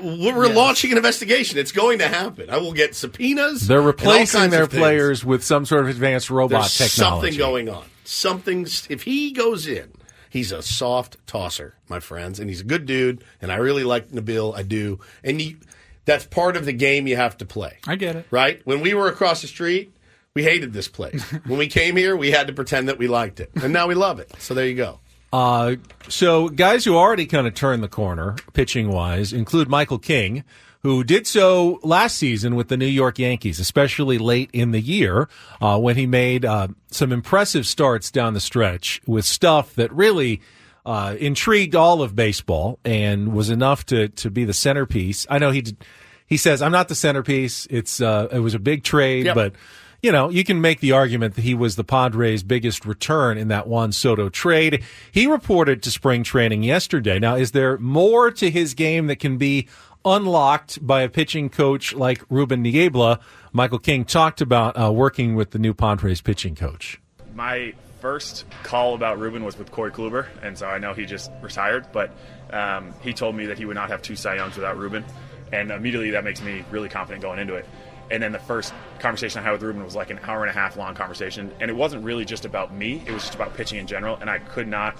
We're 0.00 0.48
launching 0.48 0.92
an 0.92 0.96
investigation. 0.96 1.58
It's 1.58 1.70
going 1.72 1.98
to 1.98 2.08
happen. 2.08 2.48
I 2.48 2.56
will 2.56 2.72
get 2.72 2.94
subpoenas. 2.94 3.66
They're 3.68 3.82
replacing 3.82 4.48
their 4.48 4.66
of 4.74 4.80
things. 4.80 4.82
players 4.82 5.24
with 5.24 5.44
some 5.44 5.64
sort 5.66 5.82
of 5.82 5.88
advanced 5.88 6.30
robot 6.30 6.62
There's 6.62 6.92
technology. 6.92 7.32
something 7.32 7.38
going 7.38 7.68
on. 7.68 7.84
Something's 8.04 8.86
if 8.90 9.02
he 9.02 9.32
goes 9.32 9.66
in, 9.66 9.92
he's 10.30 10.52
a 10.52 10.62
soft 10.62 11.16
tosser, 11.26 11.74
my 11.88 12.00
friends, 12.00 12.38
and 12.40 12.50
he's 12.50 12.60
a 12.60 12.64
good 12.64 12.86
dude. 12.86 13.24
And 13.40 13.50
I 13.50 13.56
really 13.56 13.84
like 13.84 14.08
Nabil. 14.10 14.54
I 14.56 14.62
do, 14.62 15.00
and 15.22 15.40
he, 15.40 15.56
that's 16.04 16.26
part 16.26 16.56
of 16.56 16.64
the 16.64 16.72
game 16.72 17.06
you 17.06 17.16
have 17.16 17.36
to 17.38 17.46
play. 17.46 17.78
I 17.86 17.96
get 17.96 18.16
it. 18.16 18.26
Right? 18.30 18.60
When 18.64 18.80
we 18.80 18.94
were 18.94 19.08
across 19.08 19.40
the 19.40 19.46
street, 19.48 19.94
we 20.34 20.42
hated 20.42 20.72
this 20.72 20.88
place. 20.88 21.22
when 21.46 21.58
we 21.58 21.68
came 21.68 21.96
here, 21.96 22.16
we 22.16 22.30
had 22.30 22.48
to 22.48 22.52
pretend 22.52 22.88
that 22.88 22.98
we 22.98 23.06
liked 23.08 23.40
it, 23.40 23.50
and 23.62 23.72
now 23.72 23.86
we 23.86 23.94
love 23.94 24.20
it. 24.20 24.30
So 24.38 24.52
there 24.54 24.66
you 24.66 24.74
go. 24.74 25.00
Uh, 25.32 25.74
so 26.08 26.48
guys 26.48 26.84
who 26.84 26.94
already 26.94 27.26
kind 27.26 27.46
of 27.46 27.54
turned 27.54 27.82
the 27.82 27.88
corner 27.88 28.36
pitching 28.52 28.88
wise 28.88 29.32
include 29.32 29.68
Michael 29.68 29.98
King, 29.98 30.44
who 30.84 31.02
did 31.02 31.26
so 31.26 31.80
last 31.82 32.16
season 32.16 32.54
with 32.54 32.68
the 32.68 32.76
New 32.76 32.86
York 32.86 33.18
Yankees, 33.18 33.58
especially 33.58 34.18
late 34.18 34.50
in 34.52 34.70
the 34.70 34.80
year 34.80 35.28
uh, 35.60 35.76
when 35.78 35.96
he 35.96 36.06
made 36.06 36.44
uh, 36.44 36.68
some 36.92 37.10
impressive 37.10 37.66
starts 37.66 38.12
down 38.12 38.34
the 38.34 38.40
stretch 38.40 39.00
with 39.06 39.24
stuff 39.24 39.74
that 39.74 39.92
really. 39.92 40.40
Uh, 40.86 41.16
intrigued 41.18 41.74
all 41.74 42.02
of 42.02 42.14
baseball 42.14 42.78
and 42.84 43.32
was 43.32 43.48
enough 43.48 43.86
to 43.86 44.08
to 44.08 44.30
be 44.30 44.44
the 44.44 44.52
centerpiece. 44.52 45.26
I 45.30 45.38
know 45.38 45.50
he 45.50 45.62
did, 45.62 45.78
he 46.26 46.36
says 46.36 46.60
I'm 46.60 46.72
not 46.72 46.88
the 46.88 46.94
centerpiece. 46.94 47.66
It's 47.70 48.02
uh, 48.02 48.28
it 48.30 48.40
was 48.40 48.52
a 48.52 48.58
big 48.58 48.82
trade, 48.82 49.24
Yep. 49.24 49.34
but 49.34 49.54
you 50.02 50.12
know, 50.12 50.28
you 50.28 50.44
can 50.44 50.60
make 50.60 50.80
the 50.80 50.92
argument 50.92 51.36
that 51.36 51.40
he 51.40 51.54
was 51.54 51.76
the 51.76 51.84
Padres' 51.84 52.42
biggest 52.42 52.84
return 52.84 53.38
in 53.38 53.48
that 53.48 53.66
Juan 53.66 53.92
Soto 53.92 54.28
trade. 54.28 54.84
He 55.10 55.26
reported 55.26 55.82
to 55.84 55.90
spring 55.90 56.22
training 56.22 56.62
yesterday. 56.62 57.18
Now, 57.18 57.36
is 57.36 57.52
there 57.52 57.78
more 57.78 58.30
to 58.32 58.50
his 58.50 58.74
game 58.74 59.06
that 59.06 59.20
can 59.20 59.38
be 59.38 59.66
unlocked 60.04 60.84
by 60.86 61.02
a 61.02 61.08
pitching 61.08 61.48
coach 61.48 61.94
like 61.94 62.22
Ruben 62.28 62.62
Niebla? 62.62 63.20
Michael 63.52 63.78
King 63.78 64.04
talked 64.04 64.40
about 64.40 64.78
uh, 64.80 64.92
working 64.92 65.34
with 65.34 65.50
the 65.52 65.58
new 65.58 65.74
Padres 65.74 66.20
pitching 66.20 66.54
coach. 66.54 67.00
My 67.34 67.74
first 68.00 68.44
call 68.62 68.94
about 68.94 69.18
Ruben 69.18 69.44
was 69.44 69.56
with 69.56 69.70
Corey 69.70 69.90
Kluber, 69.90 70.26
and 70.42 70.58
so 70.58 70.66
I 70.66 70.78
know 70.78 70.92
he 70.92 71.06
just 71.06 71.30
retired, 71.40 71.86
but 71.92 72.10
um, 72.52 72.92
he 73.02 73.12
told 73.12 73.34
me 73.34 73.46
that 73.46 73.58
he 73.58 73.64
would 73.64 73.76
not 73.76 73.88
have 73.88 74.02
two 74.02 74.14
Cy 74.14 74.36
Youngs 74.36 74.56
without 74.56 74.76
Ruben, 74.76 75.04
and 75.52 75.70
immediately 75.70 76.10
that 76.10 76.22
makes 76.22 76.42
me 76.42 76.64
really 76.70 76.88
confident 76.88 77.22
going 77.22 77.38
into 77.38 77.54
it. 77.54 77.66
And 78.10 78.22
then 78.22 78.32
the 78.32 78.38
first 78.38 78.74
conversation 78.98 79.40
I 79.40 79.44
had 79.44 79.52
with 79.52 79.62
Ruben 79.62 79.82
was 79.82 79.94
like 79.96 80.10
an 80.10 80.20
hour 80.24 80.42
and 80.42 80.50
a 80.50 80.52
half 80.52 80.76
long 80.76 80.94
conversation, 80.94 81.50
and 81.60 81.70
it 81.70 81.74
wasn't 81.74 82.04
really 82.04 82.26
just 82.26 82.44
about 82.44 82.74
me; 82.74 83.02
it 83.06 83.12
was 83.12 83.22
just 83.22 83.34
about 83.34 83.54
pitching 83.54 83.78
in 83.78 83.86
general. 83.86 84.16
And 84.20 84.28
I 84.28 84.38
could 84.38 84.68
not, 84.68 84.98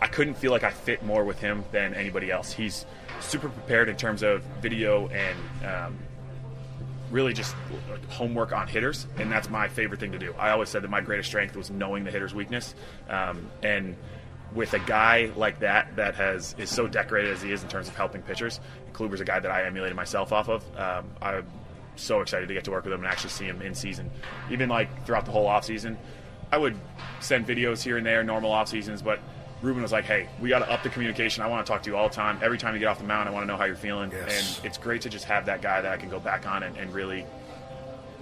I 0.00 0.06
couldn't 0.06 0.34
feel 0.34 0.52
like 0.52 0.64
I 0.64 0.70
fit 0.70 1.02
more 1.04 1.24
with 1.24 1.40
him 1.40 1.64
than 1.72 1.94
anybody 1.94 2.30
else. 2.30 2.52
He's 2.52 2.86
super 3.20 3.48
prepared 3.48 3.88
in 3.88 3.96
terms 3.96 4.22
of 4.22 4.42
video 4.60 5.08
and 5.08 5.38
um, 5.64 5.98
really 7.10 7.32
just 7.32 7.54
homework 8.08 8.52
on 8.52 8.68
hitters, 8.68 9.06
and 9.18 9.30
that's 9.30 9.48
my 9.48 9.68
favorite 9.68 10.00
thing 10.00 10.12
to 10.12 10.18
do. 10.18 10.34
I 10.38 10.50
always 10.50 10.68
said 10.68 10.82
that 10.82 10.90
my 10.90 11.00
greatest 11.00 11.28
strength 11.28 11.56
was 11.56 11.70
knowing 11.70 12.04
the 12.04 12.10
hitter's 12.10 12.34
weakness, 12.34 12.74
um, 13.08 13.50
and 13.62 13.96
with 14.54 14.72
a 14.72 14.78
guy 14.78 15.30
like 15.36 15.60
that 15.60 15.94
that 15.96 16.14
has 16.14 16.54
is 16.58 16.70
so 16.70 16.86
decorated 16.86 17.32
as 17.32 17.42
he 17.42 17.52
is 17.52 17.62
in 17.62 17.68
terms 17.68 17.88
of 17.88 17.96
helping 17.96 18.22
pitchers, 18.22 18.60
Kluber's 18.92 19.20
a 19.20 19.24
guy 19.24 19.40
that 19.40 19.50
I 19.50 19.64
emulated 19.64 19.96
myself 19.96 20.32
off 20.32 20.48
of. 20.48 20.64
Um, 20.76 21.10
I'm 21.20 21.46
so 21.96 22.20
excited 22.20 22.48
to 22.48 22.54
get 22.54 22.64
to 22.64 22.70
work 22.70 22.84
with 22.84 22.92
him 22.92 23.00
and 23.00 23.08
actually 23.08 23.30
see 23.30 23.44
him 23.44 23.60
in 23.62 23.74
season, 23.74 24.10
even 24.50 24.68
like 24.68 25.04
throughout 25.04 25.24
the 25.26 25.32
whole 25.32 25.46
off 25.46 25.64
season. 25.64 25.98
I 26.50 26.56
would 26.56 26.76
send 27.20 27.46
videos 27.46 27.82
here 27.82 27.98
and 27.98 28.06
there, 28.06 28.22
normal 28.22 28.52
off 28.52 28.68
seasons, 28.68 29.02
but 29.02 29.20
Ruben 29.60 29.82
was 29.82 29.92
like, 29.92 30.04
"Hey, 30.04 30.28
we 30.40 30.48
got 30.48 30.60
to 30.60 30.70
up 30.70 30.82
the 30.82 30.88
communication. 30.88 31.42
I 31.42 31.48
want 31.48 31.66
to 31.66 31.72
talk 31.72 31.82
to 31.82 31.90
you 31.90 31.96
all 31.96 32.08
the 32.08 32.14
time. 32.14 32.38
Every 32.42 32.58
time 32.58 32.74
you 32.74 32.80
get 32.80 32.86
off 32.86 32.98
the 32.98 33.04
mound, 33.04 33.28
I 33.28 33.32
want 33.32 33.42
to 33.42 33.46
know 33.48 33.56
how 33.56 33.64
you're 33.64 33.74
feeling." 33.76 34.12
Yes. 34.12 34.58
And 34.58 34.66
it's 34.66 34.78
great 34.78 35.02
to 35.02 35.08
just 35.08 35.24
have 35.24 35.46
that 35.46 35.62
guy 35.62 35.80
that 35.80 35.92
I 35.92 35.96
can 35.96 36.08
go 36.08 36.20
back 36.20 36.46
on 36.46 36.62
and, 36.62 36.76
and 36.76 36.92
really, 36.94 37.26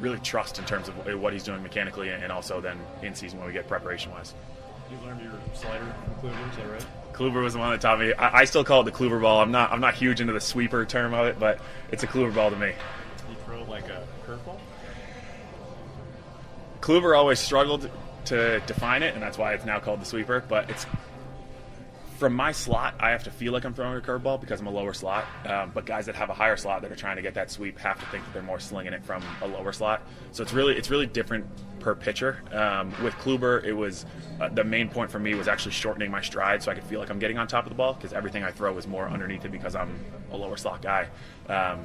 really 0.01 0.19
trust 0.21 0.59
in 0.59 0.65
terms 0.65 0.89
of 0.89 1.07
eh, 1.07 1.15
what 1.15 1.33
he's 1.33 1.45
doing 1.45 1.63
mechanically, 1.63 2.09
and 2.09 2.33
also 2.33 2.61
then 2.61 2.79
in 3.03 3.15
season 3.15 3.39
when 3.39 3.49
we 3.49 3.53
get 3.53 3.69
preparation 3.69 4.13
wise. 4.13 4.35
You 4.91 4.97
learned 5.05 5.21
your 5.21 5.33
slider 5.53 5.85
from 6.05 6.31
Kluber, 6.31 6.51
is 6.51 6.57
that 6.57 6.71
right? 6.71 6.87
Kluber 7.13 7.43
was 7.43 7.55
the 7.55 7.59
one 7.59 7.71
that 7.71 7.81
taught 7.81 7.99
me. 7.99 8.13
I, 8.13 8.41
I 8.41 8.45
still 8.45 8.63
call 8.63 8.83
it 8.83 8.85
the 8.85 8.93
Kluber 8.93 9.21
ball. 9.21 9.41
I'm 9.41 9.51
not. 9.51 9.73
I'm 9.73 9.81
not 9.81 9.95
huge 9.95 10.21
into 10.21 10.33
the 10.33 10.41
sweeper 10.41 10.85
term 10.85 11.13
of 11.13 11.27
it, 11.27 11.39
but 11.39 11.61
it's 11.91 12.03
a 12.03 12.07
Kluber 12.07 12.35
ball 12.35 12.51
to 12.51 12.57
me. 12.57 12.73
You 13.29 13.37
throw 13.45 13.63
like 13.65 13.89
a 13.89 14.07
curveball? 14.27 14.59
Kluber 16.81 17.17
always 17.17 17.41
struggled 17.41 17.91
to 18.27 18.61
define 18.61 19.03
it, 19.03 19.15
and 19.15 19.23
that's 19.23 19.39
why 19.39 19.55
it's 19.55 19.65
now 19.65 19.81
called 19.81 20.01
the 20.01 20.05
sweeper. 20.05 20.45
But 20.47 20.71
it's 20.71 20.87
from 22.17 22.35
my 22.35 22.53
slot, 22.53 22.95
I 22.99 23.11
have 23.11 23.25
to 23.25 23.31
feel 23.31 23.53
like 23.53 23.65
I'm 23.65 23.75
throwing 23.75 23.97
a 23.97 24.01
curveball 24.01 24.41
because 24.41 24.61
I'm 24.61 24.67
a 24.67 24.71
lower 24.71 24.93
slot. 24.93 25.27
Um, 25.47 25.71
but 25.75 25.87
guys 25.87 26.07
that 26.07 26.15
have 26.15 26.31
a 26.31 26.35
higher 26.35 26.57
slot 26.57 26.83
that 26.83 26.91
are 26.91 26.97
trying 26.97 27.17
to 27.17 27.23
get 27.23 27.35
that 27.35 27.51
sweep 27.51 27.79
have 27.79 28.01
to 28.01 28.07
think 28.07 28.25
that 28.25 28.33
they're 28.33 28.43
more 28.43 28.59
slinging 28.61 28.93
it 28.93 29.05
from 29.05 29.23
a 29.43 29.47
lower 29.47 29.73
slot. 29.73 30.03
So 30.33 30.43
it's 30.43 30.53
really 30.53 30.77
it's 30.77 30.91
really 30.91 31.07
different 31.07 31.47
per 31.81 31.95
pitcher. 31.95 32.43
Um, 32.53 32.93
with 33.03 33.15
Kluber, 33.15 33.63
it 33.65 33.73
was 33.73 34.07
uh, 34.41 34.49
the 34.49 34.65
main 34.65 34.89
point 34.89 35.11
for 35.11 35.19
me 35.19 35.35
was 35.35 35.49
actually 35.49 35.73
shortening 35.73 36.11
my 36.11 36.21
stride 36.21 36.63
so 36.63 36.73
I 36.73 36.75
could 36.75 36.85
feel 36.85 37.01
like 37.01 37.11
I'm 37.11 37.19
getting 37.19 37.39
on 37.39 37.47
top 37.47 37.65
of 37.65 37.71
the 37.71 37.77
ball 37.77 37.95
because 37.95 38.13
everything 38.13 38.43
I 38.43 38.51
throw 38.51 38.77
is 38.79 38.87
more 38.87 39.09
underneath 39.09 39.45
it 39.45 39.53
because 39.53 39.75
I'm 39.75 39.99
a 40.33 40.37
lower 40.37 40.57
slot 40.57 40.83
guy. 40.83 41.09
Um, 41.49 41.81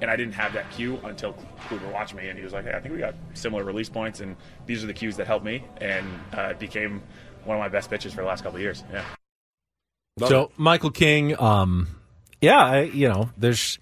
and 0.00 0.10
I 0.10 0.16
didn't 0.16 0.34
have 0.34 0.52
that 0.54 0.68
cue 0.70 0.98
until 1.04 1.34
Kluber 1.68 1.92
watched 1.92 2.14
me, 2.14 2.28
and 2.28 2.36
he 2.36 2.42
was 2.42 2.52
like, 2.52 2.64
"Hey, 2.64 2.72
I 2.72 2.80
think 2.80 2.92
we 2.92 2.98
got 2.98 3.14
similar 3.34 3.62
release 3.62 3.88
points, 3.88 4.20
and 4.20 4.36
these 4.66 4.82
are 4.82 4.86
the 4.88 4.94
cues 4.94 5.16
that 5.16 5.28
helped 5.28 5.44
me." 5.44 5.64
And 5.80 6.06
uh, 6.36 6.48
it 6.50 6.58
became 6.58 7.02
one 7.44 7.56
of 7.56 7.60
my 7.60 7.68
best 7.68 7.88
pitches 7.88 8.12
for 8.12 8.22
the 8.22 8.26
last 8.26 8.42
couple 8.42 8.58
years. 8.58 8.82
Yeah. 8.92 9.04
So 10.18 10.50
Michael 10.56 10.90
King, 10.90 11.40
um, 11.40 11.88
yeah, 12.40 12.64
I, 12.64 12.80
you 12.82 13.08
know, 13.08 13.30
there's, 13.36 13.78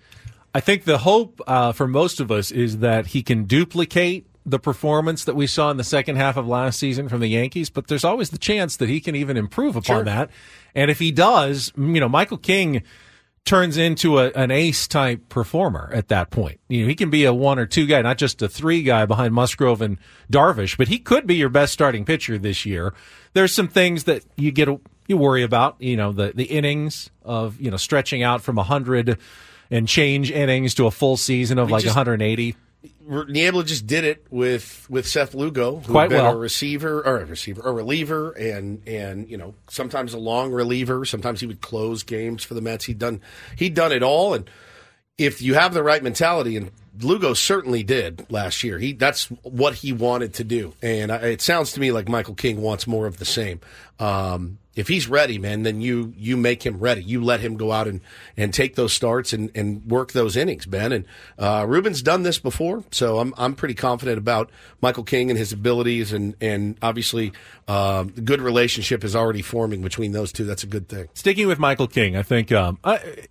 I 0.54 0.60
think 0.60 0.84
the 0.84 0.98
hope 0.98 1.40
uh, 1.46 1.72
for 1.72 1.88
most 1.88 2.20
of 2.20 2.30
us 2.30 2.50
is 2.50 2.78
that 2.78 3.08
he 3.08 3.22
can 3.22 3.44
duplicate 3.44 4.26
the 4.46 4.58
performance 4.58 5.24
that 5.24 5.36
we 5.36 5.46
saw 5.46 5.70
in 5.70 5.76
the 5.76 5.84
second 5.84 6.16
half 6.16 6.36
of 6.36 6.46
last 6.46 6.78
season 6.78 7.08
from 7.08 7.20
the 7.20 7.28
Yankees, 7.28 7.68
but 7.68 7.88
there's 7.88 8.04
always 8.04 8.30
the 8.30 8.38
chance 8.38 8.76
that 8.76 8.88
he 8.88 9.00
can 9.00 9.14
even 9.14 9.36
improve 9.36 9.76
upon 9.76 9.96
Sure. 9.96 10.04
that. 10.04 10.30
And 10.74 10.90
if 10.90 10.98
he 10.98 11.12
does, 11.12 11.72
you 11.76 12.00
know, 12.00 12.08
Michael 12.08 12.38
King 12.38 12.82
turns 13.44 13.76
into 13.76 14.18
a, 14.18 14.30
an 14.32 14.50
ace 14.50 14.86
type 14.86 15.28
performer 15.28 15.90
at 15.94 16.08
that 16.08 16.30
point. 16.30 16.60
You 16.68 16.82
know, 16.82 16.88
he 16.88 16.94
can 16.94 17.10
be 17.10 17.24
a 17.24 17.32
one 17.34 17.58
or 17.58 17.66
two 17.66 17.86
guy, 17.86 18.00
not 18.02 18.18
just 18.18 18.42
a 18.42 18.48
three 18.48 18.82
guy 18.82 19.06
behind 19.06 19.34
Musgrove 19.34 19.80
and 19.82 19.98
Darvish, 20.30 20.76
but 20.76 20.88
he 20.88 20.98
could 20.98 21.26
be 21.26 21.36
your 21.36 21.48
best 21.48 21.72
starting 21.72 22.04
pitcher 22.04 22.38
this 22.38 22.66
year. 22.66 22.92
There's 23.32 23.54
some 23.54 23.68
things 23.68 24.04
that 24.04 24.24
you 24.36 24.52
get 24.52 24.68
you 25.10 25.16
worry 25.18 25.42
about, 25.42 25.76
you 25.80 25.96
know, 25.96 26.12
the 26.12 26.32
the 26.34 26.44
innings 26.44 27.10
of, 27.24 27.60
you 27.60 27.70
know, 27.70 27.76
stretching 27.76 28.22
out 28.22 28.40
from 28.42 28.56
100 28.56 29.18
and 29.70 29.86
change 29.86 30.30
innings 30.30 30.74
to 30.76 30.86
a 30.86 30.90
full 30.90 31.16
season 31.18 31.58
of 31.58 31.66
We 31.66 31.72
like 31.72 31.82
just- 31.82 31.94
180. 31.96 32.56
Niebla 33.06 33.64
just 33.64 33.86
did 33.86 34.04
it 34.04 34.24
with 34.30 34.86
with 34.88 35.06
Seth 35.06 35.34
Lugo, 35.34 35.80
who 35.80 35.92
Quite 35.92 36.02
had 36.04 36.10
been 36.10 36.22
well. 36.22 36.34
a 36.34 36.38
receiver 36.38 37.02
or 37.04 37.18
a 37.18 37.24
receiver, 37.26 37.60
a 37.64 37.72
reliever, 37.72 38.30
and 38.32 38.80
and 38.86 39.28
you 39.28 39.36
know 39.36 39.54
sometimes 39.68 40.14
a 40.14 40.18
long 40.18 40.50
reliever. 40.52 41.04
Sometimes 41.04 41.40
he 41.40 41.46
would 41.46 41.60
close 41.60 42.04
games 42.04 42.42
for 42.44 42.54
the 42.54 42.60
Mets. 42.62 42.84
He'd 42.86 42.98
done 42.98 43.20
he'd 43.56 43.74
done 43.74 43.90
it 43.92 44.02
all, 44.02 44.32
and 44.32 44.48
if 45.18 45.42
you 45.42 45.54
have 45.54 45.74
the 45.74 45.82
right 45.82 46.02
mentality, 46.02 46.56
and 46.56 46.70
Lugo 47.00 47.34
certainly 47.34 47.82
did 47.82 48.24
last 48.30 48.62
year. 48.64 48.78
He 48.78 48.92
that's 48.92 49.26
what 49.42 49.74
he 49.74 49.92
wanted 49.92 50.32
to 50.34 50.44
do, 50.44 50.72
and 50.80 51.10
I, 51.12 51.16
it 51.16 51.42
sounds 51.42 51.72
to 51.72 51.80
me 51.80 51.90
like 51.92 52.08
Michael 52.08 52.34
King 52.34 52.62
wants 52.62 52.86
more 52.86 53.06
of 53.06 53.18
the 53.18 53.24
same. 53.26 53.60
Um, 53.98 54.58
if 54.74 54.88
he's 54.88 55.08
ready, 55.08 55.38
man, 55.38 55.62
then 55.62 55.80
you 55.80 56.12
you 56.16 56.36
make 56.36 56.64
him 56.64 56.78
ready. 56.78 57.02
You 57.02 57.22
let 57.22 57.40
him 57.40 57.56
go 57.56 57.72
out 57.72 57.88
and, 57.88 58.00
and 58.36 58.54
take 58.54 58.76
those 58.76 58.92
starts 58.92 59.32
and, 59.32 59.50
and 59.54 59.84
work 59.86 60.12
those 60.12 60.36
innings, 60.36 60.66
Ben. 60.66 60.92
And 60.92 61.04
uh, 61.38 61.64
Ruben's 61.68 62.02
done 62.02 62.22
this 62.22 62.38
before, 62.38 62.84
so 62.90 63.18
I'm 63.18 63.34
I'm 63.36 63.54
pretty 63.54 63.74
confident 63.74 64.18
about 64.18 64.50
Michael 64.80 65.04
King 65.04 65.30
and 65.30 65.38
his 65.38 65.52
abilities, 65.52 66.12
and 66.12 66.34
and 66.40 66.76
obviously 66.82 67.32
the 67.66 68.22
good 68.24 68.40
relationship 68.40 69.04
is 69.04 69.16
already 69.16 69.42
forming 69.42 69.82
between 69.82 70.12
those 70.12 70.32
two. 70.32 70.44
That's 70.44 70.62
a 70.62 70.68
good 70.68 70.88
thing. 70.88 71.08
Sticking 71.14 71.48
with 71.48 71.58
Michael 71.58 71.88
King, 71.88 72.16
I 72.16 72.22
think 72.22 72.52
um, 72.52 72.78
I, 72.84 73.26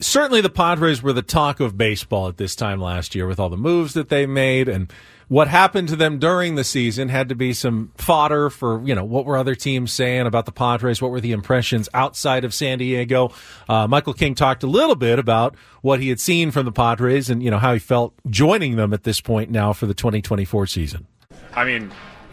certainly 0.00 0.40
the 0.40 0.50
Padres 0.50 1.02
were 1.02 1.12
the 1.12 1.22
talk 1.22 1.60
of 1.60 1.76
baseball 1.76 2.28
at 2.28 2.36
this 2.36 2.54
time 2.54 2.80
last 2.80 3.14
year 3.14 3.26
with 3.26 3.40
all 3.40 3.48
the 3.48 3.56
moves 3.56 3.94
that 3.94 4.08
they 4.08 4.26
made 4.26 4.68
and 4.68 4.92
what 5.28 5.48
happened 5.48 5.88
to 5.88 5.96
them 5.96 6.18
during 6.18 6.54
the 6.54 6.62
season 6.62 7.08
had 7.08 7.28
to 7.30 7.34
be 7.34 7.52
some 7.52 7.90
fodder 7.96 8.48
for 8.48 8.80
you 8.86 8.94
know 8.94 9.04
what 9.04 9.24
were 9.24 9.36
other 9.36 9.54
teams 9.54 9.92
saying 9.92 10.26
about 10.26 10.46
the 10.46 10.52
Padres? 10.52 11.02
What 11.02 11.10
were 11.10 11.20
the 11.20 11.32
impressions 11.32 11.88
outside 11.94 12.44
of 12.44 12.54
San 12.54 12.78
Diego? 12.78 13.32
Uh, 13.68 13.88
Michael 13.88 14.12
King 14.12 14.34
talked 14.34 14.62
a 14.62 14.68
little 14.68 14.94
bit 14.94 15.18
about 15.18 15.56
what 15.82 16.00
he 16.00 16.08
had 16.10 16.20
seen 16.20 16.50
from 16.50 16.64
the 16.64 16.72
Padres 16.72 17.28
and 17.28 17.42
you 17.42 17.50
know 17.50 17.58
how 17.58 17.72
he 17.72 17.78
felt 17.78 18.14
joining 18.30 18.76
them 18.76 18.92
at 18.92 19.02
this 19.02 19.20
point 19.20 19.50
now 19.50 19.72
for 19.72 19.86
the 19.86 19.94
2024 19.94 20.66
season. 20.66 21.06
I 21.54 21.64
mean 21.64 21.90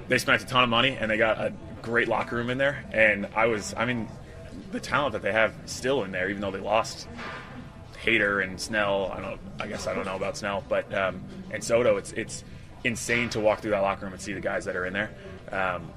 they 0.07 0.17
spent 0.17 0.43
a 0.43 0.45
ton 0.45 0.63
of 0.63 0.69
money 0.69 0.95
and 0.95 1.09
they 1.09 1.17
got 1.17 1.39
a 1.39 1.53
great 1.81 2.07
locker 2.07 2.35
room 2.35 2.49
in 2.49 2.57
there 2.57 2.83
and 2.91 3.27
I 3.35 3.47
was 3.47 3.73
I 3.75 3.85
mean 3.85 4.07
the 4.71 4.79
talent 4.79 5.13
that 5.13 5.21
they 5.21 5.31
have 5.31 5.53
still 5.65 6.03
in 6.03 6.11
there 6.11 6.29
even 6.29 6.41
though 6.41 6.51
they 6.51 6.59
lost 6.59 7.07
Hader 8.03 8.43
and 8.43 8.59
Snell. 8.59 9.11
I 9.11 9.21
don't. 9.21 9.39
I 9.59 9.67
guess 9.67 9.87
I 9.87 9.93
don't 9.93 10.05
know 10.05 10.15
about 10.15 10.37
Snell, 10.37 10.63
but 10.67 10.93
um, 10.93 11.23
and 11.51 11.63
Soto. 11.63 11.97
It's 11.97 12.11
it's 12.13 12.43
insane 12.83 13.29
to 13.29 13.39
walk 13.39 13.61
through 13.61 13.71
that 13.71 13.81
locker 13.81 14.05
room 14.05 14.13
and 14.13 14.21
see 14.21 14.33
the 14.33 14.41
guys 14.41 14.65
that 14.65 14.75
are 14.75 14.85
in 14.85 14.93
there. 14.93 15.11
Um, 15.51 15.91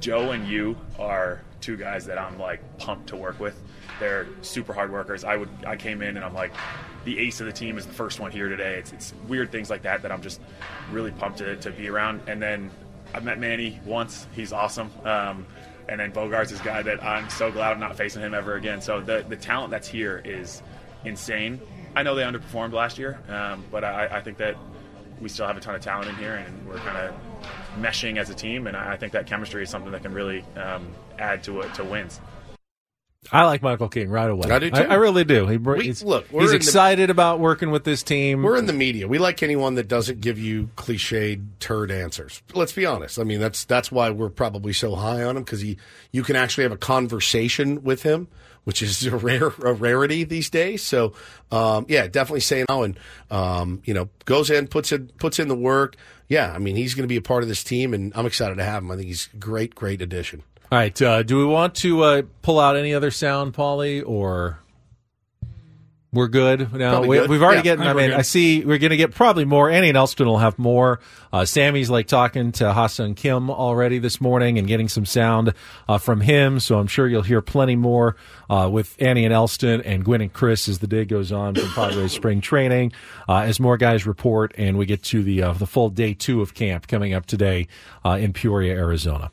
Joe 0.00 0.32
and 0.32 0.46
Yu 0.46 0.76
are 0.98 1.40
two 1.60 1.76
guys 1.76 2.06
that 2.06 2.18
I'm 2.18 2.38
like 2.38 2.78
pumped 2.78 3.08
to 3.08 3.16
work 3.16 3.40
with. 3.40 3.58
They're 3.98 4.26
super 4.42 4.72
hard 4.72 4.92
workers. 4.92 5.24
I 5.24 5.36
would. 5.36 5.48
I 5.66 5.76
came 5.76 6.02
in 6.02 6.16
and 6.16 6.24
I'm 6.24 6.34
like, 6.34 6.52
the 7.04 7.18
ace 7.18 7.40
of 7.40 7.46
the 7.46 7.52
team 7.52 7.78
is 7.78 7.86
the 7.86 7.94
first 7.94 8.20
one 8.20 8.30
here 8.30 8.48
today. 8.48 8.74
It's, 8.74 8.92
it's 8.92 9.14
weird 9.26 9.50
things 9.50 9.70
like 9.70 9.82
that 9.82 10.02
that 10.02 10.12
I'm 10.12 10.22
just 10.22 10.40
really 10.90 11.12
pumped 11.12 11.38
to, 11.38 11.56
to 11.56 11.70
be 11.70 11.88
around. 11.88 12.20
And 12.26 12.42
then 12.42 12.70
I've 13.14 13.24
met 13.24 13.38
Manny 13.38 13.80
once. 13.86 14.26
He's 14.34 14.52
awesome. 14.52 14.90
Um, 15.04 15.46
and 15.88 16.00
then 16.00 16.12
Bogaerts 16.12 16.52
is 16.52 16.60
guy 16.60 16.82
that 16.82 17.02
I'm 17.02 17.30
so 17.30 17.50
glad 17.50 17.72
I'm 17.72 17.80
not 17.80 17.96
facing 17.96 18.22
him 18.22 18.34
ever 18.34 18.56
again. 18.56 18.82
So 18.82 19.00
the 19.00 19.24
the 19.26 19.36
talent 19.36 19.70
that's 19.70 19.88
here 19.88 20.20
is 20.24 20.62
insane. 21.06 21.60
I 21.94 22.02
know 22.02 22.14
they 22.14 22.22
underperformed 22.22 22.72
last 22.72 22.98
year, 22.98 23.18
um, 23.28 23.64
but 23.70 23.84
I, 23.84 24.06
I, 24.06 24.20
think 24.20 24.36
that 24.38 24.56
we 25.20 25.30
still 25.30 25.46
have 25.46 25.56
a 25.56 25.60
ton 25.60 25.74
of 25.74 25.80
talent 25.80 26.10
in 26.10 26.16
here, 26.16 26.34
and 26.34 26.68
we're 26.68 26.76
kind 26.78 26.96
of 26.98 27.14
meshing 27.80 28.18
as 28.18 28.28
a 28.28 28.34
team. 28.34 28.66
And 28.66 28.76
I 28.76 28.96
think 28.96 29.12
that 29.12 29.26
chemistry 29.26 29.62
is 29.62 29.70
something 29.70 29.92
that 29.92 30.02
can 30.02 30.12
really 30.12 30.44
um, 30.56 30.88
add 31.18 31.42
to 31.44 31.60
it 31.60 31.72
to 31.74 31.84
wins. 31.84 32.20
I 33.32 33.44
like 33.44 33.62
Michael 33.62 33.88
King 33.88 34.08
right 34.08 34.30
away. 34.30 34.50
I 34.50 34.58
do 34.58 34.70
too. 34.70 34.76
I, 34.76 34.84
I 34.84 34.94
really 34.94 35.24
do. 35.24 35.46
He, 35.46 35.56
We- 35.56 35.84
he's, 35.84 36.02
look, 36.02 36.28
he's 36.28 36.42
in 36.42 36.46
the- 36.46 36.54
excited 36.54 37.10
about 37.10 37.40
working 37.40 37.70
with 37.70 37.84
this 37.84 38.02
team. 38.02 38.42
We're 38.42 38.56
in 38.56 38.66
the 38.66 38.72
media. 38.72 39.08
We 39.08 39.18
like 39.18 39.42
anyone 39.42 39.74
that 39.76 39.88
doesn't 39.88 40.20
give 40.20 40.38
you 40.38 40.70
cliched 40.76 41.44
turd 41.58 41.90
answers. 41.90 42.42
Let's 42.54 42.72
be 42.72 42.86
honest. 42.86 43.18
I 43.18 43.24
mean, 43.24 43.40
that's 43.40 43.64
that's 43.64 43.90
why 43.90 44.10
we're 44.10 44.30
probably 44.30 44.72
so 44.72 44.94
high 44.94 45.22
on 45.24 45.36
him 45.36 45.42
because 45.42 45.60
he 45.60 45.76
you 46.12 46.22
can 46.22 46.36
actually 46.36 46.64
have 46.64 46.72
a 46.72 46.76
conversation 46.76 47.82
with 47.82 48.02
him, 48.02 48.28
which 48.66 48.82
is 48.82 49.06
a 49.06 49.16
rare 49.16 49.46
a 49.46 49.72
rarity 49.72 50.24
these 50.24 50.50
days. 50.50 50.82
So, 50.82 51.12
um, 51.52 51.86
yeah, 51.88 52.08
definitely 52.08 52.40
saying 52.40 52.66
now 52.68 52.82
and 52.82 52.98
um, 53.30 53.80
you 53.84 53.94
know 53.94 54.08
goes 54.24 54.50
in 54.50 54.66
puts 54.66 54.90
in 54.90 55.06
puts 55.18 55.38
in 55.38 55.46
the 55.46 55.54
work. 55.54 55.96
Yeah, 56.28 56.52
I 56.52 56.58
mean 56.58 56.74
he's 56.74 56.94
going 56.94 57.04
to 57.04 57.08
be 57.08 57.16
a 57.16 57.22
part 57.22 57.44
of 57.44 57.48
this 57.48 57.62
team, 57.62 57.94
and 57.94 58.12
I'm 58.16 58.26
excited 58.26 58.56
to 58.56 58.64
have 58.64 58.82
him. 58.82 58.90
I 58.90 58.96
think 58.96 59.06
he's 59.06 59.28
a 59.32 59.36
great, 59.36 59.74
great 59.76 60.02
addition. 60.02 60.42
All 60.72 60.78
right. 60.78 61.00
Uh, 61.00 61.22
do 61.22 61.38
we 61.38 61.44
want 61.44 61.76
to 61.76 62.02
uh, 62.02 62.22
pull 62.42 62.58
out 62.58 62.76
any 62.76 62.92
other 62.92 63.12
sound, 63.12 63.54
Paulie, 63.54 64.02
or 64.04 64.58
we're 66.16 66.26
good 66.28 66.72
now? 66.72 67.02
We, 67.02 67.18
good. 67.18 67.30
We've 67.30 67.42
already 67.42 67.58
Yeah, 67.58 67.76
getting. 67.76 67.82
I 67.82 67.84
I 67.84 67.88
think 67.90 67.94
we're 67.96 68.00
mean, 68.02 68.10
good. 68.10 68.18
I 68.18 68.22
see 68.22 68.64
we're 68.64 68.78
going 68.78 68.90
to 68.90 68.96
get 68.96 69.14
probably 69.14 69.44
more. 69.44 69.70
Annie 69.70 69.88
and 69.88 69.96
Elston 69.96 70.26
will 70.26 70.38
have 70.38 70.58
more. 70.58 70.98
Uh, 71.32 71.44
Sammy's 71.44 71.90
like 71.90 72.06
talking 72.08 72.50
to 72.52 72.72
Ha-Seong 72.72 73.14
Kim 73.16 73.50
already 73.50 73.98
this 73.98 74.20
morning 74.20 74.58
and 74.58 74.66
getting 74.66 74.88
some 74.88 75.04
sound 75.06 75.52
uh, 75.88 75.98
from 75.98 76.22
him. 76.22 76.58
So 76.58 76.78
I'm 76.78 76.86
sure 76.86 77.06
you'll 77.06 77.22
hear 77.22 77.42
plenty 77.42 77.76
more 77.76 78.16
uh, 78.50 78.68
with 78.72 78.96
Annie 78.98 79.24
and 79.24 79.34
Elston 79.34 79.82
and 79.82 80.04
Gwen 80.04 80.20
and 80.22 80.32
Chris 80.32 80.68
as 80.68 80.78
the 80.80 80.86
day 80.86 81.04
goes 81.04 81.30
on 81.30 81.54
from 81.54 81.68
Padres 81.68 82.12
spring 82.14 82.40
training. 82.40 82.92
Uh, 83.28 83.40
as 83.40 83.60
more 83.60 83.76
guys 83.76 84.06
report 84.06 84.52
and 84.56 84.78
we 84.78 84.86
get 84.86 85.02
to 85.04 85.22
the 85.22 85.42
uh, 85.42 85.52
the 85.52 85.66
full 85.66 85.90
day 85.90 86.14
two 86.14 86.40
of 86.42 86.54
camp 86.54 86.88
coming 86.88 87.12
up 87.12 87.26
today 87.26 87.68
uh, 88.04 88.10
in 88.18 88.32
Peoria, 88.32 88.74
Arizona. 88.74 89.30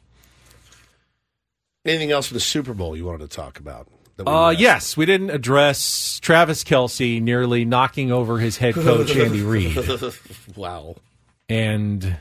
Anything 1.86 2.12
else 2.12 2.28
for 2.28 2.34
the 2.34 2.40
Super 2.40 2.74
Bowl 2.74 2.96
you 2.96 3.06
wanted 3.06 3.30
to 3.30 3.36
talk 3.36 3.60
about? 3.60 3.88
We 4.26 4.32
Uh, 4.32 4.50
yes, 4.50 4.98
we 4.98 5.06
didn't 5.06 5.30
address 5.30 6.20
Travis 6.20 6.64
Kelce 6.64 7.22
nearly 7.22 7.66
knocking 7.66 8.12
over 8.12 8.40
his 8.40 8.58
head 8.58 8.76
coach 8.76 9.16
Andy 9.16 9.42
Reid, 9.42 9.78
wow. 10.56 10.96
and 11.50 12.18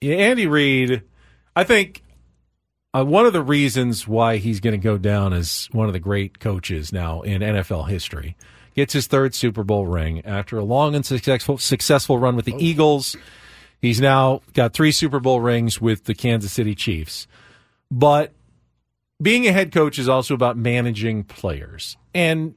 yeah, 0.00 0.14
Andy 0.16 0.46
Reid. 0.46 1.02
I 1.54 1.64
think 1.64 2.02
uh, 2.94 3.04
one 3.04 3.26
of 3.26 3.32
the 3.32 3.42
reasons 3.42 4.08
why 4.08 4.38
he's 4.38 4.60
going 4.60 4.72
to 4.72 4.82
go 4.82 4.98
down 4.98 5.32
as 5.32 5.68
one 5.72 5.86
of 5.86 5.92
the 5.92 6.00
great 6.00 6.40
coaches 6.40 6.92
now 6.92 7.22
in 7.22 7.42
NFL 7.42 7.88
history 7.88 8.36
gets 8.74 8.92
his 8.92 9.06
third 9.06 9.34
Super 9.34 9.62
Bowl 9.64 9.86
ring 9.86 10.24
after 10.24 10.58
a 10.58 10.64
long 10.64 10.94
and 10.94 11.04
successful 11.04 11.58
successful 11.58 12.18
run 12.18 12.36
with 12.36 12.44
the 12.44 12.54
Eagles. 12.58 13.16
He's 13.80 14.00
now 14.00 14.42
got 14.54 14.72
three 14.72 14.92
Super 14.92 15.20
Bowl 15.20 15.40
rings 15.40 15.80
with 15.80 16.04
the 16.04 16.14
Kansas 16.14 16.52
City 16.52 16.74
Chiefs, 16.74 17.26
but 17.90 18.32
being 19.20 19.46
a 19.46 19.52
head 19.52 19.72
coach 19.72 19.98
is 19.98 20.08
also 20.08 20.34
about 20.34 20.56
managing 20.56 21.24
players. 21.24 21.96
And 22.14 22.54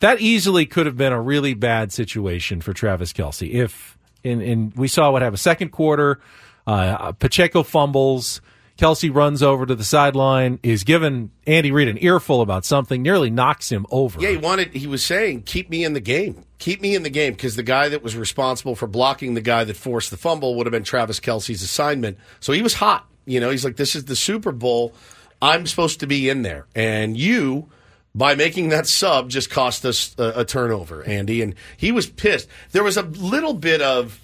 that 0.00 0.20
easily 0.20 0.66
could 0.66 0.86
have 0.86 0.96
been 0.96 1.12
a 1.12 1.20
really 1.20 1.54
bad 1.54 1.92
situation 1.92 2.60
for 2.60 2.72
Travis 2.72 3.12
Kelce. 3.12 3.50
If, 3.50 3.98
in, 4.22 4.40
in 4.40 4.72
we 4.76 4.88
saw 4.88 5.10
what 5.10 5.22
happened 5.22 5.40
second 5.40 5.70
quarter, 5.70 6.20
uh, 6.66 7.12
Pacheco 7.12 7.62
fumbles, 7.62 8.40
Kelce 8.78 9.12
runs 9.12 9.42
over 9.42 9.66
to 9.66 9.74
the 9.74 9.82
sideline, 9.82 10.60
is 10.62 10.84
given 10.84 11.32
Andy 11.46 11.72
Reid 11.72 11.88
an 11.88 11.98
earful 12.00 12.42
about 12.42 12.64
something, 12.64 13.02
nearly 13.02 13.28
knocks 13.28 13.72
him 13.72 13.84
over. 13.90 14.20
Yeah, 14.20 14.30
he 14.30 14.36
wanted. 14.36 14.72
He 14.72 14.86
was 14.86 15.04
saying, 15.04 15.42
"Keep 15.42 15.68
me 15.68 15.82
in 15.82 15.94
the 15.94 16.00
game. 16.00 16.44
Keep 16.58 16.80
me 16.80 16.94
in 16.94 17.02
the 17.02 17.10
game," 17.10 17.32
because 17.32 17.56
the 17.56 17.64
guy 17.64 17.88
that 17.88 18.04
was 18.04 18.16
responsible 18.16 18.76
for 18.76 18.86
blocking 18.86 19.34
the 19.34 19.40
guy 19.40 19.64
that 19.64 19.76
forced 19.76 20.12
the 20.12 20.16
fumble 20.16 20.54
would 20.54 20.66
have 20.66 20.72
been 20.72 20.84
Travis 20.84 21.18
Kelce's 21.18 21.62
assignment. 21.62 22.18
So 22.38 22.52
he 22.52 22.62
was 22.62 22.74
hot. 22.74 23.08
You 23.26 23.40
know, 23.40 23.50
he's 23.50 23.64
like, 23.64 23.76
"This 23.76 23.96
is 23.96 24.04
the 24.04 24.16
Super 24.16 24.52
Bowl. 24.52 24.94
I'm 25.40 25.66
supposed 25.66 26.00
to 26.00 26.06
be 26.06 26.28
in 26.28 26.42
there, 26.42 26.66
and 26.74 27.16
you." 27.16 27.68
By 28.14 28.34
making 28.34 28.70
that 28.70 28.88
sub, 28.88 29.28
just 29.30 29.48
cost 29.48 29.84
us 29.84 30.16
a, 30.18 30.40
a 30.40 30.44
turnover, 30.44 31.04
Andy, 31.04 31.40
and 31.40 31.54
he 31.76 31.92
was 31.92 32.06
pissed. 32.08 32.48
There 32.72 32.82
was 32.82 32.96
a 32.96 33.02
little 33.02 33.52
bit 33.54 33.80
of, 33.80 34.18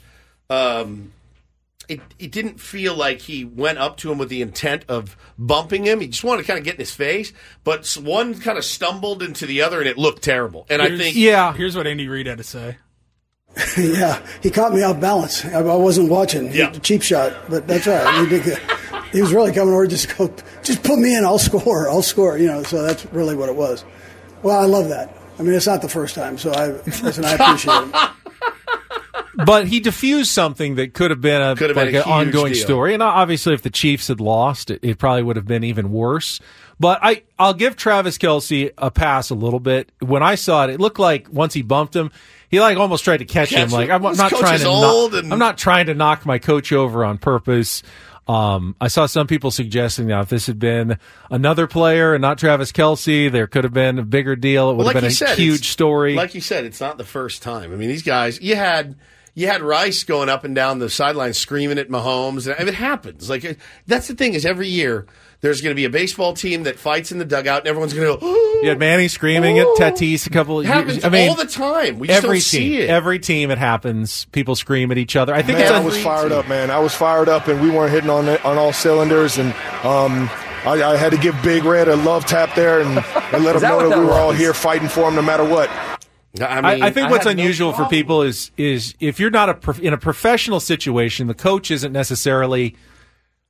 um, 0.51 1.13
it, 1.89 2.01
it 2.19 2.33
didn't 2.33 2.59
feel 2.59 2.97
like 2.97 3.21
he 3.21 3.45
went 3.45 3.79
up 3.79 3.99
to 3.99 4.11
him 4.11 4.19
with 4.19 4.31
the 4.31 4.43
intent 4.43 4.85
of 4.89 5.17
bumping 5.39 5.85
him. 5.85 6.01
He 6.01 6.09
just 6.09 6.25
wanted 6.25 6.43
to 6.43 6.47
kind 6.49 6.59
of 6.59 6.65
get 6.65 6.75
in 6.75 6.81
his 6.81 6.93
face, 6.93 7.33
but 7.63 7.87
one 8.03 8.35
kind 8.41 8.59
of 8.59 8.65
stumbled 8.65 9.23
into 9.23 9.47
the 9.47 9.63
other, 9.63 9.79
and 9.79 9.89
it 9.89 9.99
looked 9.99 10.23
terrible. 10.23 10.67
And 10.71 10.83
I 10.83 10.97
think, 10.97 11.15
yeah, 11.15 11.53
Here's 11.53 11.77
what 11.77 11.87
Andy 11.87 12.09
Reid 12.09 12.27
had 12.27 12.39
to 12.39 12.45
say. 12.45 12.79
yeah, 13.79 14.27
he 14.43 14.51
caught 14.51 14.73
me 14.73 14.83
off 14.83 14.99
balance. 14.99 15.45
I, 15.45 15.59
I 15.61 15.77
wasn't 15.77 16.09
watching. 16.09 16.51
He- 16.51 16.67
cheap 16.81 17.03
shot, 17.03 17.37
but 17.49 17.69
that's 17.69 17.87
all 17.87 17.95
right. 17.95 18.61
He, 19.15 19.23
was 19.23 19.33
really 19.33 19.53
coming 19.53 19.73
over 19.73 19.87
just 19.87 20.17
go, 20.19 20.35
just 20.63 20.83
put 20.83 20.99
me 20.99 21.17
in. 21.17 21.25
I'll 21.25 21.39
score. 21.39 21.89
I'll 21.89 22.03
score. 22.03 22.37
You 22.37 22.49
know, 22.49 22.63
so 22.65 22.83
that's 22.83 23.07
really 23.07 23.37
what 23.37 23.49
it 23.49 23.55
was. 23.55 23.85
Well, 24.43 24.59
I 24.61 24.67
love 24.67 24.89
that. 24.89 25.17
I 25.39 25.43
mean, 25.43 25.55
it's 25.55 25.67
not 25.67 25.83
the 25.83 25.89
first 25.89 26.15
time, 26.15 26.37
so 26.37 26.53
I 26.53 26.69
listen. 26.69 27.25
I 27.25 27.33
appreciate 27.33 27.75
it. 27.95 28.11
but 29.47 29.67
he 29.67 29.81
diffused 29.81 30.31
something 30.31 30.77
that 30.77 30.95
could 30.95 31.11
have 31.11 31.21
been 31.21 31.43
a 31.43 31.57
Could 31.57 31.71
have 31.71 31.77
like 31.77 31.87
been 31.93 31.97
a 31.97 32.05
an 32.05 32.11
ongoing 32.29 32.53
deal. 32.53 32.63
story. 32.63 32.95
And 32.95 33.03
obviously, 33.03 33.55
if 33.55 33.63
the 33.63 33.71
Chiefs 33.71 34.09
had 34.09 34.21
lost, 34.21 34.71
it, 34.71 34.81
it 34.83 34.99
probably 34.99 35.23
would 35.23 35.37
have 35.37 35.47
been 35.47 35.65
even 35.65 35.91
worse. 35.93 36.41
But 36.79 36.99
I, 37.03 37.23
I'll 37.39 37.55
give 37.55 37.77
Travis 37.77 38.19
Kelce 38.19 38.73
a 38.77 38.91
pass 38.91 39.31
a 39.31 39.35
little 39.35 39.61
bit. 39.61 39.91
When 40.01 40.23
I 40.23 40.35
saw 40.35 40.65
it, 40.65 40.71
it 40.71 40.81
looked 40.81 40.99
like 40.99 41.29
once 41.33 41.55
he 41.55 41.63
bumped 41.63 41.95
him, 41.95 42.11
he 42.49 42.61
like 42.61 42.77
almost 42.79 43.05
tried 43.05 43.19
to 43.19 43.25
catch, 43.25 43.51
him. 43.51 43.71
Like. 43.71 43.91
I'm 43.91 44.03
not 44.03 44.31
trying 44.31 44.61
to. 44.61 44.67
old 44.67 45.13
knock, 45.13 45.23
and- 45.23 45.33
I'm 45.33 45.39
not 45.39 45.59
trying 45.59 45.87
to 45.87 45.95
knock 45.95 46.27
my 46.27 46.39
coach 46.39 46.73
over 46.73 47.05
on 47.05 47.19
purpose. 47.19 47.83
Um, 48.27 48.75
I 48.81 48.89
saw 48.89 49.05
some 49.07 49.27
people 49.27 49.51
suggesting 49.51 50.07
now 50.07 50.21
if 50.21 50.31
this 50.31 50.47
had 50.47 50.59
been 50.59 50.99
another 51.31 51.67
player 51.67 52.15
and 52.15 52.23
not 52.23 52.39
Travis 52.39 52.73
Kelce, 52.73 53.31
there 53.31 53.47
could 53.47 53.65
have 53.65 53.75
been 53.75 53.99
a 53.99 54.03
bigger 54.03 54.35
deal. 54.35 54.71
It 54.71 54.77
would 54.77 54.85
Well, 54.85 54.95
have 54.95 55.03
been 55.03 55.11
a 55.11 55.15
said, 55.15 55.37
huge 55.39 55.69
story. 55.69 56.15
Like 56.15 56.35
you 56.35 56.41
said, 56.41 56.65
it's 56.65 56.81
not 56.81 56.97
the 56.97 57.05
first 57.05 57.43
time. 57.43 57.73
I 57.73 57.77
mean, 57.77 57.89
these 57.89 58.03
guys, 58.03 58.41
you 58.41 58.57
had 58.57 58.97
you 59.35 59.47
had 59.49 59.63
Rice 59.63 60.05
going 60.05 60.29
up 60.29 60.45
and 60.45 60.55
down 60.55 60.79
the 60.79 60.89
sideline 60.89 61.35
screaming 61.35 61.79
at 61.79 61.89
Mahomes. 61.89 62.53
And 62.53 62.69
it 62.69 62.75
happens. 62.75 63.29
Like 63.29 63.59
that's 63.87 64.09
the 64.09 64.15
thing 64.15 64.35
is 64.35 64.47
every 64.47 64.69
year 64.69 65.07
there's 65.41 65.61
going 65.61 65.73
to 65.73 65.75
be 65.75 65.85
a 65.85 65.91
baseball 65.91 66.33
team 66.33 66.63
that 66.63 66.79
fights 66.79 67.13
in 67.13 67.19
the 67.19 67.25
dugout, 67.27 67.61
and 67.61 67.69
everyone's 67.69 67.93
going 67.93 68.19
to 68.19 68.21
go. 68.21 68.41
You 68.65 68.71
had 68.71 68.79
Manny 68.79 69.09
screaming 69.09 69.59
at 69.59 69.67
Tatis 69.77 70.27
a 70.27 70.31
couple 70.31 70.59
of 70.61 70.65
It 70.65 70.69
happens 70.69 70.95
years. 70.95 71.05
I 71.05 71.11
mean, 71.11 71.29
all 71.29 71.35
the 71.35 71.45
time. 71.45 71.99
We 71.99 72.09
just 72.09 72.17
every 72.25 72.39
don't 72.39 72.49
team, 72.49 72.61
see 72.63 72.79
it. 72.79 72.89
every 72.89 73.19
team, 73.19 73.51
it 73.51 73.59
happens. 73.59 74.25
People 74.27 74.57
scream 74.57 74.91
at 74.91 74.97
each 74.97 75.17
other. 75.17 75.35
I 75.35 75.43
think 75.43 75.59
man, 75.59 75.67
it's 75.67 75.71
I 75.75 75.81
a- 75.81 75.85
was 75.85 76.03
fired 76.03 76.33
up, 76.33 76.49
man. 76.49 76.71
I 76.71 76.79
was 76.79 76.95
fired 76.95 77.29
up, 77.29 77.47
and 77.49 77.61
we 77.61 77.69
weren't 77.69 77.93
hitting 77.93 78.09
on 78.09 78.27
on 78.27 78.57
all 78.57 78.73
cylinders. 78.73 79.37
And 79.37 79.53
um, 79.83 80.31
I, 80.65 80.83
I 80.83 80.97
had 80.97 81.11
to 81.13 81.19
give 81.19 81.37
Big 81.43 81.65
Red 81.65 81.89
a 81.89 81.97
love 81.97 82.25
tap 82.25 82.55
there 82.55 82.81
and, 82.81 83.05
and 83.35 83.45
let 83.45 83.55
Is 83.57 83.63
him 83.63 83.69
that 83.69 83.69
know 83.69 83.83
that, 83.83 83.89
that 83.91 83.99
we 83.99 84.05
were 84.07 84.13
all 84.13 84.33
here 84.33 84.55
fighting 84.55 84.89
for 84.89 85.09
him 85.09 85.15
no 85.17 85.23
matter 85.23 85.45
what. 85.45 85.69
I, 86.41 86.87
I 86.87 86.91
think 86.91 87.11
what's 87.11 87.27
unusual 87.27 87.73
for 87.73 87.87
people 87.87 88.23
is 88.23 88.51
is 88.57 88.95
if 89.01 89.21
you're 89.21 89.31
not 89.31 89.49
a 89.49 89.55
prof- 89.55 89.81
in 89.81 89.93
a 89.93 89.99
professional 89.99 90.61
situation, 90.61 91.27
the 91.29 91.35
coach 91.35 91.71
isn't 91.71 91.93
necessarily 91.93 92.77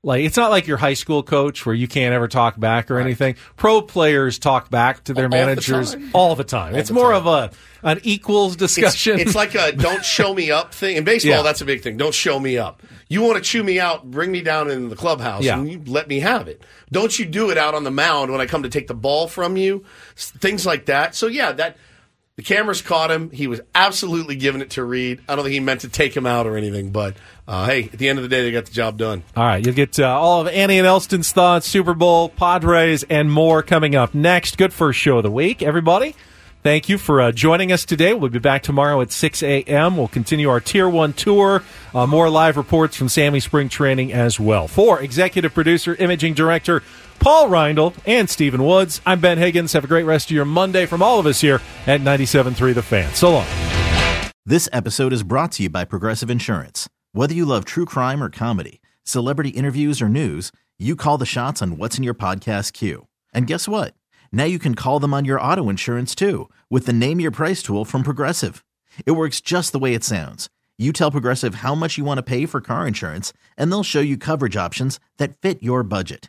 like 0.02 0.22
it's 0.22 0.36
not 0.36 0.50
like 0.50 0.66
your 0.66 0.76
high 0.76 0.92
school 0.92 1.22
coach 1.22 1.64
where 1.64 1.74
you 1.74 1.88
can't 1.88 2.12
ever 2.12 2.28
talk 2.28 2.60
back 2.60 2.90
or 2.90 2.98
anything. 2.98 3.36
Pro 3.56 3.80
players 3.80 4.38
talk 4.38 4.68
back 4.70 5.02
to 5.04 5.14
their 5.14 5.24
All 5.24 5.30
managers 5.30 5.94
time. 5.94 6.10
all 6.12 6.34
the 6.36 6.44
time. 6.44 6.74
All 6.74 6.78
it's 6.80 6.88
the 6.88 6.94
more 6.94 7.12
time. 7.12 7.26
of 7.26 7.52
a 7.82 7.88
an 7.88 8.00
equals 8.02 8.56
discussion. 8.56 9.18
It's, 9.18 9.34
like 9.34 9.54
a 9.54 9.72
don't 9.72 10.04
show 10.04 10.34
me 10.34 10.50
up 10.50 10.74
thing. 10.74 10.96
In 10.96 11.04
baseball, 11.04 11.36
Yeah. 11.36 11.42
that's 11.42 11.62
a 11.62 11.64
big 11.64 11.80
thing. 11.82 11.96
Don't 11.96 12.14
show 12.14 12.38
me 12.38 12.58
up. 12.58 12.82
You 13.08 13.22
want 13.22 13.36
to 13.36 13.42
chew 13.42 13.62
me 13.64 13.80
out, 13.80 14.10
bring 14.10 14.30
me 14.30 14.42
down 14.42 14.70
in 14.70 14.88
the 14.90 14.96
clubhouse, 14.96 15.42
Yeah. 15.42 15.58
and 15.58 15.70
you 15.70 15.82
let 15.86 16.06
me 16.08 16.20
have 16.20 16.48
it. 16.48 16.62
Don't 16.92 17.18
you 17.18 17.24
do 17.24 17.48
it 17.50 17.56
out 17.56 17.74
on 17.74 17.84
the 17.84 17.90
mound 17.90 18.30
when 18.30 18.40
I 18.42 18.46
come 18.46 18.62
to 18.62 18.68
take 18.70 18.88
the 18.88 18.94
ball 18.94 19.26
from 19.26 19.56
you. 19.56 19.84
Things 20.16 20.66
like 20.66 20.84
that. 20.86 21.14
So 21.14 21.26
yeah, 21.28 21.52
that 21.52 21.76
the 22.36 22.42
cameras 22.42 22.82
caught 22.82 23.10
him. 23.10 23.30
He 23.30 23.46
was 23.46 23.60
absolutely 23.74 24.34
giving 24.36 24.60
it 24.60 24.70
to 24.70 24.84
Reid. 24.84 25.20
I 25.28 25.36
don't 25.36 25.44
think 25.44 25.52
he 25.52 25.60
meant 25.60 25.82
to 25.82 25.88
take 25.88 26.16
him 26.16 26.26
out 26.26 26.46
or 26.46 26.56
anything, 26.56 26.90
but 26.90 27.16
uh, 27.46 27.66
hey, 27.66 27.84
at 27.84 27.98
the 27.98 28.08
end 28.08 28.18
of 28.18 28.24
the 28.24 28.28
day, 28.28 28.42
they 28.42 28.50
got 28.50 28.66
the 28.66 28.72
job 28.72 28.96
done. 28.96 29.22
All 29.36 29.44
right, 29.44 29.64
you'll 29.64 29.74
get 29.74 30.00
uh, 30.00 30.06
all 30.06 30.40
of 30.40 30.48
Annie 30.48 30.78
and 30.78 30.86
Elston's 30.86 31.30
thoughts, 31.30 31.68
Super 31.68 31.94
Bowl, 31.94 32.28
Padres, 32.28 33.04
and 33.04 33.30
more 33.30 33.62
coming 33.62 33.94
up 33.94 34.14
next. 34.14 34.58
Good 34.58 34.72
first 34.72 34.98
show 34.98 35.18
of 35.18 35.22
the 35.22 35.30
week, 35.30 35.62
everybody. 35.62 36.16
Thank 36.64 36.88
you 36.88 36.96
for 36.96 37.20
uh, 37.20 37.30
joining 37.30 37.72
us 37.72 37.84
today. 37.84 38.14
We'll 38.14 38.30
be 38.30 38.38
back 38.38 38.62
tomorrow 38.62 39.02
at 39.02 39.12
6 39.12 39.42
a.m. 39.42 39.98
We'll 39.98 40.08
continue 40.08 40.48
our 40.48 40.60
Tier 40.60 40.88
1 40.88 41.12
tour. 41.12 41.62
Uh, 41.94 42.06
more 42.06 42.30
live 42.30 42.56
reports 42.56 42.96
from 42.96 43.10
Sammy 43.10 43.38
Spring 43.40 43.68
Training 43.68 44.14
as 44.14 44.40
well. 44.40 44.66
For 44.66 44.98
executive 45.02 45.52
producer, 45.52 45.94
imaging 45.94 46.32
director 46.32 46.82
Paul 47.24 47.48
Reindl, 47.48 47.94
and 48.04 48.28
Stephen 48.28 48.62
Woods, 48.62 49.00
I'm 49.06 49.18
Ben 49.18 49.38
Higgins. 49.38 49.72
Have 49.72 49.84
a 49.84 49.86
great 49.86 50.02
rest 50.02 50.26
of 50.26 50.32
your 50.32 50.44
Monday 50.44 50.84
from 50.84 51.02
all 51.02 51.18
of 51.18 51.24
us 51.24 51.40
here 51.40 51.58
at 51.86 52.02
97.3 52.02 52.74
The 52.74 52.82
Fan. 52.82 53.14
So 53.14 53.30
long. 53.30 53.46
This 54.44 54.68
episode 54.74 55.10
is 55.10 55.22
brought 55.22 55.52
to 55.52 55.62
you 55.62 55.70
by 55.70 55.86
Progressive 55.86 56.28
Insurance. 56.28 56.86
Whether 57.12 57.32
you 57.32 57.46
love 57.46 57.64
true 57.64 57.86
crime 57.86 58.22
or 58.22 58.28
comedy, 58.28 58.82
celebrity 59.04 59.48
interviews 59.48 60.02
or 60.02 60.08
news, 60.10 60.52
you 60.78 60.96
call 60.96 61.16
the 61.16 61.24
shots 61.24 61.62
on 61.62 61.78
what's 61.78 61.96
in 61.96 62.04
your 62.04 62.12
podcast 62.12 62.74
queue. 62.74 63.06
And 63.32 63.46
guess 63.46 63.66
what? 63.66 63.94
Now 64.30 64.44
you 64.44 64.58
can 64.58 64.74
call 64.74 65.00
them 65.00 65.14
on 65.14 65.24
your 65.24 65.40
auto 65.40 65.70
insurance 65.70 66.14
too 66.14 66.50
with 66.68 66.84
the 66.84 66.92
Name 66.92 67.20
Your 67.20 67.30
Price 67.30 67.62
tool 67.62 67.86
from 67.86 68.02
Progressive. 68.02 68.62
It 69.06 69.12
works 69.12 69.40
just 69.40 69.72
the 69.72 69.78
way 69.78 69.94
it 69.94 70.04
sounds. 70.04 70.50
You 70.76 70.92
tell 70.92 71.10
Progressive 71.10 71.54
how 71.56 71.74
much 71.74 71.96
you 71.96 72.04
want 72.04 72.18
to 72.18 72.22
pay 72.22 72.44
for 72.44 72.60
car 72.60 72.86
insurance, 72.86 73.32
and 73.56 73.72
they'll 73.72 73.82
show 73.82 74.00
you 74.00 74.18
coverage 74.18 74.58
options 74.58 75.00
that 75.16 75.40
fit 75.40 75.62
your 75.62 75.82
budget. 75.82 76.28